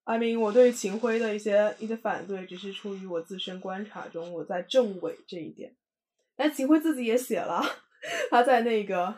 [0.06, 5.76] ，I mean，我对秦晖的一些一些反对，只是出于我自身观察中我在证伪这一点。
[6.36, 7.61] 但秦晖自己也写了，
[8.32, 9.15] 他在那个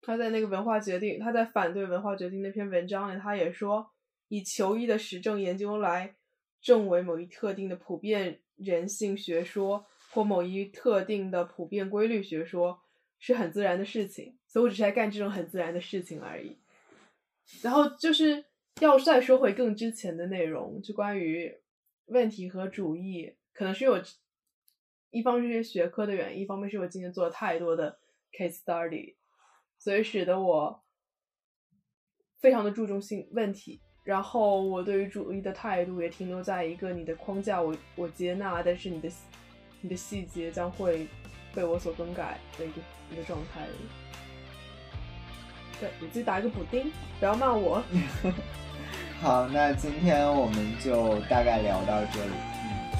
[0.00, 3.90] 他在那个文化决定，他在反对文化决定那篇文章里，他也说，
[4.28, 6.16] 以求医的实证研究来
[6.60, 12.80] 证伪某一特定的普遍人性学说或某一特定的普遍规律学说
[13.18, 16.56] 是很自然的事情，所以我只是在干这种很自然的事情而已。
[17.60, 18.44] 然后就是
[18.80, 21.60] 要再说回更之前的内容，就关于
[22.06, 24.02] 问题和主义，可能是我
[25.10, 27.98] 一方面是学科的原因，一方面是我今年做了太多的
[28.32, 29.14] case study，
[29.78, 30.82] 所以使得我
[32.40, 33.80] 非常的注重性问题。
[34.04, 39.08] 然后我对于主义的态度也停留在一个你的框架我我接纳，但是你的
[39.80, 41.06] 你的细节将会
[41.54, 42.80] 被我所更改的一个
[43.12, 43.68] 一个状态。
[45.80, 47.82] 对，你自己打一个补丁，不要骂我。
[49.20, 52.32] 好，那今天我们就大概聊到这里，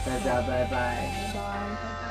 [0.06, 0.70] 嗯，大家拜拜。
[0.70, 2.01] 拜拜。